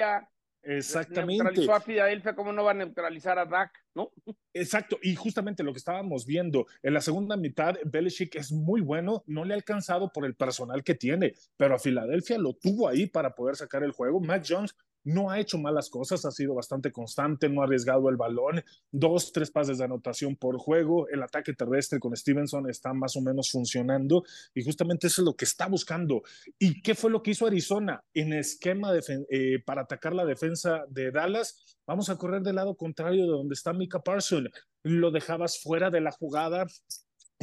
Exactamente. 0.63 1.43
Neutralizó 1.43 1.73
a 1.73 1.81
Filadelfia, 1.81 2.35
¿cómo 2.35 2.53
no 2.53 2.63
va 2.63 2.71
a 2.71 2.75
neutralizar 2.75 3.37
a 3.37 3.45
Dak? 3.45 3.71
¿No? 3.93 4.11
Exacto, 4.53 4.97
y 5.01 5.15
justamente 5.15 5.63
lo 5.63 5.73
que 5.73 5.79
estábamos 5.79 6.25
viendo 6.25 6.65
en 6.81 6.93
la 6.93 7.01
segunda 7.01 7.35
mitad, 7.35 7.75
Belichick 7.85 8.35
es 8.35 8.51
muy 8.51 8.81
bueno, 8.81 9.23
no 9.27 9.43
le 9.43 9.53
ha 9.53 9.57
alcanzado 9.57 10.11
por 10.11 10.25
el 10.25 10.35
personal 10.35 10.83
que 10.83 10.95
tiene, 10.95 11.33
pero 11.57 11.75
a 11.75 11.79
Filadelfia 11.79 12.37
lo 12.37 12.53
tuvo 12.53 12.87
ahí 12.87 13.07
para 13.07 13.35
poder 13.35 13.55
sacar 13.55 13.83
el 13.83 13.91
juego. 13.91 14.19
Mac 14.19 14.45
Jones 14.47 14.75
no 15.03 15.29
ha 15.29 15.39
hecho 15.39 15.57
malas 15.57 15.89
cosas, 15.89 16.25
ha 16.25 16.31
sido 16.31 16.53
bastante 16.53 16.91
constante, 16.91 17.49
no 17.49 17.61
ha 17.61 17.65
arriesgado 17.65 18.09
el 18.09 18.17
balón, 18.17 18.63
dos, 18.91 19.31
tres 19.31 19.51
pases 19.51 19.77
de 19.77 19.85
anotación 19.85 20.35
por 20.35 20.57
juego, 20.57 21.07
el 21.09 21.21
ataque 21.23 21.53
terrestre 21.53 21.99
con 21.99 22.15
Stevenson 22.15 22.69
está 22.69 22.93
más 22.93 23.15
o 23.15 23.21
menos 23.21 23.51
funcionando 23.51 24.23
y 24.53 24.63
justamente 24.63 25.07
eso 25.07 25.21
es 25.21 25.25
lo 25.25 25.35
que 25.35 25.45
está 25.45 25.67
buscando. 25.67 26.23
¿Y 26.59 26.81
qué 26.81 26.95
fue 26.95 27.11
lo 27.11 27.21
que 27.21 27.31
hizo 27.31 27.47
Arizona 27.47 28.03
en 28.13 28.33
esquema 28.33 28.91
eh, 29.29 29.59
para 29.65 29.81
atacar 29.81 30.13
la 30.13 30.25
defensa 30.25 30.85
de 30.89 31.11
Dallas? 31.11 31.77
Vamos 31.85 32.09
a 32.09 32.17
correr 32.17 32.41
del 32.41 32.55
lado 32.55 32.75
contrario 32.75 33.23
de 33.23 33.31
donde 33.31 33.53
está 33.53 33.73
Mika 33.73 34.01
Parson. 34.01 34.49
Lo 34.83 35.11
dejabas 35.11 35.59
fuera 35.61 35.89
de 35.89 36.01
la 36.01 36.11
jugada, 36.11 36.65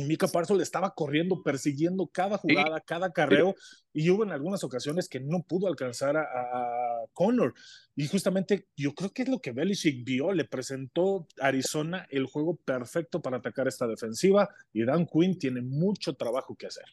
Mika 0.06 0.28
Parsons 0.28 0.62
estaba 0.62 0.94
corriendo, 0.94 1.42
persiguiendo 1.42 2.06
cada 2.06 2.38
jugada, 2.38 2.80
cada 2.80 3.12
carreo, 3.12 3.54
y 3.92 4.08
hubo 4.10 4.24
en 4.24 4.32
algunas 4.32 4.62
ocasiones 4.64 5.08
que 5.08 5.20
no 5.20 5.42
pudo 5.42 5.68
alcanzar 5.68 6.16
a, 6.16 6.22
a, 6.22 7.06
Connor. 7.12 7.54
Y 7.96 8.06
justamente 8.06 8.66
yo 8.76 8.94
creo 8.94 9.10
que 9.10 9.22
es 9.22 9.28
lo 9.28 9.40
que 9.40 9.52
Belichick 9.52 10.04
vio, 10.04 10.32
le 10.32 10.44
presentó 10.44 11.26
a 11.40 11.46
Arizona 11.46 12.06
el 12.10 12.26
juego 12.26 12.56
perfecto 12.56 13.20
para 13.20 13.38
atacar 13.38 13.68
esta 13.68 13.86
defensiva, 13.86 14.48
y 14.72 14.84
Dan 14.84 15.06
Quinn 15.06 15.38
tiene 15.38 15.60
mucho 15.60 16.14
trabajo 16.14 16.54
que 16.56 16.66
hacer. 16.66 16.86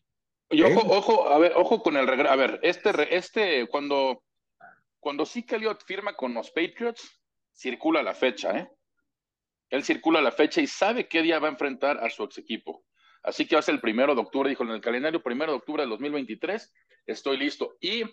Y 0.50 0.62
ojo, 0.62 0.82
ojo, 0.88 1.30
a 1.30 1.38
ver, 1.39 1.54
ojo 1.56 1.84
con 1.84 1.98
el 1.98 2.08
regreso. 2.08 2.32
A 2.32 2.36
ver, 2.38 2.60
este, 2.63 3.15
este, 3.15 3.67
cuando, 3.67 4.24
cuando 5.00 5.26
Zeke 5.26 5.58
Elliott 5.58 5.84
firma 5.84 6.15
con 6.15 6.34
los 6.34 6.52
Patriots, 6.52 7.22
circula 7.54 8.02
la 8.02 8.13
fecha, 8.13 8.58
¿eh? 8.58 8.70
Él 9.70 9.84
circula 9.84 10.22
la 10.22 10.32
fecha 10.32 10.62
y 10.62 10.67
sabe 10.67 11.08
qué 11.08 11.22
día 11.22 11.39
va 11.39 11.50
a 11.50 11.52
enfrentar 11.52 11.98
a 12.04 12.10
su 12.10 12.24
ex 12.24 12.38
equipo. 12.38 12.86
Así 13.28 13.46
que 13.46 13.56
va 13.56 13.60
a 13.60 13.62
ser 13.62 13.76
el 13.76 13.82
primero 13.82 14.16
de 14.16 14.22
octubre, 14.22 14.50
dijo 14.50 14.63
en 14.63 14.70
el 14.70 14.80
calendario, 14.80 15.22
primero 15.22 15.52
de 15.52 15.58
octubre 15.58 15.84
del 15.84 15.90
2023, 15.90 16.74
estoy 17.08 17.36
listo. 17.36 17.76
Y 17.82 18.04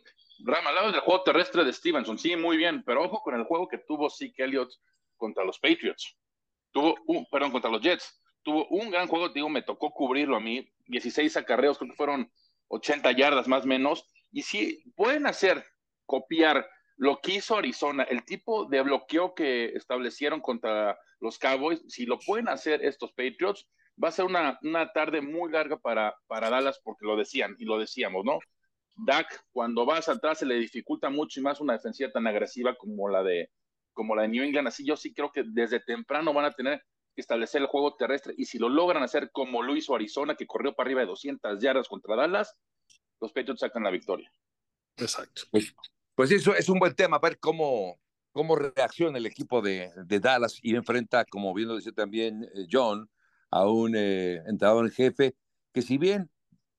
Ram, 0.40 0.90
del 0.90 1.00
juego 1.03 1.22
terrestre 1.22 1.62
de 1.62 1.72
Stevenson, 1.72 2.18
sí, 2.18 2.35
muy 2.35 2.57
bien, 2.57 2.83
pero 2.85 3.05
ojo 3.05 3.22
con 3.22 3.37
el 3.37 3.44
juego 3.44 3.68
que 3.68 3.79
tuvo 3.79 4.11
Zeke 4.11 4.42
Elliott 4.42 4.72
contra 5.16 5.44
los 5.44 5.61
Patriots. 5.61 6.18
Tuvo 6.72 6.96
un, 7.07 7.27
perdón, 7.31 7.53
contra 7.53 7.70
los 7.70 7.81
Jets. 7.81 8.20
Tuvo 8.42 8.66
un 8.70 8.90
gran 8.90 9.07
juego, 9.07 9.29
digo, 9.29 9.48
me 9.48 9.62
tocó 9.62 9.92
cubrirlo 9.92 10.35
a 10.35 10.40
mí, 10.40 10.68
16 10.87 11.37
acarreos, 11.37 11.79
creo 11.79 11.90
que 11.92 11.96
fueron 11.96 12.29
80 12.66 13.12
yardas 13.12 13.46
más 13.46 13.62
o 13.62 13.68
menos. 13.68 14.11
Y 14.33 14.42
si 14.42 14.83
pueden 14.96 15.29
hacer, 15.29 15.64
copiar 16.07 16.68
lo 16.96 17.20
que 17.20 17.35
hizo 17.35 17.57
Arizona, 17.57 18.03
el 18.03 18.24
tipo 18.24 18.64
de 18.64 18.83
bloqueo 18.83 19.33
que 19.33 19.66
establecieron 19.77 20.40
contra 20.40 20.98
los 21.20 21.38
Cowboys, 21.38 21.85
si 21.87 22.05
lo 22.05 22.18
pueden 22.18 22.48
hacer 22.48 22.85
estos 22.85 23.12
Patriots, 23.12 23.68
va 24.02 24.09
a 24.09 24.12
ser 24.12 24.24
una, 24.24 24.59
una 24.62 24.92
tarde 24.92 25.20
muy 25.20 25.50
larga 25.50 25.78
para, 25.78 26.14
para 26.26 26.50
Dallas, 26.50 26.80
porque 26.83 27.07
lo 27.07 27.16
decían 27.16 27.57
y 27.59 27.64
lo 27.64 27.78
decíamos, 27.78 28.24
¿no? 28.24 28.38
Dak, 28.96 29.44
cuando 29.52 29.85
vas 29.85 30.09
atrás, 30.09 30.38
se 30.38 30.46
le 30.46 30.54
dificulta 30.57 31.11
mucho 31.11 31.40
y 31.40 31.42
más 31.42 31.61
una 31.61 31.74
defensiva 31.74 32.11
tan 32.11 32.26
agresiva 32.26 32.76
como 32.76 33.09
la 33.09 33.22
de, 33.22 33.50
como 33.92 34.14
la 34.14 34.22
de 34.22 34.28
New 34.28 34.44
England. 34.44 34.68
Así 34.68 34.87
yo 34.87 34.96
sí 34.96 35.12
creo 35.12 35.33
que 35.33 35.44
desde 35.44 35.80
temprano 35.80 36.33
van 36.33 36.44
a 36.44 36.52
tener 36.52 36.85
que 37.14 37.20
establecer 37.20 37.62
el 37.62 37.68
juego 37.68 37.96
terrestre. 37.96 38.35
Y 38.37 38.44
si 38.44 38.59
lo 38.59 38.68
logran 38.68 39.02
hacer 39.02 39.30
como 39.33 39.62
lo 39.62 39.76
hizo 39.76 39.94
Arizona, 39.94 40.37
que 40.37 40.46
corrió 40.46 40.74
para 40.74 40.88
arriba 40.88 41.00
de 41.00 41.09
200 41.09 41.61
yardas 41.61 41.88
contra 41.88 42.16
Dallas, 42.16 42.57
los 43.20 43.33
Patriots 43.33 43.61
sacan 43.61 43.85
la 43.85 43.90
victoria. 43.90 44.30
Exacto. 44.96 45.42
Pues, 45.50 45.74
pues 46.14 46.30
eso 46.30 46.54
es 46.54 46.68
un 46.68 46.78
buen 46.78 46.94
tema, 46.94 47.18
ver 47.18 47.38
cómo, 47.40 48.00
cómo 48.33 48.57
reacciona 48.57 49.18
el 49.18 49.26
equipo 49.26 49.61
de, 49.61 49.90
de 50.04 50.20
Dallas 50.20 50.59
y 50.62 50.76
enfrenta, 50.76 51.24
como 51.24 51.52
bien 51.52 51.68
lo 51.68 51.76
decía 51.76 51.92
también 51.92 52.44
eh, 52.54 52.66
John, 52.70 53.09
a 53.54 53.68
un 53.68 53.94
eh, 53.94 54.42
en 54.46 54.90
jefe 54.90 55.36
que 55.72 55.80
si 55.80 55.96
bien 55.96 56.28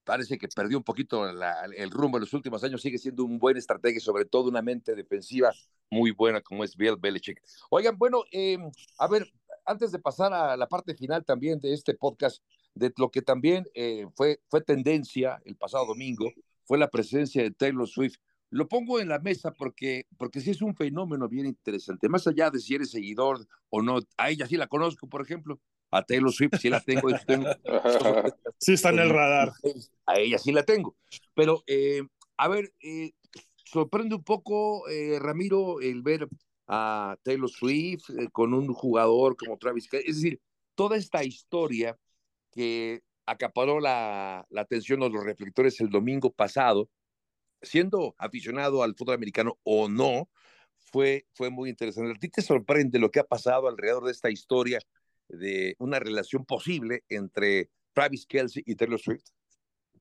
parece 0.04 0.38
que 0.38 0.50
perdió 0.50 0.78
un 0.78 0.84
poquito 0.84 1.26
el 1.26 1.90
rumbo 1.90 2.18
en 2.18 2.22
los 2.22 2.34
últimos 2.34 2.64
años, 2.66 2.82
sigue 2.82 2.98
siendo 2.98 3.24
un 3.24 3.40
buen 3.40 3.56
estratega 3.56 4.00
sobre 4.02 4.26
todo 4.26 4.50
una 4.50 4.62
mente 4.62 4.94
defensiva 4.94 5.54
muy 5.90 6.12
buena 6.12 6.42
como 6.42 6.66
es 6.66 6.76
Bill 6.76 6.98
Belichick. 7.00 7.42
Oigan, 7.70 7.98
bueno, 7.98 8.24
em, 8.30 8.70
a 9.00 9.08
ver, 9.08 9.26
antes 9.66 9.94
de 9.94 10.00
pasar 10.00 10.34
a 10.34 10.58
la 10.58 10.68
parte 10.68 10.94
final 10.96 11.24
también 11.24 11.60
de 11.62 11.74
este 11.74 11.94
podcast, 11.94 12.44
de 12.76 12.94
lo 12.98 13.10
que 13.10 13.22
también 13.22 13.66
eh, 13.74 14.06
fue, 14.14 14.42
fue 14.50 14.62
tendencia 14.62 15.42
el 15.46 15.56
pasado 15.56 15.86
domingo, 15.86 16.30
fue 16.66 16.78
la 16.78 16.90
presencia 16.90 17.42
de 17.42 17.52
Taylor 17.52 17.88
Swift. 17.88 18.18
Lo 18.50 18.68
pongo 18.68 19.00
en 19.00 19.08
la 19.08 19.20
mesa 19.20 19.52
porque, 19.52 20.08
porque 20.18 20.42
sí 20.42 20.52
es 20.52 20.62
un 20.62 20.76
fenómeno 20.76 21.30
bien 21.30 21.46
interesante, 21.46 22.10
más 22.10 22.28
allá 22.28 22.52
de 22.52 22.60
si 22.60 22.76
eres 22.76 22.92
seguidor 22.92 23.48
o 23.70 23.82
no, 23.82 24.00
a 24.18 24.30
ella 24.30 24.46
sí 24.46 24.58
la 24.58 24.68
conozco, 24.68 25.08
por 25.08 25.22
ejemplo, 25.22 25.60
a 25.92 26.04
Taylor 26.04 26.32
Swift 26.32 26.58
sí 26.60 26.70
la 26.70 26.82
tengo. 26.82 27.08
sí 28.60 28.74
está 28.74 28.90
en 28.90 29.00
el 29.00 29.10
radar. 29.10 29.54
A 30.06 30.20
ella 30.20 30.38
sí 30.38 30.52
la 30.52 30.64
tengo. 30.64 30.96
Pero, 31.34 31.64
eh, 31.68 32.02
a 32.38 32.48
ver, 32.48 32.74
eh, 32.82 33.12
sorprende 33.64 34.16
un 34.16 34.24
poco, 34.24 34.88
eh, 34.90 35.20
Ramiro, 35.20 35.80
el 35.82 36.02
ver 36.02 36.28
a 36.68 37.16
Taylor 37.24 37.50
Swift 37.50 38.10
con 38.32 38.54
un 38.54 38.74
jugador 38.74 39.36
como 39.38 39.58
Travis 39.58 39.88
Es 39.92 40.16
decir, 40.16 40.42
toda 40.74 40.98
esta 40.98 41.24
historia 41.24 41.98
que 42.52 43.02
acaparó 43.26 43.80
la, 43.80 44.46
la 44.50 44.62
atención 44.62 45.00
de 45.00 45.10
los 45.10 45.24
reflectores 45.24 45.80
el 45.82 45.90
domingo 45.90 46.32
pasado, 46.32 46.90
siendo 47.62 48.16
aficionado 48.18 48.84
al 48.84 48.96
fútbol 48.96 49.16
americano 49.16 49.60
o 49.64 49.90
no, 49.90 50.30
fue, 50.78 51.26
fue 51.34 51.50
muy 51.50 51.70
interesante. 51.70 52.12
¿A 52.12 52.20
ti 52.20 52.30
te 52.30 52.42
sorprende 52.42 53.00
lo 53.00 53.12
que 53.12 53.20
ha 53.20 53.24
pasado 53.24 53.68
alrededor 53.68 54.06
de 54.06 54.12
esta 54.12 54.30
historia 54.30 54.80
de 55.30 55.76
una 55.80 56.00
relación 56.00 56.46
posible 56.46 57.04
entre 57.10 57.70
Travis 57.94 58.26
Kelsey 58.26 58.64
y 58.66 58.76
Taylor 58.76 59.00
Swift? 59.00 59.35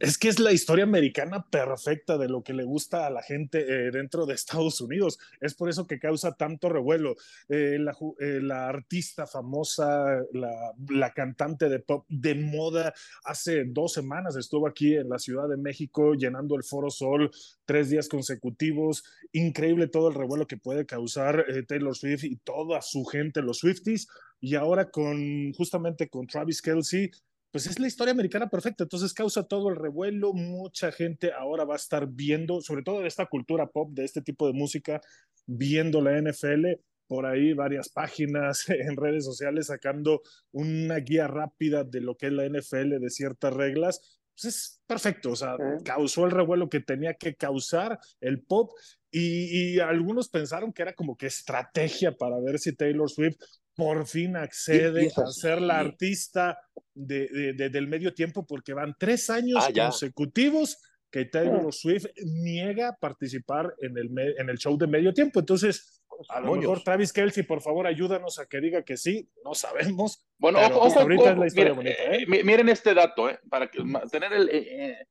Es 0.00 0.18
que 0.18 0.28
es 0.28 0.40
la 0.40 0.52
historia 0.52 0.82
americana 0.82 1.46
perfecta 1.48 2.18
de 2.18 2.28
lo 2.28 2.42
que 2.42 2.52
le 2.52 2.64
gusta 2.64 3.06
a 3.06 3.10
la 3.10 3.22
gente 3.22 3.60
eh, 3.60 3.90
dentro 3.92 4.26
de 4.26 4.34
Estados 4.34 4.80
Unidos. 4.80 5.18
Es 5.40 5.54
por 5.54 5.70
eso 5.70 5.86
que 5.86 6.00
causa 6.00 6.32
tanto 6.32 6.68
revuelo. 6.68 7.14
Eh, 7.48 7.78
la, 7.78 7.96
eh, 8.18 8.40
la, 8.42 8.68
artista 8.68 9.26
famosa, 9.26 10.20
la, 10.32 10.72
la, 10.88 11.12
cantante 11.12 11.68
de 11.68 11.78
pop 11.78 12.04
de 12.08 12.34
moda, 12.34 12.92
hace 13.24 13.64
dos 13.66 13.92
semanas 13.92 14.36
estuvo 14.36 14.66
aquí 14.66 14.96
en 14.96 15.08
la 15.08 15.18
Ciudad 15.18 15.48
de 15.48 15.56
México 15.56 16.14
llenando 16.14 16.56
el 16.56 16.64
Foro 16.64 16.90
Sol 16.90 17.30
tres 17.64 17.88
días 17.88 18.08
consecutivos. 18.08 19.04
Increíble 19.32 19.86
todo 19.86 20.08
el 20.08 20.14
revuelo 20.14 20.46
que 20.46 20.56
puede 20.56 20.86
causar 20.86 21.46
Taylor 21.68 21.96
Swift 21.96 22.24
y 22.24 22.36
toda 22.36 22.82
su 22.82 23.04
gente, 23.04 23.42
los 23.42 23.58
Swifties 23.58 24.08
y 24.40 24.56
ahora 24.56 24.90
con 24.90 25.52
justamente 25.54 26.08
con 26.08 26.26
Travis 26.26 26.60
Kelsey, 26.60 27.10
pues 27.54 27.68
es 27.68 27.78
la 27.78 27.86
historia 27.86 28.10
americana 28.10 28.50
perfecta, 28.50 28.82
entonces 28.82 29.14
causa 29.14 29.44
todo 29.44 29.68
el 29.68 29.76
revuelo, 29.76 30.32
mucha 30.32 30.90
gente 30.90 31.32
ahora 31.32 31.64
va 31.64 31.74
a 31.74 31.76
estar 31.76 32.08
viendo, 32.08 32.60
sobre 32.60 32.82
todo 32.82 33.00
de 33.02 33.06
esta 33.06 33.26
cultura 33.26 33.68
pop, 33.68 33.92
de 33.92 34.04
este 34.04 34.22
tipo 34.22 34.48
de 34.48 34.54
música, 34.54 35.00
viendo 35.46 36.00
la 36.00 36.20
NFL, 36.20 36.80
por 37.06 37.26
ahí 37.26 37.52
varias 37.52 37.90
páginas 37.90 38.68
en 38.70 38.96
redes 38.96 39.24
sociales 39.24 39.68
sacando 39.68 40.22
una 40.50 40.96
guía 40.96 41.28
rápida 41.28 41.84
de 41.84 42.00
lo 42.00 42.16
que 42.16 42.26
es 42.26 42.32
la 42.32 42.44
NFL, 42.44 42.98
de 42.98 43.10
ciertas 43.10 43.54
reglas, 43.54 44.20
pues 44.34 44.52
es 44.52 44.80
perfecto, 44.84 45.30
o 45.30 45.36
sea, 45.36 45.56
causó 45.84 46.24
el 46.24 46.32
revuelo 46.32 46.68
que 46.68 46.80
tenía 46.80 47.14
que 47.14 47.36
causar 47.36 48.00
el 48.20 48.42
pop 48.42 48.72
y, 49.12 49.74
y, 49.76 49.78
algunos 49.78 50.28
pensaron 50.28 50.72
que 50.72 50.82
era 50.82 50.92
como 50.92 51.16
que 51.16 51.26
estrategia 51.26 52.16
para 52.16 52.40
ver 52.40 52.58
si 52.58 52.74
Taylor 52.74 53.08
Swift 53.08 53.36
por 53.74 54.06
fin 54.06 54.36
accede 54.36 55.10
a 55.16 55.26
ser 55.26 55.60
la 55.60 55.78
artista 55.78 56.58
de, 56.94 57.54
del 57.54 57.86
medio 57.88 58.14
tiempo 58.14 58.46
porque 58.46 58.72
van 58.72 58.94
tres 58.98 59.30
años 59.30 59.64
ah, 59.66 59.72
consecutivos 59.72 60.78
que 61.10 61.26
Taylor 61.26 61.72
Swift 61.72 62.06
niega 62.24 62.96
participar 63.00 63.72
en 63.80 63.96
el, 63.96 64.10
en 64.36 64.50
el 64.50 64.58
show 64.58 64.76
de 64.76 64.88
medio 64.88 65.14
tiempo. 65.14 65.38
Entonces, 65.38 66.02
a 66.28 66.40
lo 66.40 66.54
mejor 66.54 66.82
Travis 66.82 67.12
Kelsey, 67.12 67.44
por 67.44 67.60
favor, 67.60 67.86
ayúdanos 67.86 68.38
a 68.38 68.46
que 68.46 68.60
diga 68.60 68.82
que 68.82 68.96
sí, 68.96 69.28
no 69.44 69.54
sabemos. 69.54 70.26
Bueno, 70.38 70.58
ojo, 70.58 71.00
ahorita 71.00 71.32
es 71.32 71.38
la 71.38 71.46
historia 71.46 71.72
bonita. 71.72 72.02
¿eh? 72.02 72.22
Eh, 72.22 72.44
miren 72.44 72.68
este 72.68 72.94
dato, 72.94 73.28
¿eh? 73.28 73.38
para 73.48 73.70
que, 73.70 73.82
tener 74.10 74.32
el, 74.32 74.48
eh, 74.50 75.06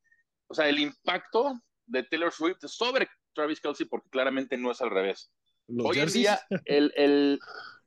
o 0.48 0.54
sea, 0.54 0.68
el 0.68 0.80
impacto 0.80 1.54
de 1.86 2.04
Taylor 2.04 2.32
Swift 2.32 2.60
sobre 2.66 3.08
Travis 3.34 3.60
Kelsey, 3.60 3.86
porque 3.86 4.10
claramente 4.10 4.58
no 4.58 4.72
es 4.72 4.82
al 4.82 4.90
revés. 4.90 5.32
Hoy 5.68 6.00
en 6.00 6.10
día, 6.10 6.40
el, 6.66 6.92
el, 6.96 7.40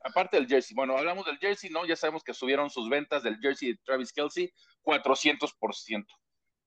aparte 0.07 0.37
del 0.37 0.47
jersey, 0.47 0.75
bueno, 0.75 0.97
hablamos 0.97 1.27
del 1.27 1.39
jersey, 1.39 1.71
¿no? 1.71 1.85
Ya 1.85 1.97
sabemos 1.97 2.23
que 2.23 2.33
subieron 2.33 2.71
sus 2.71 2.89
ventas 2.89 3.23
del 3.23 3.39
jersey 3.39 3.73
de 3.73 3.79
Travis 3.85 4.13
Kelsey 4.13 4.53
400%. 4.83 6.07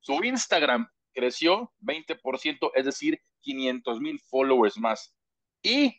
Su 0.02 0.24
Instagram 0.24 0.88
creció 1.14 1.74
20%, 1.82 2.72
es 2.76 2.86
decir, 2.86 3.22
500 3.42 4.00
mil 4.02 4.20
followers 4.20 4.78
más. 4.78 5.16
Y 5.64 5.98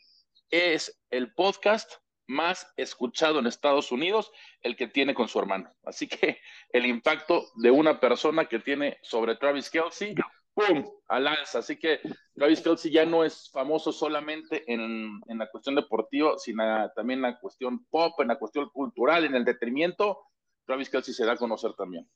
es 0.51 1.01
el 1.11 1.33
podcast 1.35 1.91
más 2.27 2.73
escuchado 2.77 3.41
en 3.41 3.47
Estados 3.47 3.91
Unidos, 3.91 4.31
el 4.61 4.77
que 4.77 4.87
tiene 4.87 5.15
con 5.15 5.29
su 5.29 5.39
hermano. 5.39 5.73
Así 5.83 6.07
que 6.07 6.39
el 6.71 6.87
impacto 6.87 7.51
de 7.57 7.71
una 7.71 7.99
persona 7.99 8.47
que 8.47 8.61
tiene 8.61 8.99
sobre 9.03 9.37
Travis 9.37 9.69
Kelsey 9.71 10.15
¡pum! 10.55 10.85
al 11.09 11.27
alza. 11.27 11.59
Así 11.59 11.79
que 11.79 12.01
Travis 12.35 12.61
Kelsey 12.61 12.91
ya 12.93 13.05
no 13.05 13.25
es 13.25 13.51
famoso 13.51 13.93
solamente 13.93 14.65
en, 14.73 15.21
en 15.27 15.39
la 15.39 15.51
cuestión 15.51 15.75
deportiva, 15.75 16.39
sino 16.39 16.91
también 16.95 17.19
en 17.19 17.23
la 17.23 17.41
cuestión 17.41 17.85
pop, 17.87 18.21
en 18.21 18.29
la 18.29 18.39
cuestión 18.39 18.69
cultural, 18.71 19.25
en 19.25 19.35
el 19.35 19.45
detenimiento. 19.45 20.19
Travis 20.65 20.89
Kelsey 20.89 21.13
se 21.15 21.27
da 21.27 21.33
a 21.33 21.37
conocer 21.37 21.75
también. 21.75 22.09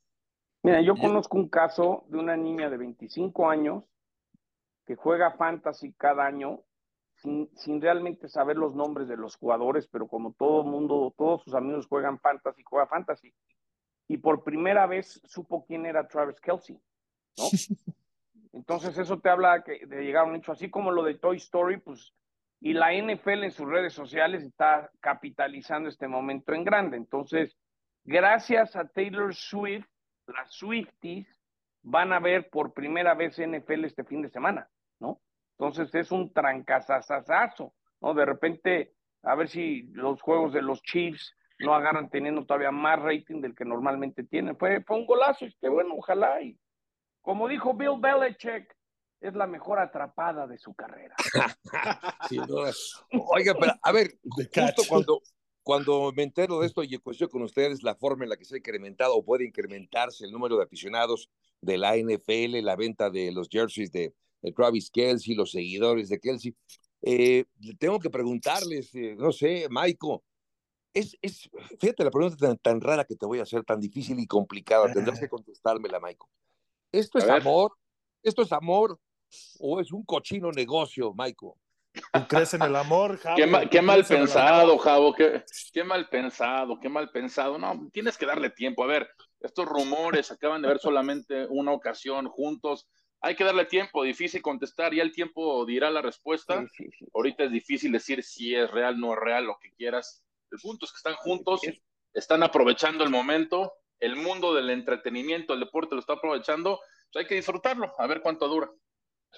Mira, 0.63 0.81
yo 0.81 0.95
conozco 0.97 1.37
un 1.37 1.49
caso 1.49 2.05
de 2.09 2.19
una 2.19 2.37
niña 2.37 2.71
de 2.71 2.79
25 2.79 3.51
años 3.51 3.85
que 4.87 4.97
juega 4.97 5.33
fantasy 5.33 5.93
cada 5.93 6.25
año 6.25 6.63
sin, 7.17 7.51
sin, 7.57 7.81
realmente 7.81 8.29
saber 8.29 8.57
los 8.57 8.75
nombres 8.75 9.09
de 9.09 9.17
los 9.17 9.37
jugadores, 9.37 9.87
pero 9.89 10.09
como 10.09 10.33
todo 10.33 10.65
mundo, 10.65 11.13
todos 11.19 11.43
sus 11.43 11.55
amigos 11.55 11.87
juegan 11.87 12.19
fantasy, 12.19 12.63
juega 12.63 12.87
fantasy. 12.87 13.35
Y 14.09 14.19
por 14.19 14.43
primera 14.45 14.87
vez 14.87 15.21
supo 15.25 15.65
quién 15.67 15.85
era 15.87 16.07
Travis 16.07 16.41
Kelsey, 16.41 16.81
¿no? 17.37 17.45
Entonces 18.55 18.97
eso 18.99 19.19
te 19.19 19.29
habla 19.29 19.65
que 19.65 19.85
de 19.85 20.05
llegar 20.05 20.25
un 20.27 20.37
hecho 20.37 20.53
así 20.53 20.71
como 20.71 20.93
lo 20.93 21.03
de 21.03 21.19
Toy 21.19 21.39
Story, 21.39 21.79
pues, 21.79 22.15
y 22.61 22.73
la 22.73 22.93
NFL 22.93 23.45
en 23.45 23.51
sus 23.51 23.69
redes 23.69 23.93
sociales 23.93 24.45
está 24.45 24.91
capitalizando 25.01 25.89
este 25.89 26.07
momento 26.07 26.55
en 26.55 26.63
grande. 26.63 26.97
Entonces, 26.97 27.59
gracias 28.05 28.77
a 28.77 28.87
Taylor 28.87 29.35
Swift, 29.35 29.87
las 30.29 30.55
Swifties 30.55 31.27
van 31.83 32.13
a 32.13 32.21
ver 32.21 32.49
por 32.49 32.73
primera 32.73 33.15
vez 33.15 33.39
NFL 33.39 33.85
este 33.85 34.05
fin 34.05 34.23
de 34.23 34.31
semana, 34.31 34.69
¿no? 35.01 35.21
Entonces 35.59 35.93
es 35.95 36.13
un 36.13 36.33
trancazazazazo, 36.33 37.75
¿no? 38.01 38.15
De 38.15 38.25
repente, 38.25 38.95
a 39.25 39.35
ver 39.35 39.49
si 39.49 39.83
los 39.93 40.23
juegos 40.23 40.53
de 40.53 40.63
los 40.63 40.81
Chiefs 40.83 41.37
no 41.59 41.75
agarran 41.75 42.09
teniendo 42.09 42.47
todavía 42.47 42.71
más 42.71 43.03
rating 43.03 43.41
del 43.41 43.55
que 43.57 43.65
normalmente 43.65 44.23
tienen. 44.23 44.57
Fue, 44.57 44.81
fue 44.85 44.97
un 44.97 45.07
golazo, 45.07 45.45
que 45.61 45.69
bueno, 45.69 45.97
ojalá 45.97 46.41
y 46.41 46.57
como 47.25 47.49
dijo 47.49 47.73
Bill 47.73 47.99
Belichick, 47.99 48.77
es 49.19 49.35
la 49.35 49.47
mejor 49.47 49.79
atrapada 49.79 50.47
de 50.47 50.59
su 50.59 50.75
carrera. 50.75 51.17
Oiga, 53.35 53.55
pero 53.59 53.73
a 53.83 53.93
ver, 53.93 54.19
justo 54.23 54.83
cuando, 54.87 55.23
cuando 55.63 56.13
me 56.15 56.23
entero 56.23 56.61
de 56.61 56.67
esto 56.67 56.83
y 56.83 56.99
cuestión 56.99 57.31
con 57.31 57.41
ustedes 57.41 57.83
la 57.83 57.95
forma 57.95 58.25
en 58.25 58.31
la 58.31 58.37
que 58.37 58.45
se 58.45 58.57
ha 58.57 58.59
incrementado 58.59 59.17
o 59.17 59.25
puede 59.25 59.47
incrementarse 59.47 60.27
el 60.27 60.33
número 60.33 60.59
de 60.59 60.65
aficionados 60.65 61.31
de 61.63 61.79
la 61.79 61.97
NFL, 61.97 62.63
la 62.63 62.77
venta 62.77 63.09
de 63.09 63.33
los 63.33 63.49
jerseys 63.49 63.91
de, 63.91 64.15
Travis 64.55 64.91
Kelsey, 64.91 65.35
los 65.35 65.53
seguidores 65.53 66.11
de 66.11 66.21
Kelsey, 66.21 66.55
eh, 67.01 67.47
tengo 67.79 67.99
que 67.99 68.11
preguntarles, 68.11 68.95
eh, 68.95 69.17
no 69.17 69.33
sé, 69.33 69.67
Maiko, 69.71 70.23
es, 70.93 71.17
es, 71.23 71.49
fíjate 71.81 72.05
la 72.05 72.11
pregunta 72.11 72.37
tan, 72.37 72.59
tan, 72.59 72.81
rara 72.83 73.07
que 73.07 73.17
te 73.17 73.25
voy 73.25 73.39
a 73.39 73.45
hacer, 73.45 73.65
tan 73.65 73.81
difícil 73.81 74.21
y 74.21 74.27
complicada, 74.27 74.93
tendrás 74.93 75.19
que 75.19 75.31
contestármela, 75.31 75.99
Maiko. 75.99 76.29
¿Esto 76.99 77.19
es 77.19 77.29
amor? 77.29 77.73
¿Esto 78.23 78.43
es 78.43 78.53
amor 78.53 78.99
o 79.59 79.81
es 79.81 79.91
un 79.93 80.05
cochino 80.05 80.53
negocio, 80.53 81.13
Maiko? 81.13 81.59
¿Tú 81.93 82.27
crees 82.29 82.55
en 82.55 82.63
el 82.63 82.77
amor, 82.77 83.19
Javo? 83.23 83.37
Qué, 83.71 83.83
mal 83.83 84.05
pensado, 84.05 84.79
Javo, 84.79 85.13
qué, 85.13 85.45
qué, 85.73 85.83
mal 85.83 86.09
pensado, 86.09 86.79
qué 86.81 86.89
mal 86.89 87.11
pensado. 87.11 87.59
No, 87.59 87.89
tienes 87.93 88.17
que 88.17 88.27
darle 88.27 88.51
tiempo. 88.51 88.85
A 88.85 88.87
ver, 88.87 89.09
estos 89.41 89.67
rumores 89.67 90.31
acaban 90.31 90.63
de 90.63 90.69
ver 90.69 90.79
solamente 90.79 91.47
una 91.49 91.73
ocasión 91.73 92.29
juntos. 92.29 92.89
Hay 93.21 93.35
que 93.35 93.45
darle 93.45 93.65
tiempo, 93.65 94.05
difícil 94.05 94.41
contestar, 94.43 94.95
ya 94.95 95.03
el 95.03 95.13
tiempo 95.13 95.65
dirá 95.67 95.91
la 95.91 96.03
respuesta. 96.03 96.65
Ahorita 97.13 97.45
es 97.45 97.51
difícil 97.51 97.91
decir 97.91 98.23
si 98.23 98.55
es 98.55 98.71
real, 98.71 99.01
no 99.01 99.15
es 99.15 99.19
real, 99.19 99.47
lo 99.47 99.59
que 99.61 99.73
quieras. 99.73 100.25
El 100.51 100.59
punto 100.61 100.85
es 100.85 100.93
que 100.93 100.99
están 100.99 101.15
juntos, 101.15 101.61
están 102.13 102.43
aprovechando 102.45 103.03
el 103.03 103.11
momento 103.11 103.73
el 104.05 104.17
mundo 104.17 104.55
del 104.55 104.71
entretenimiento, 104.71 105.55
el 105.55 105.61
deporte 105.61 105.95
lo 105.95 106.01
está 106.01 106.15
aprovechando, 106.15 106.79
pues 107.13 107.25
hay 107.25 107.29
que 107.29 107.37
disfrutarlo, 107.37 107.93
a 107.99 108.07
ver 108.07 108.21
cuánto 108.21 108.49
dura. 108.49 108.71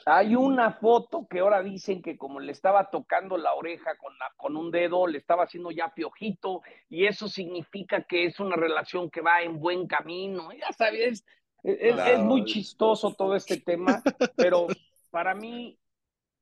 Hay 0.05 0.35
una 0.35 0.73
foto 0.73 1.27
que 1.29 1.39
ahora 1.39 1.63
dicen 1.63 2.03
que 2.03 2.19
como 2.19 2.41
le 2.41 2.53
estaba 2.53 2.91
tocando 2.91 3.39
la 3.39 3.55
oreja 3.55 3.97
con, 3.97 4.13
la, 4.19 4.31
con 4.37 4.57
un 4.57 4.71
dedo, 4.71 5.07
le 5.07 5.19
estaba 5.19 5.45
haciendo 5.45 5.71
ya 5.71 5.95
piojito, 5.95 6.63
y 6.89 7.07
eso 7.07 7.29
significa 7.29 8.03
que 8.03 8.27
es 8.27 8.41
una 8.41 8.57
relación 8.57 9.09
que 9.09 9.21
va 9.21 9.41
en 9.41 9.59
buen 9.59 9.87
camino. 9.87 10.51
Ya 10.53 10.73
sabes, 10.73 11.25
es, 11.63 11.97
es 11.99 12.19
muy 12.19 12.45
chistoso 12.45 13.15
todo 13.15 13.37
este 13.37 13.61
tema, 13.61 14.03
pero 14.37 14.67
para 15.11 15.35
mí 15.35 15.79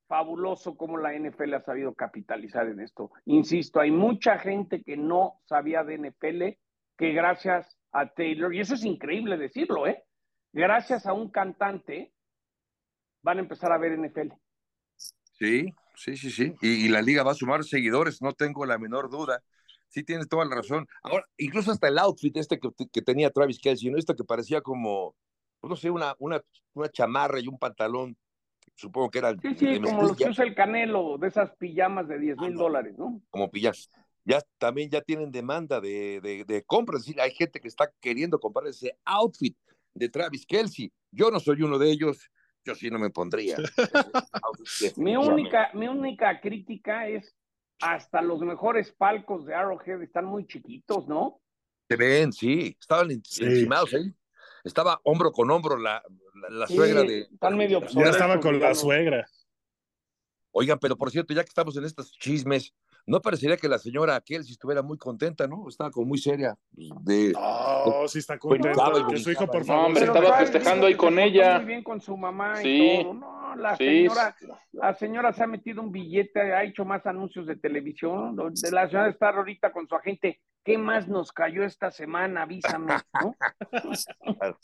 fabuloso 0.08 0.76
cómo 0.76 0.98
la 0.98 1.12
NFL 1.12 1.54
ha 1.54 1.62
sabido 1.62 1.94
capitalizar 1.94 2.66
en 2.68 2.80
esto. 2.80 3.10
Insisto, 3.26 3.80
hay 3.80 3.90
mucha 3.90 4.38
gente 4.38 4.82
que 4.82 4.96
no 4.96 5.40
sabía 5.44 5.84
de 5.84 5.98
NFL, 5.98 6.42
que 6.96 7.12
gracias 7.12 7.73
a 7.94 8.12
Taylor, 8.12 8.52
y 8.52 8.60
eso 8.60 8.74
es 8.74 8.84
increíble 8.84 9.38
decirlo, 9.38 9.86
¿eh? 9.86 10.04
Gracias 10.52 11.06
a 11.06 11.12
un 11.12 11.30
cantante 11.30 12.12
van 13.22 13.38
a 13.38 13.40
empezar 13.40 13.72
a 13.72 13.78
ver 13.78 13.96
NFL. 13.98 14.32
Sí, 14.96 15.72
sí, 15.94 16.16
sí, 16.16 16.30
sí. 16.30 16.54
Y, 16.60 16.88
la 16.88 17.00
liga 17.00 17.22
va 17.22 17.30
a 17.30 17.36
sumar 17.36 17.64
seguidores, 17.64 18.20
no 18.20 18.32
tengo 18.32 18.66
la 18.66 18.78
menor 18.78 19.10
duda. 19.10 19.42
Sí, 19.88 20.02
tienes 20.02 20.28
toda 20.28 20.44
la 20.44 20.56
razón. 20.56 20.86
Ahora, 21.02 21.24
incluso 21.38 21.70
hasta 21.70 21.86
el 21.86 21.98
outfit 21.98 22.36
este 22.36 22.58
que, 22.58 22.68
que 22.92 23.02
tenía 23.02 23.30
Travis 23.30 23.60
Kelsey, 23.60 23.90
¿no? 23.90 23.98
Esto 23.98 24.16
que 24.16 24.24
parecía 24.24 24.60
como, 24.60 25.14
pues, 25.60 25.70
no 25.70 25.76
sé, 25.76 25.88
una, 25.88 26.14
una, 26.18 26.40
una 26.74 26.88
chamarra 26.88 27.38
y 27.38 27.46
un 27.46 27.58
pantalón 27.58 28.16
supongo 28.74 29.10
que 29.10 29.18
era. 29.18 29.32
Sí, 29.40 29.54
sí, 29.56 29.80
como 29.80 30.02
los 30.02 30.16
que 30.16 30.28
usa 30.28 30.44
el 30.44 30.54
Canelo, 30.54 31.16
de 31.16 31.28
esas 31.28 31.54
pijamas 31.56 32.08
de 32.08 32.18
10 32.18 32.38
mil 32.38 32.54
dólares, 32.54 32.98
¿no? 32.98 33.22
Como 33.30 33.50
pijamas 33.50 33.88
ya 34.24 34.40
también 34.58 34.90
ya 34.90 35.00
tienen 35.00 35.30
demanda 35.30 35.80
de, 35.80 36.20
de, 36.20 36.44
de 36.44 36.62
compra, 36.64 36.96
es 36.96 37.04
decir, 37.04 37.20
hay 37.20 37.30
gente 37.30 37.60
que 37.60 37.68
está 37.68 37.92
queriendo 38.00 38.40
comprar 38.40 38.66
ese 38.66 38.96
outfit 39.04 39.56
de 39.94 40.08
Travis 40.08 40.46
Kelsey. 40.46 40.92
Yo 41.10 41.30
no 41.30 41.40
soy 41.40 41.62
uno 41.62 41.78
de 41.78 41.90
ellos, 41.90 42.30
yo 42.64 42.74
sí 42.74 42.90
no 42.90 42.98
me 42.98 43.10
pondría. 43.10 43.56
mi, 44.96 45.16
única, 45.16 45.70
mi 45.74 45.88
única 45.88 46.40
crítica 46.40 47.08
es 47.08 47.34
hasta 47.80 48.22
los 48.22 48.40
mejores 48.40 48.92
palcos 48.92 49.46
de 49.46 49.54
Arrowhead 49.54 50.02
están 50.02 50.24
muy 50.24 50.46
chiquitos, 50.46 51.06
¿no? 51.06 51.40
Se 51.88 51.96
ven, 51.96 52.32
sí, 52.32 52.76
estaban 52.80 53.10
encimados 53.10 53.92
ahí. 53.94 54.12
Estaba 54.64 54.98
hombro 55.04 55.30
con 55.30 55.50
hombro 55.50 55.76
la, 55.76 56.02
la, 56.48 56.66
suegra 56.66 57.02
de. 57.02 57.20
Están 57.20 57.56
medio 57.56 57.82
Ya 57.88 58.08
estaba 58.08 58.40
con 58.40 58.58
la 58.58 58.74
suegra. 58.74 59.26
Oigan, 60.52 60.78
pero 60.78 60.96
por 60.96 61.10
cierto, 61.10 61.34
ya 61.34 61.42
que 61.42 61.48
estamos 61.48 61.76
en 61.76 61.84
estos 61.84 62.12
chismes, 62.12 62.72
no 63.06 63.20
parecería 63.20 63.56
que 63.56 63.68
la 63.68 63.78
señora 63.78 64.20
Kelsey 64.20 64.52
estuviera 64.52 64.82
muy 64.82 64.96
contenta, 64.96 65.46
¿no? 65.46 65.68
Estaba 65.68 65.90
como 65.90 66.06
muy 66.06 66.18
seria. 66.18 66.56
De, 66.72 67.32
no, 67.32 68.08
sí 68.08 68.18
está 68.18 68.38
contenta. 68.38 68.92
Que 69.08 69.18
su 69.18 69.30
hijo, 69.30 69.46
por 69.46 69.64
favor. 69.64 69.86
hombre, 69.86 70.04
estaba 70.04 70.38
festejando 70.38 70.86
ahí 70.86 70.94
con 70.94 71.18
ella. 71.18 71.58
Muy 71.58 71.66
bien 71.66 71.82
con 71.82 72.00
su 72.00 72.16
mamá 72.16 72.62
y 72.62 73.02
todo. 73.02 73.14
No, 73.14 73.56
la 73.56 73.76
señora, 73.76 74.36
la 74.72 74.94
señora 74.94 75.32
se 75.32 75.42
ha 75.42 75.46
metido 75.46 75.82
un 75.82 75.92
billete, 75.92 76.40
ha 76.40 76.64
hecho 76.64 76.84
más 76.84 77.04
anuncios 77.06 77.46
de 77.46 77.56
televisión. 77.56 78.36
La 78.72 78.88
señora 78.88 79.08
está 79.08 79.30
ahorita 79.30 79.72
con 79.72 79.86
su 79.86 79.94
agente. 79.94 80.40
¿Qué 80.64 80.78
más 80.78 81.08
nos 81.08 81.30
cayó 81.30 81.62
esta 81.62 81.90
semana? 81.90 82.44
Avísame, 82.44 82.94
¿no? 83.22 83.36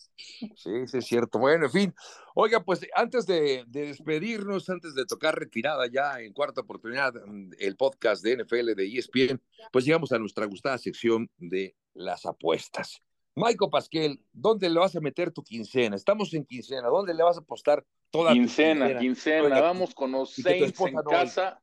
sí, 0.57 0.87
sí, 0.87 0.99
es 0.99 1.07
cierto. 1.07 1.39
Bueno, 1.39 1.67
en 1.67 1.71
fin. 1.71 1.95
Oiga, 2.35 2.65
pues 2.65 2.81
antes 2.95 3.27
de, 3.27 3.65
de, 3.67 3.89
despedirnos, 3.89 4.71
antes 4.71 4.95
de 4.95 5.05
tocar 5.05 5.39
retirada 5.39 5.87
ya 5.93 6.19
en 6.21 6.33
cuarta 6.33 6.63
oportunidad 6.63 7.13
mm, 7.27 7.51
el 7.59 7.77
podcast 7.77 8.25
de 8.25 8.39
NFL 8.39 8.75
de 8.77 8.97
ESPN, 8.97 9.43
pues 9.71 9.85
llegamos 9.85 10.11
a 10.13 10.19
nuestra 10.19 10.47
gustada 10.47 10.79
sección 10.79 11.31
de 11.37 11.77
las 11.93 12.25
apuestas. 12.25 13.03
Michael 13.35 13.71
Pasquel, 13.71 14.25
¿dónde 14.33 14.71
le 14.71 14.81
vas 14.81 14.97
a 14.97 15.01
meter 15.01 15.31
tu 15.31 15.45
quincena? 15.45 15.97
Estamos 15.97 16.33
en 16.33 16.47
quincena, 16.47 16.89
¿dónde 16.89 17.13
le 17.13 17.23
vas 17.23 17.37
a 17.37 17.41
apostar 17.41 17.85
toda 18.11 18.33
quincena? 18.33 18.87
Tu 18.87 18.99
quincena, 19.01 19.43
quincena. 19.43 19.61
Vamos 19.61 19.95
con 19.95 20.13
los 20.13 20.35
Saints 20.35 20.81
en 20.81 20.97
casa. 21.03 21.61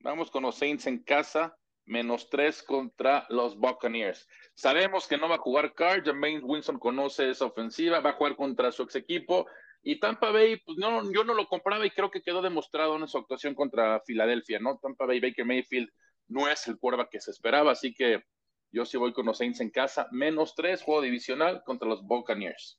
Vamos 0.00 0.30
con 0.30 0.42
los 0.42 0.56
Saints 0.56 0.86
en 0.86 0.98
casa 0.98 1.56
menos 1.84 2.30
tres 2.30 2.62
contra 2.62 3.26
los 3.28 3.56
Buccaneers. 3.56 4.28
Sabemos 4.54 5.06
que 5.06 5.16
no 5.16 5.28
va 5.28 5.36
a 5.36 5.38
jugar 5.38 5.74
Carr, 5.74 6.04
Jermaine 6.04 6.42
Winston 6.42 6.78
conoce 6.78 7.30
esa 7.30 7.46
ofensiva, 7.46 8.00
va 8.00 8.10
a 8.10 8.14
jugar 8.14 8.36
contra 8.36 8.72
su 8.72 8.82
ex 8.82 8.96
equipo. 8.96 9.46
Y 9.82 9.98
Tampa 9.98 10.30
Bay, 10.30 10.60
pues 10.64 10.78
no, 10.78 11.10
yo 11.12 11.24
no 11.24 11.34
lo 11.34 11.48
compraba 11.48 11.84
y 11.84 11.90
creo 11.90 12.10
que 12.10 12.22
quedó 12.22 12.40
demostrado 12.40 12.96
en 12.96 13.08
su 13.08 13.18
actuación 13.18 13.54
contra 13.54 14.00
Filadelfia, 14.06 14.60
¿no? 14.60 14.78
Tampa 14.78 15.06
Bay, 15.06 15.20
Baker 15.20 15.44
Mayfield 15.44 15.88
no 16.28 16.48
es 16.48 16.66
el 16.68 16.78
cuerva 16.78 17.08
que 17.10 17.20
se 17.20 17.32
esperaba, 17.32 17.72
así 17.72 17.92
que 17.92 18.22
yo 18.70 18.84
sí 18.86 18.96
voy 18.96 19.12
con 19.12 19.26
los 19.26 19.38
Saints 19.38 19.60
en 19.60 19.70
casa, 19.70 20.08
menos 20.12 20.54
tres, 20.54 20.82
juego 20.82 21.02
divisional 21.02 21.62
contra 21.64 21.88
los 21.88 22.02
Buccaneers. 22.04 22.78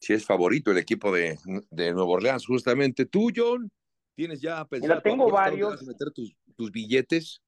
Sí, 0.00 0.12
es 0.12 0.24
favorito 0.24 0.70
el 0.70 0.78
equipo 0.78 1.12
de, 1.12 1.38
de 1.70 1.92
Nueva 1.92 2.10
Orleans, 2.10 2.46
justamente. 2.46 3.06
Tú, 3.06 3.30
John, 3.34 3.70
tienes 4.14 4.40
ya 4.40 4.64
pensado. 4.64 5.00
tengo 5.02 5.30
varios. 5.30 5.82
meter 5.82 6.10
tus, 6.10 6.36
tus 6.56 6.70
billetes? 6.70 7.42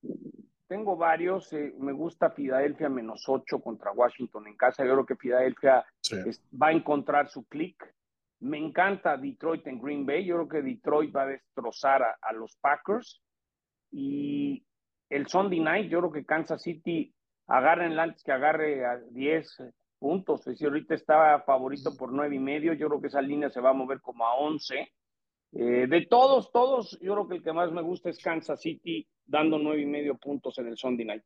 Tengo 0.67 0.97
varios. 0.97 1.53
Eh, 1.53 1.75
me 1.79 1.93
gusta 1.93 2.31
Filadelfia 2.31 2.89
menos 2.89 3.25
ocho 3.29 3.61
contra 3.61 3.93
Washington 3.93 4.47
en 4.47 4.57
casa. 4.57 4.85
Yo 4.85 4.93
creo 4.93 5.07
que 5.07 5.17
Filadelfia 5.17 5.85
va 6.61 6.69
a 6.69 6.73
encontrar 6.73 7.29
su 7.29 7.45
clic. 7.47 7.95
Me 8.41 8.59
encanta 8.59 9.17
Detroit 9.17 9.67
en 9.67 9.81
Green 9.81 10.05
Bay. 10.05 10.25
Yo 10.25 10.37
creo 10.37 10.49
que 10.49 10.69
Detroit 10.69 11.15
va 11.15 11.23
a 11.23 11.27
destrozar 11.27 12.03
a, 12.21 12.33
los 12.33 12.57
Packers. 12.57 13.23
Y 13.91 14.65
el 15.09 15.27
Sunday 15.27 15.61
night, 15.61 15.91
yo 15.91 16.01
creo 16.01 16.13
que 16.13 16.27
Kansas 16.27 16.63
City 16.63 17.15
agarren 17.47 17.99
antes 17.99 18.23
que 18.23 18.33
agarre 18.33 18.85
a 18.85 18.99
10 18.99 19.73
puntos. 19.99 20.41
Es 20.41 20.47
decir, 20.47 20.69
ahorita 20.69 20.95
está 20.95 21.41
favorito 21.41 21.97
por 21.97 22.13
nueve 22.13 22.37
y 22.37 22.41
medio. 22.41 22.75
Yo 22.75 22.89
creo 22.89 23.01
que 23.01 23.07
esa 23.09 23.23
línea 23.23 23.51
se 23.51 23.61
va 23.61 23.71
a 23.71 23.75
mover 23.75 24.01
como 24.01 24.27
a 24.27 24.35
once. 24.35 24.93
Eh, 25.53 25.87
de 25.89 26.07
todos, 26.07 26.51
todos, 26.53 26.99
yo 27.01 27.15
creo 27.15 27.29
que 27.29 27.37
el 27.37 27.43
que 27.43 27.53
más 27.53 27.73
me 27.73 27.81
gusta 27.81 28.11
es 28.11 28.19
Kansas 28.19 28.61
City 28.61 29.09
dando 29.27 29.59
nueve 29.59 29.83
y 29.83 29.87
medio 29.87 30.17
puntos 30.17 30.59
en 30.59 30.69
el 30.69 30.77
Sunday 30.77 31.07
Night. 31.07 31.25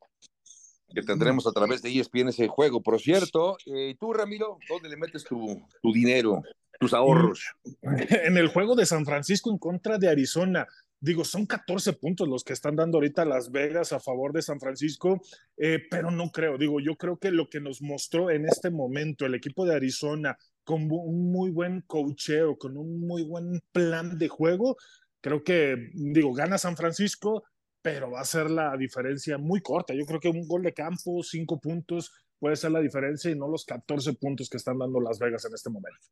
Que 0.92 1.02
tendremos 1.02 1.46
a 1.46 1.52
través 1.52 1.82
de 1.82 1.90
ESPN 1.90 2.28
ese 2.28 2.48
juego. 2.48 2.82
Por 2.82 3.00
cierto, 3.00 3.56
eh, 3.66 3.94
tú, 3.98 4.12
Ramiro, 4.12 4.58
¿dónde 4.68 4.88
le 4.88 4.96
metes 4.96 5.24
tu, 5.24 5.62
tu 5.80 5.92
dinero, 5.92 6.42
tus 6.78 6.92
ahorros? 6.92 7.44
En 8.24 8.36
el 8.36 8.48
juego 8.48 8.74
de 8.74 8.86
San 8.86 9.04
Francisco 9.04 9.50
en 9.50 9.58
contra 9.58 9.98
de 9.98 10.08
Arizona 10.08 10.66
digo, 11.00 11.24
son 11.24 11.46
14 11.46 11.94
puntos 11.94 12.28
los 12.28 12.44
que 12.44 12.52
están 12.52 12.76
dando 12.76 12.98
ahorita 12.98 13.24
Las 13.24 13.50
Vegas 13.50 13.92
a 13.92 14.00
favor 14.00 14.32
de 14.32 14.42
San 14.42 14.60
Francisco, 14.60 15.20
eh, 15.56 15.80
pero 15.90 16.10
no 16.10 16.30
creo, 16.30 16.58
digo, 16.58 16.78
yo 16.80 16.96
creo 16.96 17.18
que 17.18 17.30
lo 17.30 17.48
que 17.48 17.60
nos 17.60 17.80
mostró 17.80 18.30
en 18.30 18.44
este 18.46 18.70
momento 18.70 19.24
el 19.24 19.34
equipo 19.34 19.64
de 19.64 19.74
Arizona 19.74 20.36
con 20.62 20.90
un 20.92 21.32
muy 21.32 21.50
buen 21.50 21.80
cocheo, 21.86 22.56
con 22.56 22.76
un 22.76 23.00
muy 23.00 23.22
buen 23.22 23.62
plan 23.72 24.18
de 24.18 24.28
juego, 24.28 24.76
creo 25.20 25.42
que, 25.42 25.90
digo, 25.94 26.32
gana 26.34 26.58
San 26.58 26.76
Francisco, 26.76 27.44
pero 27.82 28.10
va 28.10 28.20
a 28.20 28.24
ser 28.24 28.50
la 28.50 28.76
diferencia 28.76 29.38
muy 29.38 29.60
corta. 29.60 29.94
Yo 29.94 30.04
creo 30.04 30.20
que 30.20 30.28
un 30.28 30.46
gol 30.46 30.62
de 30.62 30.74
campo, 30.74 31.22
cinco 31.22 31.58
puntos, 31.58 32.12
puede 32.38 32.56
ser 32.56 32.72
la 32.72 32.80
diferencia 32.80 33.30
y 33.30 33.36
no 33.36 33.48
los 33.48 33.64
14 33.64 34.14
puntos 34.14 34.48
que 34.48 34.56
están 34.56 34.78
dando 34.78 35.00
Las 35.00 35.18
Vegas 35.18 35.44
en 35.44 35.54
este 35.54 35.70
momento. 35.70 36.08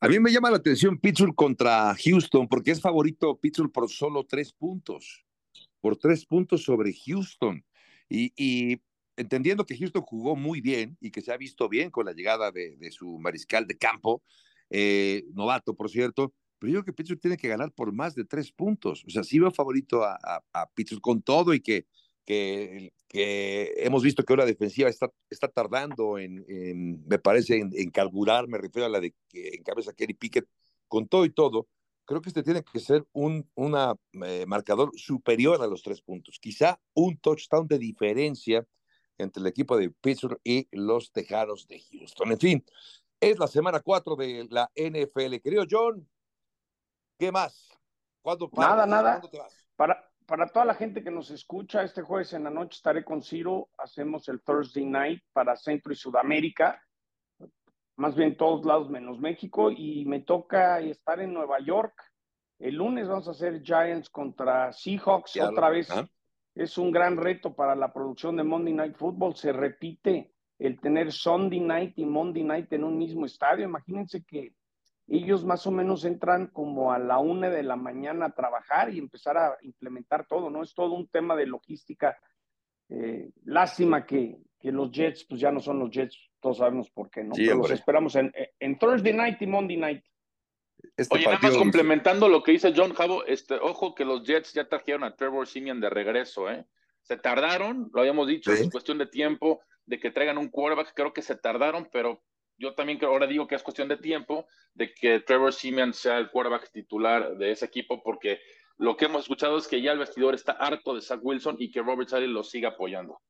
A 0.00 0.08
mí 0.08 0.18
me 0.18 0.32
llama 0.32 0.50
la 0.50 0.56
atención 0.56 0.98
Pittsburgh 0.98 1.34
contra 1.34 1.94
Houston, 1.94 2.48
porque 2.48 2.72
es 2.72 2.80
favorito 2.80 3.38
Pittsburgh 3.38 3.70
por 3.70 3.88
solo 3.88 4.24
tres 4.24 4.52
puntos, 4.52 5.24
por 5.80 5.96
tres 5.96 6.26
puntos 6.26 6.64
sobre 6.64 6.92
Houston. 7.06 7.64
Y, 8.08 8.82
entendiendo 9.16 9.64
que 9.64 9.78
Houston 9.78 10.02
jugó 10.02 10.34
muy 10.34 10.60
bien 10.60 10.96
y 11.00 11.10
que 11.10 11.20
se 11.20 11.32
ha 11.32 11.36
visto 11.36 11.68
bien 11.68 11.90
con 11.90 12.06
la 12.06 12.12
llegada 12.12 12.50
de, 12.50 12.90
su 12.90 13.18
mariscal 13.20 13.66
de 13.66 13.78
campo, 13.78 14.22
eh, 14.70 15.24
novato, 15.34 15.74
por 15.74 15.88
cierto, 15.88 16.34
pero 16.62 16.72
yo 16.72 16.78
creo 16.78 16.84
que 16.84 16.92
Pittsburgh 16.92 17.20
tiene 17.20 17.36
que 17.36 17.48
ganar 17.48 17.72
por 17.72 17.92
más 17.92 18.14
de 18.14 18.24
tres 18.24 18.52
puntos. 18.52 19.04
O 19.04 19.10
sea, 19.10 19.24
sí 19.24 19.40
va 19.40 19.50
favorito 19.50 20.04
a, 20.04 20.16
a 20.52 20.70
Pittsburgh 20.70 21.02
con 21.02 21.20
todo 21.20 21.52
y 21.52 21.60
que 21.60 21.86
que, 22.24 22.92
hemos 23.76 24.02
visto 24.02 24.22
que 24.24 24.32
ahora 24.32 24.46
defensiva 24.46 24.88
está, 24.88 25.10
está 25.28 25.48
tardando 25.48 26.18
en, 26.18 27.04
me 27.06 27.18
parece, 27.18 27.58
en, 27.58 27.70
en, 27.74 27.92
me 28.48 28.58
refiero 28.58 28.86
a 28.86 28.88
la 28.88 29.00
de 29.00 29.14
que 29.28 29.48
encabeza 29.54 29.92
Kerry 29.92 30.14
Pickett, 30.14 30.48
con 30.88 31.08
todo 31.08 31.24
y 31.24 31.30
todo, 31.30 31.68
creo 32.04 32.20
que 32.20 32.28
este 32.28 32.42
tiene 32.42 32.62
que 32.62 32.80
ser 32.80 33.06
un 33.12 33.48
una, 33.54 33.94
eh, 34.24 34.44
marcador 34.46 34.90
superior 34.94 35.62
a 35.62 35.66
los 35.66 35.82
tres 35.82 36.02
puntos, 36.02 36.38
quizá 36.40 36.80
un 36.94 37.18
touchdown 37.18 37.66
de 37.66 37.78
diferencia 37.78 38.66
entre 39.18 39.40
el 39.40 39.46
equipo 39.46 39.76
de 39.76 39.90
Pittsburgh 39.90 40.40
y 40.42 40.68
los 40.72 41.12
Tejanos 41.12 41.66
de 41.68 41.80
Houston. 41.80 42.32
En 42.32 42.38
fin, 42.38 42.64
es 43.20 43.38
la 43.38 43.46
semana 43.46 43.80
4 43.80 44.16
de 44.16 44.48
la 44.50 44.70
NFL. 44.74 45.36
Querido 45.42 45.64
John, 45.70 46.08
¿qué 47.22 47.30
más? 47.30 47.70
¿Cuándo 48.20 48.50
Nada, 48.56 48.84
nada. 48.84 49.20
te 49.20 49.38
vas? 49.38 49.64
Para, 49.76 50.04
para 50.26 50.48
toda 50.48 50.64
la 50.64 50.74
gente 50.74 51.04
que 51.04 51.10
nos 51.12 51.30
escucha, 51.30 51.84
este 51.84 52.02
jueves 52.02 52.32
en 52.32 52.42
la 52.42 52.50
noche 52.50 52.74
estaré 52.74 53.04
con 53.04 53.22
Ciro. 53.22 53.68
Hacemos 53.78 54.28
el 54.28 54.42
Thursday 54.42 54.84
night 54.84 55.22
para 55.32 55.54
Centro 55.54 55.92
y 55.92 55.96
Sudamérica, 55.96 56.82
más 57.94 58.16
bien 58.16 58.36
todos 58.36 58.66
lados 58.66 58.90
menos 58.90 59.20
México. 59.20 59.70
Y 59.70 60.04
me 60.04 60.18
toca 60.22 60.80
estar 60.80 61.20
en 61.20 61.32
Nueva 61.32 61.60
York. 61.60 61.94
El 62.58 62.74
lunes 62.74 63.06
vamos 63.06 63.28
a 63.28 63.30
hacer 63.30 63.62
Giants 63.62 64.10
contra 64.10 64.72
Seahawks 64.72 65.36
otra 65.36 65.70
vez. 65.70 65.90
Es 66.56 66.76
un 66.76 66.90
gran 66.90 67.16
reto 67.16 67.54
para 67.54 67.76
la 67.76 67.92
producción 67.92 68.36
de 68.36 68.42
Monday 68.42 68.74
Night 68.74 68.96
Football. 68.96 69.36
Se 69.36 69.52
repite 69.52 70.34
el 70.58 70.80
tener 70.80 71.12
Sunday 71.12 71.60
night 71.60 71.96
y 71.98 72.04
Monday 72.04 72.42
night 72.42 72.72
en 72.72 72.82
un 72.82 72.98
mismo 72.98 73.26
estadio. 73.26 73.64
Imagínense 73.64 74.24
que 74.24 74.56
ellos 75.08 75.44
más 75.44 75.66
o 75.66 75.70
menos 75.70 76.04
entran 76.04 76.48
como 76.48 76.92
a 76.92 76.98
la 76.98 77.18
una 77.18 77.50
de 77.50 77.62
la 77.62 77.76
mañana 77.76 78.26
a 78.26 78.34
trabajar 78.34 78.92
y 78.92 78.98
empezar 78.98 79.36
a 79.36 79.56
implementar 79.62 80.26
todo, 80.26 80.50
¿no? 80.50 80.62
Es 80.62 80.74
todo 80.74 80.92
un 80.92 81.08
tema 81.08 81.36
de 81.36 81.46
logística. 81.46 82.16
Eh, 82.88 83.30
lástima 83.44 84.06
que, 84.06 84.38
que, 84.60 84.70
los 84.70 84.90
Jets, 84.90 85.24
pues 85.24 85.40
ya 85.40 85.50
no 85.50 85.60
son 85.60 85.78
los 85.78 85.90
Jets, 85.90 86.30
todos 86.40 86.58
sabemos 86.58 86.90
por 86.90 87.10
qué, 87.10 87.24
¿no? 87.24 87.34
Pero 87.34 87.56
los 87.56 87.70
esperamos 87.70 88.14
en, 88.16 88.32
en, 88.58 88.78
Thursday 88.78 89.12
night 89.12 89.40
y 89.40 89.46
Monday 89.46 89.76
night. 89.76 90.04
Este 90.96 91.14
Oye, 91.14 91.26
nada 91.26 91.38
más 91.40 91.56
complementando 91.56 92.28
lo 92.28 92.42
que 92.42 92.52
dice 92.52 92.72
John 92.74 92.92
Javo, 92.92 93.24
este, 93.24 93.54
ojo 93.54 93.94
que 93.94 94.04
los 94.04 94.24
Jets 94.24 94.52
ya 94.52 94.68
trajeron 94.68 95.04
a 95.04 95.16
Trevor 95.16 95.46
Simeon 95.46 95.80
de 95.80 95.90
regreso, 95.90 96.50
¿eh? 96.50 96.66
Se 97.02 97.16
tardaron, 97.16 97.90
lo 97.92 98.00
habíamos 98.00 98.28
dicho, 98.28 98.52
es 98.52 98.70
cuestión 98.70 98.98
de 98.98 99.06
tiempo 99.06 99.60
de 99.86 99.98
que 99.98 100.10
traigan 100.10 100.38
un 100.38 100.48
quarterback, 100.48 100.92
creo 100.94 101.12
que 101.12 101.22
se 101.22 101.36
tardaron, 101.36 101.88
pero 101.92 102.22
yo 102.62 102.74
también 102.74 103.04
ahora 103.04 103.26
digo 103.26 103.48
que 103.48 103.56
es 103.56 103.62
cuestión 103.62 103.88
de 103.88 103.96
tiempo 103.96 104.46
de 104.72 104.94
que 104.94 105.18
Trevor 105.20 105.52
Simeon 105.52 105.92
sea 105.92 106.18
el 106.18 106.30
quarterback 106.30 106.70
titular 106.70 107.36
de 107.36 107.50
ese 107.50 107.64
equipo, 107.64 108.00
porque 108.04 108.38
lo 108.78 108.96
que 108.96 109.06
hemos 109.06 109.22
escuchado 109.22 109.58
es 109.58 109.66
que 109.66 109.82
ya 109.82 109.90
el 109.90 109.98
vestidor 109.98 110.34
está 110.34 110.52
harto 110.52 110.94
de 110.94 111.02
Zach 111.02 111.18
Wilson 111.22 111.56
y 111.58 111.72
que 111.72 111.82
Robert 111.82 112.08
Sally 112.08 112.28
lo 112.28 112.44
siga 112.44 112.70
apoyando. 112.70 113.20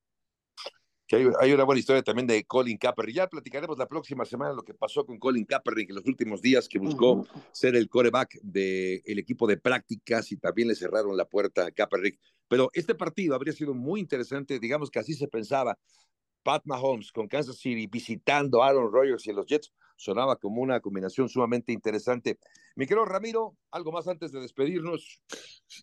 Que 1.06 1.30
hay, 1.40 1.52
una 1.52 1.64
buena 1.64 1.78
historia 1.78 2.02
también 2.02 2.26
de 2.26 2.44
Colin 2.44 2.78
Kaepernick. 2.78 3.16
Ya 3.16 3.26
platicaremos 3.26 3.76
la 3.76 3.86
próxima 3.86 4.24
semana 4.24 4.52
lo 4.52 4.62
que 4.62 4.72
pasó 4.72 5.04
con 5.04 5.18
Colin 5.18 5.44
Kaepernick 5.44 5.90
en 5.90 5.96
los 5.96 6.06
últimos 6.06 6.40
días, 6.40 6.68
que 6.68 6.78
buscó 6.78 7.26
ser 7.52 7.74
el 7.74 7.88
quarterback 7.88 8.38
del 8.42 9.18
equipo 9.18 9.46
de 9.46 9.56
prácticas 9.56 10.30
y 10.32 10.36
también 10.36 10.68
le 10.68 10.74
cerraron 10.74 11.16
la 11.16 11.24
puerta 11.24 11.66
a 11.66 11.70
Kaepernick. 11.70 12.18
Pero 12.48 12.70
este 12.72 12.94
partido 12.94 13.34
habría 13.34 13.52
sido 13.52 13.74
muy 13.74 14.00
interesante, 14.00 14.58
digamos 14.58 14.90
que 14.90 15.00
así 15.00 15.14
se 15.14 15.28
pensaba. 15.28 15.78
Pat 16.42 16.62
Mahomes 16.64 17.12
con 17.12 17.28
Kansas 17.28 17.56
City 17.56 17.86
visitando 17.86 18.62
a 18.62 18.68
Aaron 18.68 18.92
Rodgers 18.92 19.26
y 19.26 19.32
los 19.32 19.46
Jets 19.46 19.72
sonaba 19.96 20.36
como 20.36 20.60
una 20.60 20.80
combinación 20.80 21.28
sumamente 21.28 21.72
interesante. 21.72 22.38
Mi 22.74 22.86
querido 22.86 23.04
Ramiro, 23.04 23.56
algo 23.70 23.92
más 23.92 24.08
antes 24.08 24.32
de 24.32 24.40
despedirnos. 24.40 25.20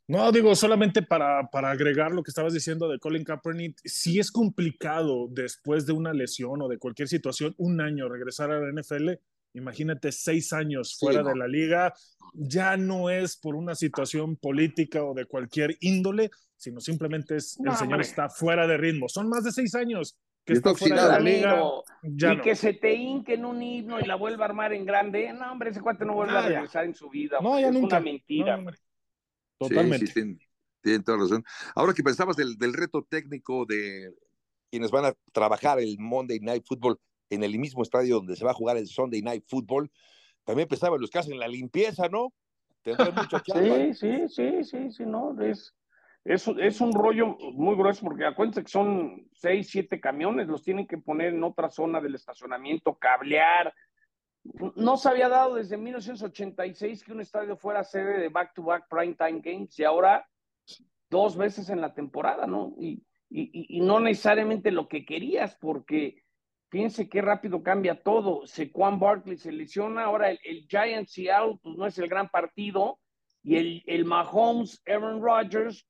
No, 0.07 0.32
digo, 0.32 0.55
solamente 0.55 1.01
para, 1.01 1.49
para 1.49 1.72
agregar 1.72 2.12
lo 2.12 2.24
que 2.24 2.32
estabas 2.32 2.53
diciendo 2.53 2.89
de 2.89 2.99
Colin 2.99 3.24
Kaepernick, 3.24 3.80
si 3.86 4.20
es 4.20 4.32
complicado 4.32 5.28
después 5.30 5.86
de 5.86 5.93
una 5.93 6.14
lesión 6.14 6.62
o 6.62 6.68
de 6.68 6.78
cualquier 6.78 7.07
situación, 7.07 7.55
un 7.57 7.80
año 7.80 8.10
regresar 8.10 8.51
a 8.51 8.60
la 8.60 8.82
NFL. 8.82 9.12
Imagínate 9.53 10.12
seis 10.12 10.53
años 10.53 10.97
fuera 10.99 11.24
de 11.24 11.36
la 11.36 11.47
liga, 11.47 11.93
ya 12.34 12.78
no 12.78 13.10
es 13.10 13.36
por 13.36 13.55
una 13.55 13.74
situación 13.74 14.36
política 14.36 15.03
o 15.03 15.16
de 15.16 15.26
cualquier 15.26 15.76
índole, 15.80 16.30
sino 16.55 16.80
simplemente 16.80 17.38
es 17.38 17.57
el 17.66 17.76
señor 17.76 18.01
está 18.01 18.30
fuera 18.30 18.68
de 18.68 18.78
ritmo. 18.78 19.10
Son 19.10 19.28
más 19.28 19.43
de 19.43 19.51
seis 19.51 19.74
años 19.74 20.20
que 20.49 20.57
está 20.57 20.75
fuera 20.75 21.03
de 21.03 21.11
la 21.11 21.19
liga. 21.19 21.63
y 22.03 22.41
que 22.41 22.55
se 22.55 22.73
te 22.73 22.93
hinque 22.93 23.35
en 23.35 23.45
un 23.45 23.61
himno 23.61 23.99
y 23.99 24.05
la 24.05 24.15
vuelva 24.15 24.45
a 24.45 24.49
armar 24.49 24.73
en 24.73 24.85
grande. 24.85 25.31
No, 25.33 25.51
hombre, 25.51 25.69
ese 25.69 25.81
cuate 25.81 26.05
no 26.05 26.13
vuelve 26.13 26.37
a 26.37 26.41
regresar 26.41 26.85
en 26.85 26.95
su 26.95 27.09
vida. 27.09 27.37
No, 27.41 27.59
ya 27.59 27.67
es 27.67 27.73
nunca. 27.73 27.97
una 27.97 27.99
mentira, 27.99 28.55
hombre. 28.55 28.77
Totalmente. 29.57 30.07
Sí, 30.07 30.13
sí, 30.13 30.37
tienen, 30.81 31.03
toda 31.03 31.17
razón. 31.17 31.43
Ahora 31.75 31.93
que 31.93 32.03
pensabas 32.03 32.35
del, 32.35 32.57
del 32.57 32.73
reto 32.73 33.05
técnico 33.09 33.65
de 33.65 34.13
quienes 34.69 34.91
van 34.91 35.05
a 35.05 35.13
trabajar 35.31 35.79
el 35.79 35.97
Monday 35.99 36.39
Night 36.39 36.63
Football 36.65 36.99
en 37.29 37.43
el 37.43 37.57
mismo 37.59 37.83
estadio 37.83 38.15
donde 38.15 38.35
se 38.35 38.45
va 38.45 38.51
a 38.51 38.55
jugar 38.55 38.77
el 38.77 38.87
Sunday 38.87 39.21
Night 39.21 39.43
Football, 39.47 39.91
también 40.43 40.67
pensaba 40.67 40.95
en 40.95 41.01
los 41.01 41.09
que 41.09 41.19
hacen 41.19 41.39
la 41.39 41.47
limpieza, 41.47 42.07
¿no? 42.09 42.33
Tendrán 42.81 43.13
mucho 43.13 43.37
Sí, 43.45 43.93
sí, 43.93 44.27
sí, 44.29 44.63
sí, 44.63 44.91
sí, 44.91 45.05
no, 45.05 45.39
es 45.41 45.73
es, 46.26 46.47
es 46.47 46.82
un 46.82 46.93
rollo 46.93 47.38
muy 47.53 47.76
grueso 47.76 48.05
porque 48.05 48.26
acuérdense 48.26 48.63
que 48.63 48.70
son 48.70 49.28
seis, 49.34 49.70
siete 49.70 49.99
camiones, 49.99 50.47
los 50.47 50.63
tienen 50.63 50.88
que 50.88 50.97
poner 50.97 51.34
en 51.34 51.43
otra 51.43 51.70
zona 51.70 52.01
del 52.01 52.15
estacionamiento, 52.15 52.95
cablear. 52.95 53.74
No 54.76 54.97
se 54.97 55.09
había 55.09 55.30
dado 55.30 55.55
desde 55.55 55.78
1986 55.78 57.03
que 57.03 57.11
un 57.11 57.22
estadio 57.22 57.57
fuera 57.57 57.84
sede 57.84 58.20
de 58.20 58.30
back-to-back 58.30 58.88
prime 58.89 59.15
time 59.15 59.41
games 59.43 59.78
y 59.80 59.84
ahora 59.84 60.28
dos 61.09 61.36
veces 61.38 61.70
en 61.70 61.82
la 61.82 61.93
temporada, 61.93 62.45
¿no? 62.45 62.74
Y, 62.80 63.03
y, 63.30 63.78
y 63.78 63.82
no 63.82 63.99
necesariamente 63.99 64.72
lo 64.72 64.88
que 64.88 65.05
querías, 65.05 65.55
porque 65.55 66.24
fíjense 66.70 67.09
qué 67.09 67.22
rápido 67.22 67.63
cambia 67.63 68.01
todo. 68.01 68.45
Sequan 68.45 68.99
Barkley 68.99 69.38
se 69.38 69.51
lesiona, 69.51 70.03
ahora 70.03 70.30
el, 70.30 70.39
el 70.43 70.67
Giant 70.67 71.07
Seattle, 71.07 71.59
pues 71.61 71.76
no 71.76 71.86
es 71.86 71.97
el 71.97 72.07
gran 72.07 72.30
partido, 72.30 72.99
y 73.43 73.55
el, 73.55 73.84
el 73.88 74.05
Mahomes, 74.05 74.82
Aaron 74.86 75.22
Rodgers, 75.22 75.88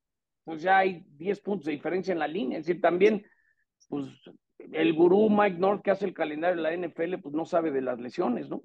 pues 0.49 0.63
ya 0.63 0.79
hay 0.79 1.05
10 1.17 1.41
puntos 1.41 1.67
de 1.67 1.73
diferencia 1.73 2.11
en 2.11 2.17
la 2.17 2.27
línea. 2.27 2.57
Es 2.57 2.65
decir, 2.65 2.81
también, 2.81 3.23
pues 3.87 4.07
el 4.57 4.93
gurú 4.95 5.29
Mike 5.29 5.59
North 5.59 5.83
que 5.83 5.91
hace 5.91 6.05
el 6.05 6.13
calendario 6.15 6.55
de 6.55 6.63
la 6.63 6.87
NFL, 6.87 7.19
pues 7.21 7.35
no 7.35 7.45
sabe 7.45 7.69
de 7.69 7.81
las 7.81 7.99
lesiones, 7.99 8.49
¿no? 8.49 8.63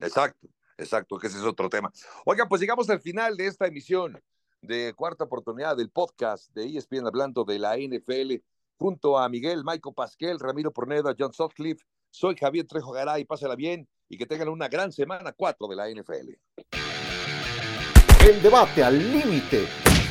Exacto, 0.00 0.48
exacto, 0.76 1.16
que 1.16 1.28
ese 1.28 1.38
es 1.38 1.44
otro 1.44 1.68
tema. 1.68 1.92
Oiga, 2.24 2.48
pues 2.48 2.60
llegamos 2.60 2.90
al 2.90 3.00
final 3.00 3.36
de 3.36 3.46
esta 3.46 3.68
emisión 3.68 4.20
de 4.60 4.92
cuarta 4.96 5.22
oportunidad 5.22 5.76
del 5.76 5.88
podcast 5.88 6.52
de 6.52 6.64
ESPN 6.66 7.06
hablando 7.06 7.44
de 7.44 7.60
la 7.60 7.76
NFL 7.76 8.42
junto 8.76 9.18
a 9.18 9.28
Miguel, 9.28 9.62
Michael 9.64 9.94
Pasquel, 9.94 10.40
Ramiro 10.40 10.72
Porneda, 10.72 11.14
John 11.16 11.32
Sutcliffe. 11.32 11.84
Soy 12.10 12.34
Javier 12.34 12.66
Trejo 12.66 12.90
Garay, 12.90 13.24
pásala 13.24 13.54
bien 13.54 13.88
y 14.08 14.18
que 14.18 14.26
tengan 14.26 14.48
una 14.48 14.66
gran 14.66 14.90
semana 14.90 15.30
4 15.30 15.68
de 15.68 15.76
la 15.76 15.88
NFL. 15.88 16.32
El 18.28 18.42
debate 18.42 18.82
al 18.82 18.98
límite 18.98 19.87